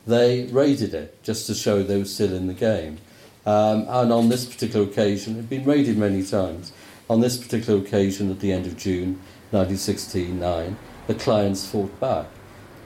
they 0.06 0.46
raided 0.46 0.94
it 0.94 1.22
just 1.22 1.46
to 1.46 1.54
show 1.54 1.82
they 1.82 1.98
were 1.98 2.04
still 2.04 2.32
in 2.32 2.46
the 2.46 2.54
game. 2.54 2.98
Um, 3.46 3.86
and 3.88 4.12
on 4.12 4.28
this 4.28 4.44
particular 4.44 4.86
occasion, 4.86 5.34
it 5.34 5.36
had 5.36 5.50
been 5.50 5.64
raided 5.64 5.96
many 5.96 6.24
times. 6.24 6.72
On 7.08 7.20
this 7.20 7.36
particular 7.36 7.80
occasion, 7.80 8.30
at 8.30 8.40
the 8.40 8.52
end 8.52 8.66
of 8.66 8.76
June 8.76 9.20
1969, 9.50 10.76
the 11.06 11.14
clients 11.14 11.66
fought 11.66 11.98
back. 11.98 12.26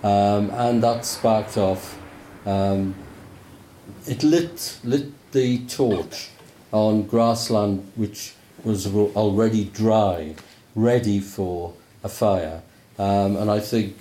Um, 0.05 0.51
and 0.51 0.83
that 0.83 1.07
sparked 1.07 1.57
off, 1.57 1.99
um, 2.45 2.95
it 4.07 4.23
lit, 4.23 4.79
lit 4.85 5.33
the 5.33 5.65
torch 5.67 6.29
on 6.73 7.05
grassland 7.05 7.91
which 7.97 8.35
was 8.65 8.87
already 8.87 9.65
dry, 9.65 10.35
ready 10.75 11.21
for 11.21 11.73
a 12.03 12.11
fire. 12.11 12.61
Um, 12.99 13.37
and 13.37 13.51
I 13.51 13.61
think 13.61 13.97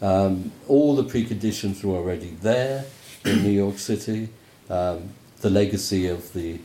um, 0.00 0.52
all 0.68 0.94
the 0.94 1.02
preconditions 1.02 1.82
were 1.82 1.96
already 1.96 2.30
there 2.42 2.84
in 3.24 3.42
New 3.42 3.50
York 3.50 3.78
City. 3.78 4.28
Um, 4.68 5.10
the 5.40 5.50
legacy 5.50 6.06
of 6.06 6.32
the 6.32 6.60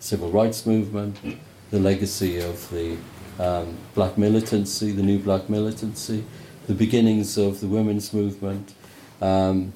civil 0.00 0.30
rights 0.30 0.64
movement, 0.64 1.18
the 1.70 1.78
legacy 1.78 2.40
of 2.40 2.70
the 2.70 2.96
um, 3.38 3.76
black 3.94 4.16
militancy, 4.16 4.92
the 4.92 5.02
new 5.02 5.18
black 5.18 5.50
militancy, 5.50 6.24
the 6.66 6.74
beginnings 6.74 7.36
of 7.36 7.60
the 7.60 7.66
women's 7.66 8.12
movement, 8.12 8.74
um, 9.20 9.72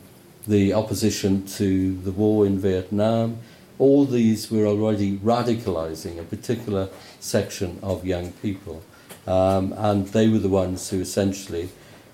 the 0.46 0.72
opposition 0.72 1.46
to 1.46 1.96
the 1.98 2.12
war 2.12 2.46
in 2.46 2.58
Vietnam. 2.58 3.38
All 3.78 4.04
these 4.04 4.50
were 4.50 4.66
already 4.66 5.18
radicalizing 5.18 6.18
a 6.18 6.24
particular 6.24 6.88
section 7.20 7.78
of 7.82 8.04
young 8.04 8.32
people. 8.32 8.82
Um, 9.26 9.74
and 9.76 10.06
they 10.08 10.28
were 10.28 10.38
the 10.38 10.48
ones 10.48 10.88
who 10.88 11.00
essentially 11.00 11.68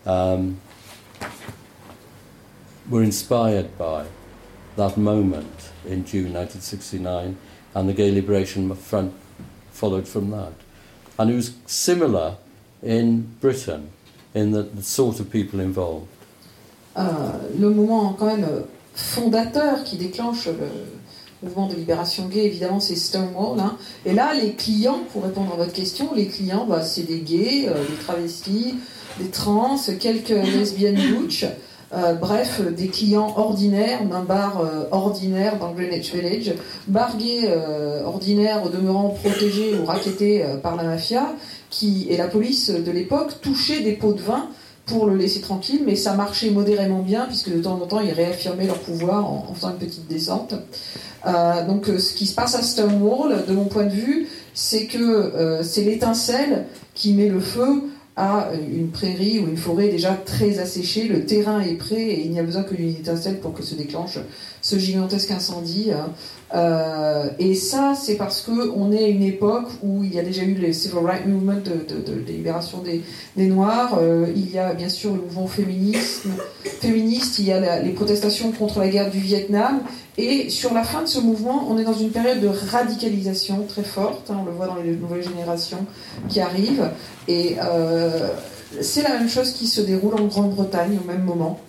um, 0.04 0.60
were 2.90 3.02
inspired 3.02 3.78
by 3.78 4.06
that 4.76 4.96
moment 4.96 5.70
in 5.84 6.04
June 6.04 6.32
1969, 6.32 7.36
and 7.74 7.88
the 7.88 7.92
Gay 7.92 8.10
Liberation 8.10 8.74
Front 8.74 9.14
followed 9.70 10.08
from 10.08 10.30
that. 10.30 10.52
And 11.18 11.30
it 11.30 11.34
was 11.34 11.54
similar 11.66 12.36
in 12.82 13.22
Britain, 13.40 13.90
the, 14.34 14.64
the 14.76 14.82
sort 14.82 15.20
of 15.20 15.30
people 15.30 15.60
involved? 15.60 16.06
Euh, 16.96 17.02
le 17.58 17.70
moment 17.70 18.14
quand 18.18 18.26
même 18.26 18.46
fondateur 18.94 19.82
qui 19.84 19.96
déclenche 19.96 20.46
le 20.46 21.48
mouvement 21.48 21.66
de 21.66 21.74
libération 21.74 22.26
gay, 22.26 22.44
évidemment, 22.44 22.80
c'est 22.80 22.94
Stonewall. 22.94 23.58
Hein. 23.58 23.76
Et 24.06 24.12
là, 24.12 24.32
les 24.34 24.52
clients, 24.52 25.00
pour 25.12 25.24
répondre 25.24 25.52
à 25.54 25.56
votre 25.56 25.72
question, 25.72 26.14
les 26.14 26.26
clients, 26.26 26.66
bah, 26.66 26.82
c'est 26.82 27.02
des 27.02 27.20
gays, 27.20 27.68
euh, 27.68 27.84
des 27.88 27.96
travestis, 28.04 28.76
des 29.18 29.28
trans, 29.28 29.76
quelques 29.98 30.28
lesbiennes 30.28 30.96
butch. 31.18 31.46
Euh, 31.92 32.14
bref, 32.14 32.60
des 32.76 32.88
clients 32.88 33.34
ordinaires 33.36 34.04
d'un 34.04 34.22
bar 34.22 34.62
ordinaire 34.90 35.58
dans 35.60 35.72
Greenwich 35.72 36.12
Village, 36.12 36.54
bar 36.88 37.16
gay 37.16 37.48
ordinaire 38.04 38.68
demeurant 38.68 39.10
protégé 39.10 39.78
ou 39.78 39.84
raquetté 39.84 40.44
par 40.60 40.74
la 40.74 40.82
mafia, 40.82 41.34
qui 41.74 42.06
et 42.08 42.16
la 42.16 42.28
police 42.28 42.70
de 42.70 42.90
l'époque 42.92 43.40
touchaient 43.40 43.80
des 43.80 43.92
pots 43.92 44.12
de 44.12 44.20
vin 44.20 44.48
pour 44.86 45.06
le 45.06 45.16
laisser 45.16 45.40
tranquille, 45.40 45.82
mais 45.84 45.96
ça 45.96 46.14
marchait 46.14 46.50
modérément 46.50 47.00
bien 47.00 47.24
puisque 47.26 47.52
de 47.52 47.60
temps 47.60 47.74
en 47.74 47.86
temps 47.86 48.00
ils 48.00 48.12
réaffirmaient 48.12 48.66
leur 48.66 48.78
pouvoir 48.78 49.24
en, 49.24 49.46
en 49.50 49.54
faisant 49.54 49.70
une 49.70 49.78
petite 49.78 50.06
descente. 50.06 50.54
donc 51.66 51.86
ce 51.86 52.14
qui 52.14 52.26
se 52.26 52.34
passe 52.34 52.54
à 52.54 52.62
Stonewall, 52.62 53.44
de 53.48 53.52
mon 53.54 53.64
point 53.64 53.84
de 53.84 53.94
vue, 53.94 54.28
c'est 54.52 54.86
que 54.86 55.60
c'est 55.62 55.84
l'étincelle 55.84 56.66
qui 56.94 57.14
met 57.14 57.30
le 57.30 57.40
feu 57.40 57.84
à 58.16 58.50
une 58.54 58.90
prairie 58.90 59.40
ou 59.40 59.48
une 59.48 59.56
forêt 59.56 59.88
déjà 59.88 60.12
très 60.14 60.60
asséchée, 60.60 61.08
le 61.08 61.26
terrain 61.26 61.60
est 61.60 61.74
prêt 61.74 62.00
et 62.00 62.24
il 62.24 62.30
n'y 62.30 62.38
a 62.38 62.44
besoin 62.44 62.62
que 62.62 62.74
d'une 62.74 62.90
étincelle 62.90 63.40
pour 63.40 63.54
que 63.54 63.62
se 63.64 63.74
déclenche 63.74 64.18
ce 64.60 64.78
gigantesque 64.78 65.32
incendie. 65.32 65.90
Hein. 65.92 66.12
Euh, 66.54 67.28
et 67.40 67.54
ça, 67.54 67.94
c'est 68.00 68.14
parce 68.14 68.42
qu'on 68.42 68.92
est 68.92 69.04
à 69.04 69.08
une 69.08 69.24
époque 69.24 69.68
où 69.82 70.04
il 70.04 70.14
y 70.14 70.20
a 70.20 70.22
déjà 70.22 70.42
eu 70.42 70.54
les 70.54 70.72
civil 70.72 70.98
rights 70.98 71.26
movement 71.26 71.60
de, 71.64 72.32
libération 72.32 72.82
des, 72.82 73.02
Noirs. 73.46 73.98
Euh, 74.00 74.26
il 74.34 74.50
y 74.50 74.58
a 74.58 74.74
bien 74.74 74.88
sûr 74.88 75.12
le 75.12 75.20
mouvement 75.20 75.48
féministe. 75.48 76.28
Il 76.84 77.44
y 77.44 77.52
a 77.52 77.82
les 77.82 77.90
protestations 77.90 78.52
contre 78.52 78.78
la 78.78 78.88
guerre 78.88 79.10
du 79.10 79.18
Vietnam. 79.18 79.80
Et 80.16 80.48
sur 80.48 80.72
la 80.72 80.84
fin 80.84 81.02
de 81.02 81.08
ce 81.08 81.18
mouvement, 81.18 81.66
on 81.68 81.76
est 81.78 81.84
dans 81.84 81.94
une 81.94 82.10
période 82.10 82.40
de 82.40 82.48
radicalisation 82.48 83.64
très 83.66 83.82
forte. 83.82 84.30
Hein, 84.30 84.38
on 84.42 84.44
le 84.44 84.52
voit 84.52 84.66
dans 84.66 84.76
les 84.76 84.92
nouvelles 84.92 85.24
générations 85.24 85.86
qui 86.28 86.40
arrivent. 86.40 86.90
Et 87.26 87.56
euh, 87.60 88.28
c'est 88.80 89.02
la 89.02 89.10
même 89.10 89.28
chose 89.28 89.52
qui 89.52 89.66
se 89.66 89.80
déroule 89.80 90.14
en 90.14 90.24
Grande-Bretagne 90.26 90.98
au 91.02 91.06
même 91.06 91.24
moment. 91.24 91.60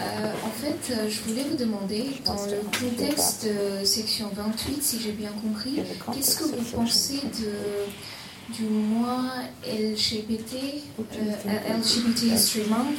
Euh, 0.00 0.32
en 0.46 0.50
fait, 0.50 0.94
euh, 0.94 1.08
je 1.08 1.20
voulais 1.28 1.44
vous 1.48 1.56
demander, 1.56 2.06
dans 2.24 2.34
le 2.46 2.60
contexte 2.78 3.46
de 3.46 3.84
section 3.84 4.30
28, 4.34 4.82
si 4.82 5.00
j'ai 5.00 5.12
bien 5.12 5.30
compris, 5.30 5.82
qu'est-ce 6.12 6.38
que 6.38 6.44
vous 6.44 6.64
pensez 6.74 7.20
de, 7.38 8.54
du 8.54 8.64
mois 8.64 9.24
LGBT, 9.66 10.56
euh, 11.00 11.78
LGBT 11.78 12.34
History 12.34 12.68
Month? 12.68 12.98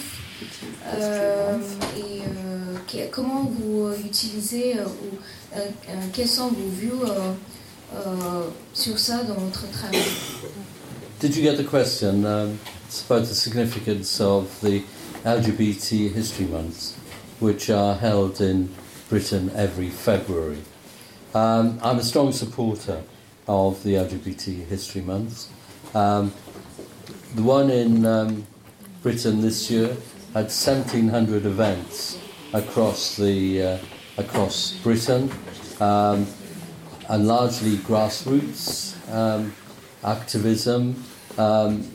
Et 2.94 3.08
comment 3.12 3.44
vous 3.44 3.92
utilisez 4.06 4.76
ou 4.82 5.60
quelles 6.14 6.28
sont 6.28 6.50
vos 6.50 6.70
vues 6.70 6.92
sur 8.74 9.00
ça 9.00 9.24
dans 9.24 9.36
votre 9.36 9.70
travail 9.72 10.00
Did 11.20 11.36
you 11.36 11.44
get 11.44 11.56
the 11.56 11.64
question? 11.64 12.26
Um, 12.26 12.58
it's 12.88 13.06
about 13.06 13.28
the 13.28 13.36
significance 13.36 14.20
of 14.20 14.60
the 14.62 14.82
LGBT 15.24 16.12
History 16.12 16.48
Months, 16.48 16.96
which 17.40 17.70
are 17.70 17.94
held 17.94 18.42
in 18.42 18.70
Britain 19.08 19.52
every 19.56 19.90
February. 19.90 20.64
Um, 21.36 21.80
I'm 21.84 22.00
a 22.00 22.04
strong 22.04 22.32
supporter 22.32 23.04
of 23.48 23.84
the 23.84 23.94
LGBT 23.94 24.66
History 24.66 25.02
Months. 25.02 25.50
Um, 25.94 26.34
the 27.36 27.44
one 27.44 27.70
in 27.70 28.04
um, 28.04 28.48
Britain 29.04 29.42
this 29.42 29.70
year 29.70 29.96
had 30.34 30.46
1,700 30.46 31.46
events 31.46 32.18
across 32.54 33.18
the 33.18 33.62
uh, 33.62 33.78
across 34.18 34.74
Britain, 34.78 35.32
um, 35.80 36.26
and 37.10 37.28
largely 37.28 37.76
grassroots 37.78 38.96
um, 39.14 39.54
activism, 40.04 41.04
um, 41.38 41.86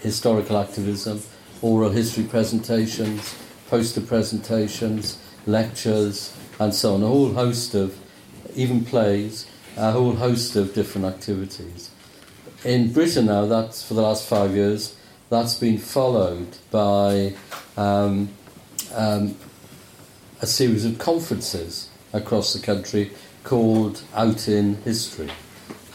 historical 0.00 0.58
activism, 0.58 1.22
oral 1.62 1.90
history 1.90 2.24
presentations, 2.24 3.34
poster 3.70 4.02
presentations, 4.02 5.18
lectures, 5.46 6.36
and 6.60 6.74
so 6.74 6.94
on. 6.94 7.02
A 7.02 7.06
whole 7.06 7.32
host 7.32 7.74
of, 7.74 7.96
even 8.54 8.84
plays, 8.84 9.46
a 9.76 9.92
whole 9.92 10.14
host 10.14 10.56
of 10.56 10.74
different 10.74 11.06
activities. 11.06 11.90
In 12.64 12.92
Britain 12.92 13.26
now, 13.26 13.46
that's 13.46 13.82
for 13.82 13.94
the 13.94 14.02
last 14.02 14.26
five 14.26 14.54
years, 14.54 14.94
that's 15.30 15.54
been 15.58 15.78
followed 15.78 16.56
by 16.70 17.34
um, 17.76 18.28
um, 18.94 19.36
a 20.40 20.46
series 20.46 20.84
of 20.84 20.98
conferences 20.98 21.88
across 22.12 22.52
the 22.52 22.60
country 22.60 23.10
called 23.42 24.02
Out 24.14 24.48
in 24.48 24.76
History. 24.82 25.30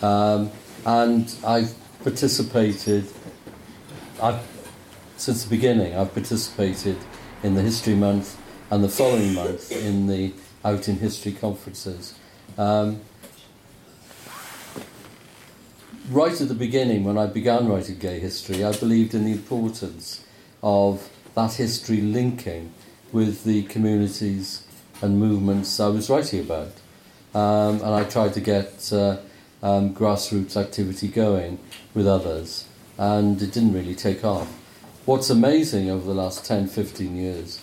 Um, 0.02 0.52
and 0.86 1.34
I've 1.46 1.74
participated, 2.04 3.06
I've 4.22 4.40
since 5.18 5.44
the 5.44 5.50
beginning, 5.50 5.96
I've 5.96 6.14
participated 6.14 6.98
in 7.44 7.56
the 7.56 7.62
History 7.62 7.96
Month 7.96 8.40
and 8.72 8.84
the 8.84 8.90
following 8.90 9.34
month 9.34 9.72
in 9.72 10.08
the 10.08 10.34
Out 10.64 10.88
in 10.88 10.98
History 10.98 11.34
conferences. 11.34 12.14
Um, 12.58 13.02
right 16.10 16.40
at 16.40 16.48
the 16.48 16.56
beginning, 16.56 17.04
when 17.04 17.18
I 17.18 17.28
began 17.28 17.68
writing 17.68 17.98
gay 17.98 18.20
history, 18.20 18.64
I 18.64 18.72
believed 18.76 19.14
in 19.14 19.26
the 19.26 19.32
importance 19.32 20.24
of 20.62 21.10
that 21.36 21.54
history 21.54 22.02
linking 22.02 22.74
with 23.12 23.44
the 23.44 23.64
communities 23.64 24.66
and 25.02 25.20
movements 25.20 25.80
I 25.80 25.88
was 25.88 26.10
writing 26.10 26.42
about. 26.42 26.74
Um, 27.34 27.76
and 27.82 27.94
I 27.94 28.04
tried 28.04 28.34
to 28.34 28.42
get 28.42 28.92
uh, 28.92 29.18
um, 29.62 29.94
grassroots 29.94 30.58
activity 30.58 31.08
going 31.08 31.60
with 31.94 32.08
others, 32.08 32.66
and 32.98 33.42
it 33.42 33.54
didn't 33.54 33.74
really 33.74 33.96
take 33.96 34.26
off 34.26 34.60
what's 35.10 35.32
amazing 35.32 35.90
over 35.90 36.06
the 36.06 36.14
last 36.14 36.46
10, 36.46 36.68
15 36.68 37.16
years 37.16 37.60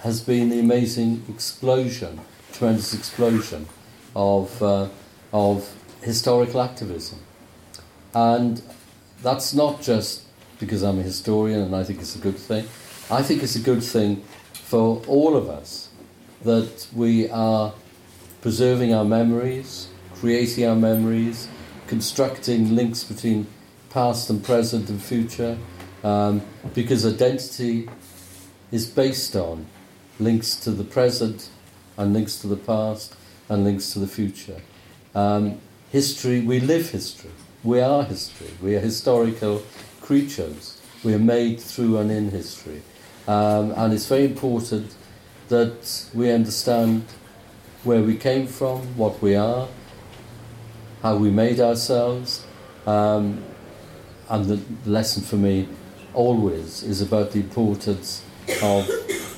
has 0.00 0.22
been 0.22 0.48
the 0.48 0.58
amazing 0.58 1.22
explosion, 1.28 2.18
tremendous 2.50 2.94
explosion 2.94 3.68
of, 4.16 4.62
uh, 4.62 4.88
of 5.30 5.70
historical 6.00 6.62
activism. 6.62 7.18
And 8.18 8.60
that's 9.22 9.54
not 9.54 9.80
just 9.80 10.24
because 10.58 10.82
I'm 10.82 10.98
a 10.98 11.04
historian 11.04 11.60
and 11.60 11.76
I 11.76 11.84
think 11.84 12.00
it's 12.00 12.16
a 12.16 12.18
good 12.18 12.36
thing. 12.36 12.64
I 13.08 13.22
think 13.22 13.44
it's 13.44 13.54
a 13.54 13.60
good 13.60 13.82
thing 13.82 14.24
for 14.52 15.00
all 15.06 15.36
of 15.36 15.48
us 15.48 15.90
that 16.42 16.88
we 16.92 17.30
are 17.30 17.72
preserving 18.40 18.92
our 18.92 19.04
memories, 19.04 19.86
creating 20.16 20.66
our 20.66 20.74
memories, 20.74 21.46
constructing 21.86 22.74
links 22.74 23.04
between 23.04 23.46
past 23.90 24.28
and 24.30 24.42
present 24.42 24.90
and 24.90 25.00
future, 25.00 25.56
um, 26.02 26.42
because 26.74 27.06
identity 27.06 27.88
is 28.72 28.84
based 28.84 29.36
on 29.36 29.64
links 30.18 30.56
to 30.56 30.72
the 30.72 30.84
present 30.84 31.50
and 31.96 32.12
links 32.12 32.36
to 32.40 32.48
the 32.48 32.56
past 32.56 33.14
and 33.48 33.62
links 33.62 33.92
to 33.92 34.00
the 34.00 34.08
future. 34.08 34.60
Um, 35.14 35.60
history, 35.92 36.40
we 36.40 36.58
live 36.58 36.90
history. 36.90 37.30
We 37.64 37.80
are 37.80 38.04
history. 38.04 38.50
We 38.62 38.76
are 38.76 38.80
historical 38.80 39.62
creatures. 40.00 40.80
We 41.02 41.12
are 41.14 41.18
made 41.18 41.60
through 41.60 41.98
and 41.98 42.10
in 42.10 42.30
history. 42.30 42.82
Um, 43.26 43.72
and 43.72 43.92
it's 43.92 44.06
very 44.06 44.26
important 44.26 44.94
that 45.48 46.06
we 46.14 46.30
understand 46.30 47.04
where 47.82 48.02
we 48.02 48.16
came 48.16 48.46
from, 48.46 48.96
what 48.96 49.20
we 49.20 49.34
are, 49.34 49.66
how 51.02 51.16
we 51.16 51.30
made 51.30 51.58
ourselves. 51.58 52.46
Um, 52.86 53.42
and 54.28 54.44
the 54.44 54.60
lesson 54.88 55.22
for 55.24 55.36
me 55.36 55.68
always 56.14 56.82
is 56.84 57.00
about 57.00 57.32
the 57.32 57.40
importance 57.40 58.22
of 58.62 58.86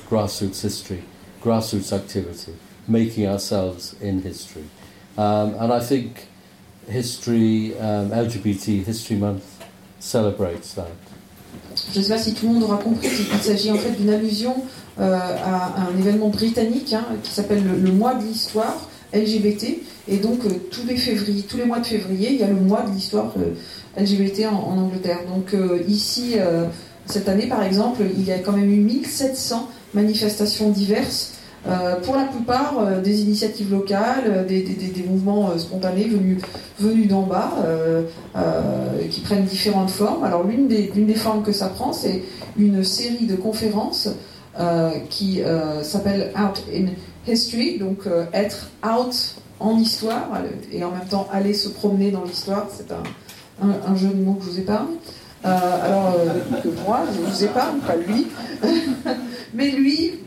grassroots 0.09 0.61
history, 0.61 1.03
grassroots 1.41 1.91
activity, 1.91 2.55
making 2.87 3.27
ourselves 3.27 3.95
in 3.99 4.21
history. 4.21 4.65
Um, 5.17 5.55
and 5.55 5.73
I 5.73 5.79
think 5.79 6.27
history, 6.89 7.73
um, 7.79 8.11
LGBT 8.11 8.87
History 8.87 9.15
Month 9.15 9.43
celebrates 9.99 10.73
that. 10.75 10.87
Je 11.93 11.99
ne 11.99 12.03
sais 12.03 12.09
pas 12.09 12.17
si 12.17 12.33
tout 12.33 12.47
le 12.47 12.53
monde 12.53 12.63
aura 12.63 12.77
compris 12.77 13.07
qu'il 13.09 13.39
s'agit 13.39 13.71
en 13.71 13.77
fait 13.77 13.91
d'une 13.91 14.09
allusion 14.09 14.55
euh, 14.99 15.17
à 15.17 15.87
un 15.89 15.97
événement 15.99 16.29
britannique 16.29 16.93
hein, 16.93 17.05
qui 17.23 17.31
s'appelle 17.31 17.63
le, 17.63 17.91
mois 17.91 18.13
de 18.13 18.23
l'histoire 18.23 18.89
LGBT. 19.13 19.79
Et 20.07 20.17
donc 20.17 20.39
euh, 20.45 20.49
tous 20.69 21.57
les 21.57 21.65
mois 21.65 21.79
de 21.79 21.85
février, 21.85 22.33
il 22.33 22.39
y 22.39 22.43
a 22.43 22.47
le 22.47 22.55
mois 22.55 22.81
de 22.81 22.91
l'histoire 22.91 23.33
euh, 23.37 24.01
LGBT 24.01 24.47
en, 24.51 24.55
en 24.55 24.77
Angleterre. 24.77 25.19
Donc 25.27 25.55
ici, 25.87 26.35
cette 27.05 27.27
année 27.27 27.47
par 27.47 27.63
exemple, 27.63 28.03
il 28.17 28.25
y 28.25 28.31
a 28.31 28.39
quand 28.39 28.53
même 28.53 28.71
eu 28.71 28.79
1700 28.79 29.69
manifestations 29.93 30.69
diverses. 30.69 31.33
Euh, 31.67 31.99
pour 32.01 32.15
la 32.15 32.23
plupart 32.23 32.79
euh, 32.79 33.01
des 33.01 33.21
initiatives 33.21 33.71
locales, 33.71 34.23
euh, 34.25 34.43
des, 34.45 35.05
mouvements 35.07 35.55
spontanés 35.59 36.05
venus, 36.05 36.39
venus 36.79 37.07
d'en 37.07 37.21
bas, 37.21 37.51
qui 39.09 39.21
prennent 39.21 39.45
différentes 39.45 39.91
formes. 39.91 40.23
Alors 40.23 40.43
l'une 40.43 40.67
des, 40.67 40.87
des, 40.87 41.15
formes 41.15 41.43
que 41.43 41.51
ça 41.51 41.67
prend, 41.67 41.93
c'est 41.93 42.23
une 42.57 42.83
série 42.83 43.25
de 43.25 43.35
conférences 43.35 44.09
qui 45.09 45.41
s'appelle 45.83 46.31
Out 46.37 46.63
in 46.73 46.87
History, 47.29 47.77
donc 47.77 48.07
être 48.33 48.69
out 48.85 49.35
en 49.59 49.77
histoire 49.77 50.29
et 50.71 50.83
en 50.83 50.91
même 50.91 51.07
temps 51.09 51.27
aller 51.31 51.53
se 51.53 51.69
promener 51.69 52.11
dans 52.11 52.23
l'histoire. 52.23 52.67
C'est 52.71 52.91
un, 52.91 53.69
un, 53.87 53.95
jeu 53.95 54.09
de 54.09 54.23
mots 54.23 54.33
que 54.33 54.45
je 54.45 54.49
vous 54.51 54.59
épargne. 54.59 54.95
Euh, 55.45 55.49
alors, 55.83 56.15
que 56.61 56.67
moi, 56.85 57.01
je 57.13 57.21
vous 57.21 57.43
épargne, 57.43 57.79
pas 57.79 57.95
lui. 57.95 58.27
Mais 59.53 59.71
lui, 59.71 60.19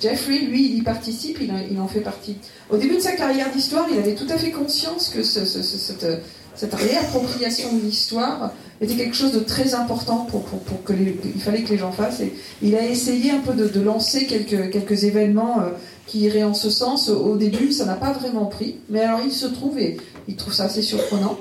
Jeffrey, 0.00 0.40
lui, 0.40 0.66
il 0.66 0.78
y 0.78 0.82
participe, 0.82 1.38
il, 1.40 1.80
en 1.80 1.88
fait 1.88 2.00
partie. 2.00 2.36
Au 2.70 2.76
début 2.76 2.96
de 2.96 3.00
sa 3.00 3.12
carrière 3.12 3.50
d'histoire, 3.50 3.86
il 3.90 3.98
avait 3.98 4.14
tout 4.14 4.26
à 4.28 4.36
fait 4.36 4.50
conscience 4.50 5.08
que 5.08 5.22
ce, 5.22 5.44
ce, 5.46 5.62
cette, 5.62 6.74
réappropriation 6.74 7.72
de 7.74 7.80
l'histoire 7.80 8.52
était 8.80 8.94
quelque 8.94 9.16
chose 9.16 9.32
de 9.32 9.40
très 9.40 9.74
important 9.74 10.26
pour, 10.30 10.42
pour, 10.44 10.60
pour 10.60 10.84
que 10.84 10.92
il 10.92 11.40
fallait 11.40 11.62
que 11.62 11.70
les 11.70 11.78
gens 11.78 11.92
fassent. 11.92 12.20
Et 12.20 12.34
il 12.62 12.74
a 12.76 12.86
essayé 12.86 13.30
un 13.30 13.40
peu 13.40 13.54
de, 13.54 13.68
de 13.68 13.80
lancer 13.80 14.26
quelques, 14.26 14.70
quelques 14.70 15.04
événements 15.04 15.60
euh, 15.60 15.70
qui 16.06 16.20
iraient 16.20 16.44
en 16.44 16.54
ce 16.54 16.68
sens. 16.70 17.08
Au 17.08 17.36
début, 17.36 17.72
ça 17.72 17.86
n'a 17.86 17.94
pas 17.94 18.12
vraiment 18.12 18.46
pris, 18.46 18.76
mais 18.90 19.00
alors 19.00 19.20
il 19.24 19.32
se 19.32 19.46
trouve, 19.46 19.78
et 19.78 19.96
il 20.28 20.36
trouve 20.36 20.52
ça 20.52 20.64
assez 20.64 20.82
surprenant, 20.82 21.38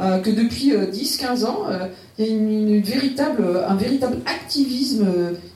euh, 0.00 0.18
que 0.18 0.30
depuis 0.30 0.72
10-15 0.72 1.44
ans, 1.44 1.66
il 2.18 2.24
y 2.24 2.28
a 2.28 2.32
une, 2.32 2.80
véritable, 2.80 3.44
un 3.66 3.76
véritable 3.76 4.18
activisme 4.26 5.06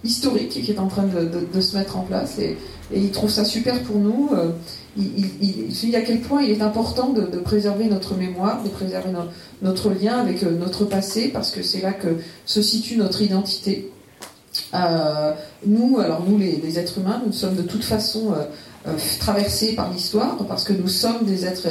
historique 0.04 0.62
qui 0.62 0.70
est 0.70 0.78
en 0.78 0.88
train 0.88 1.04
de, 1.04 1.60
se 1.60 1.76
mettre 1.76 1.96
en 1.96 2.02
place 2.02 2.38
et, 2.38 2.56
et 2.92 3.00
ils 3.00 3.10
trouvent 3.10 3.30
ça 3.30 3.44
super 3.44 3.82
pour 3.82 3.96
nous. 3.96 4.30
Il, 4.96 5.26
il, 5.84 5.96
à 5.96 6.00
quel 6.00 6.20
point 6.20 6.42
il 6.42 6.50
est 6.50 6.62
important 6.62 7.10
de, 7.10 7.22
préserver 7.38 7.86
notre 7.86 8.14
mémoire, 8.14 8.62
de 8.62 8.68
préserver 8.68 9.10
notre 9.62 9.90
lien 9.90 10.18
avec 10.18 10.42
notre 10.42 10.84
passé, 10.84 11.28
parce 11.28 11.50
que 11.50 11.62
c'est 11.62 11.80
là 11.80 11.92
que 11.92 12.16
se 12.46 12.62
situe 12.62 12.96
notre 12.96 13.22
identité. 13.22 13.90
nous, 15.66 15.98
alors 15.98 16.24
nous 16.28 16.38
les, 16.38 16.78
êtres 16.78 16.98
humains, 16.98 17.22
nous 17.26 17.32
sommes 17.32 17.54
de 17.54 17.62
toute 17.62 17.84
façon 17.84 18.34
euh, 18.86 18.92
traversés 19.20 19.74
par 19.74 19.92
l'histoire, 19.92 20.36
parce 20.48 20.64
que 20.64 20.72
nous 20.72 20.88
sommes 20.88 21.24
des 21.24 21.44
êtres 21.44 21.68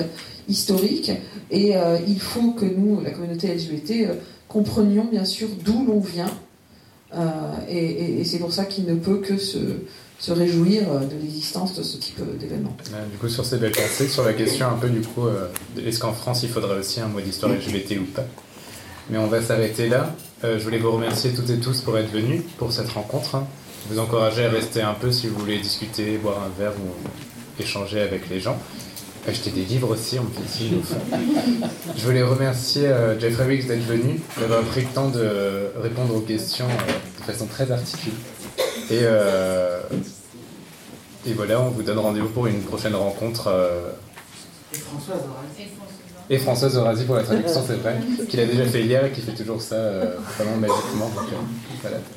historiques, 0.48 1.12
et 1.52 1.76
euh, 1.76 1.98
il 2.08 2.20
faut 2.20 2.52
que 2.52 2.66
nous, 2.66 3.02
la 3.02 3.12
communauté 3.12 3.54
LGBT, 3.54 3.91
euh, 3.91 4.14
comprenions 4.48 5.08
bien 5.10 5.26
sûr 5.26 5.50
d'où 5.64 5.86
l'on 5.86 6.00
vient, 6.00 6.32
et, 7.70 8.24
c'est 8.26 8.39
pour 8.39 8.52
ça 8.52 8.66
qu'il 8.66 8.86
ne 8.86 8.95
peut 8.95 9.20
que 9.20 9.38
se, 9.38 9.58
réjouir 10.30 10.84
de 11.00 11.16
l'existence 11.22 11.74
de 11.76 11.82
ce 11.82 11.98
type 11.98 12.20
d'événement. 12.38 12.76
Du 13.12 13.18
coup, 13.18 13.30
sur 13.30 13.45
ces 13.45 13.58
belles 13.58 13.72
pensées, 13.72 14.10
sur 14.10 14.26
la 14.26 14.34
question 14.34 14.68
un 14.68 14.74
peu 14.74 14.89
du 14.89 15.00
coup, 15.02 15.26
est-ce 15.86 16.00
qu'en 16.00 16.12
France 16.12 16.43
il 16.43 16.50
faudrait 16.50 16.78
aussi 16.78 17.00
un 17.00 17.08
mois 17.08 17.22
d'histoire 17.22 17.54
LGBT 17.54 18.00
ou 18.02 18.06
pas? 18.14 18.26
Mais 19.10 19.18
on 19.18 19.28
va 19.28 19.41
s'arrêter 19.41 19.88
là. 19.88 20.14
je 20.43 20.62
voulais 20.62 20.80
vous 20.80 20.91
remercier 20.91 21.32
toutes 21.32 21.50
et 21.50 21.60
tous 21.60 21.80
pour 21.80 21.98
être 21.98 22.12
venus 22.12 22.41
pour 22.58 22.74
cette 22.74 22.89
rencontre. 22.89 23.38
Vous 23.89 24.00
encourager 24.00 24.45
à 24.45 24.50
rester 24.50 24.82
un 24.82 24.93
peu 24.93 25.12
si 25.12 25.28
vous 25.28 25.39
voulez 25.39 25.60
discuter, 25.60 26.18
boire 26.18 26.43
un 26.43 26.60
verre 26.60 26.74
ou 26.74 27.62
échanger 27.62 28.02
avec 28.02 28.30
les 28.30 28.41
gens. 28.41 28.58
Acheter 29.28 29.49
des 29.49 29.65
livres 29.65 29.89
aussi, 29.91 30.17
on 30.19 30.25
fait 30.25 30.45
ici. 30.45 30.71
Je 31.97 32.05
voulais 32.05 32.23
remercier 32.23 32.88
euh, 32.88 33.19
Jeffrey 33.19 33.45
Wicks 33.45 33.67
d'être 33.67 33.84
venu, 33.84 34.21
d'avoir 34.39 34.61
pris 34.63 34.82
le 34.82 34.88
temps 34.88 35.09
de 35.09 35.69
répondre 35.82 36.15
aux 36.15 36.21
questions 36.21 36.65
euh, 36.65 36.93
de 37.19 37.23
façon 37.34 37.45
très 37.45 37.69
articulée. 37.69 38.15
Et, 38.89 39.01
euh, 39.01 39.82
et 41.25 41.34
voilà, 41.34 41.59
on 41.59 41.71
vous 41.71 41.84
donne 41.84 41.99
rendez-vous 41.99 42.30
pour 42.30 42.47
une 42.47 42.61
prochaine 42.61 42.95
rencontre. 42.95 43.53
Et 46.30 46.38
Françoise 46.38 46.78
Orasi. 46.78 47.01
Et 47.01 47.05
pour 47.05 47.15
la 47.17 47.23
traduction, 47.23 47.61
c'est 47.67 47.82
vrai, 47.82 47.97
qu'il 48.30 48.39
a 48.39 48.45
déjà 48.45 48.63
fait 48.63 48.84
hier 48.84 49.03
et 49.05 49.11
qui 49.11 49.19
fait 49.19 49.34
toujours 49.34 49.61
ça 49.61 49.75
vraiment 50.38 50.55
magiquement. 50.55 51.11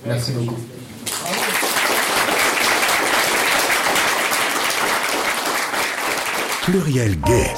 Merci 0.06 0.30
beaucoup. 0.30 0.60
Pluriel 6.70 7.20
Gay. 7.22 7.50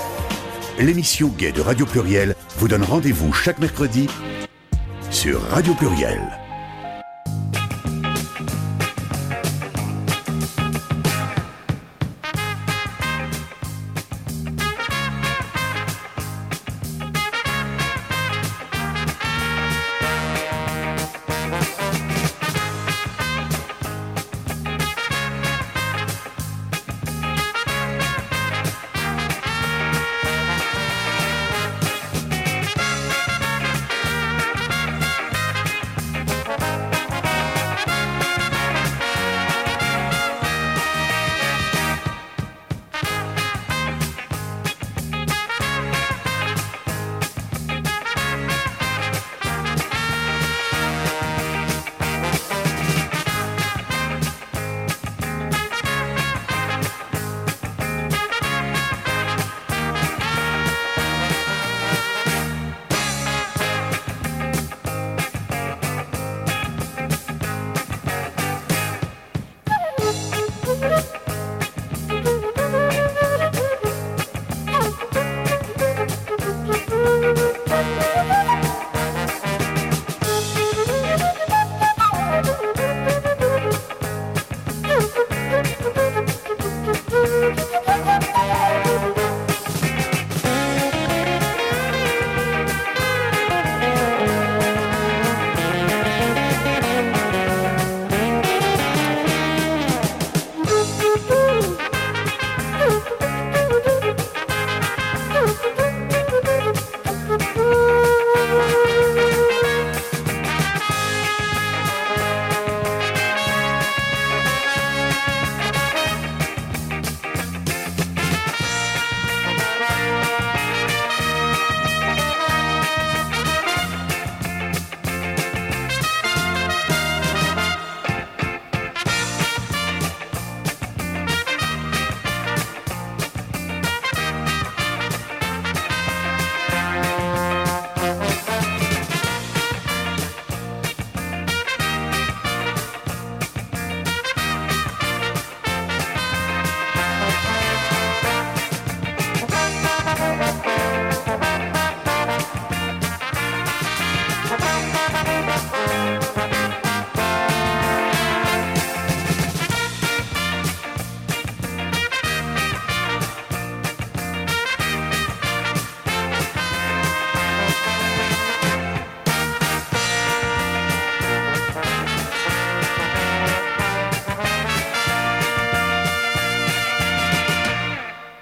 L'émission 0.78 1.28
Gay 1.28 1.52
de 1.52 1.60
Radio 1.60 1.84
Pluriel 1.84 2.34
vous 2.56 2.66
donne 2.66 2.82
rendez-vous 2.82 3.30
chaque 3.30 3.58
mercredi 3.58 4.08
sur 5.10 5.42
Radio 5.50 5.74
Pluriel. 5.74 6.41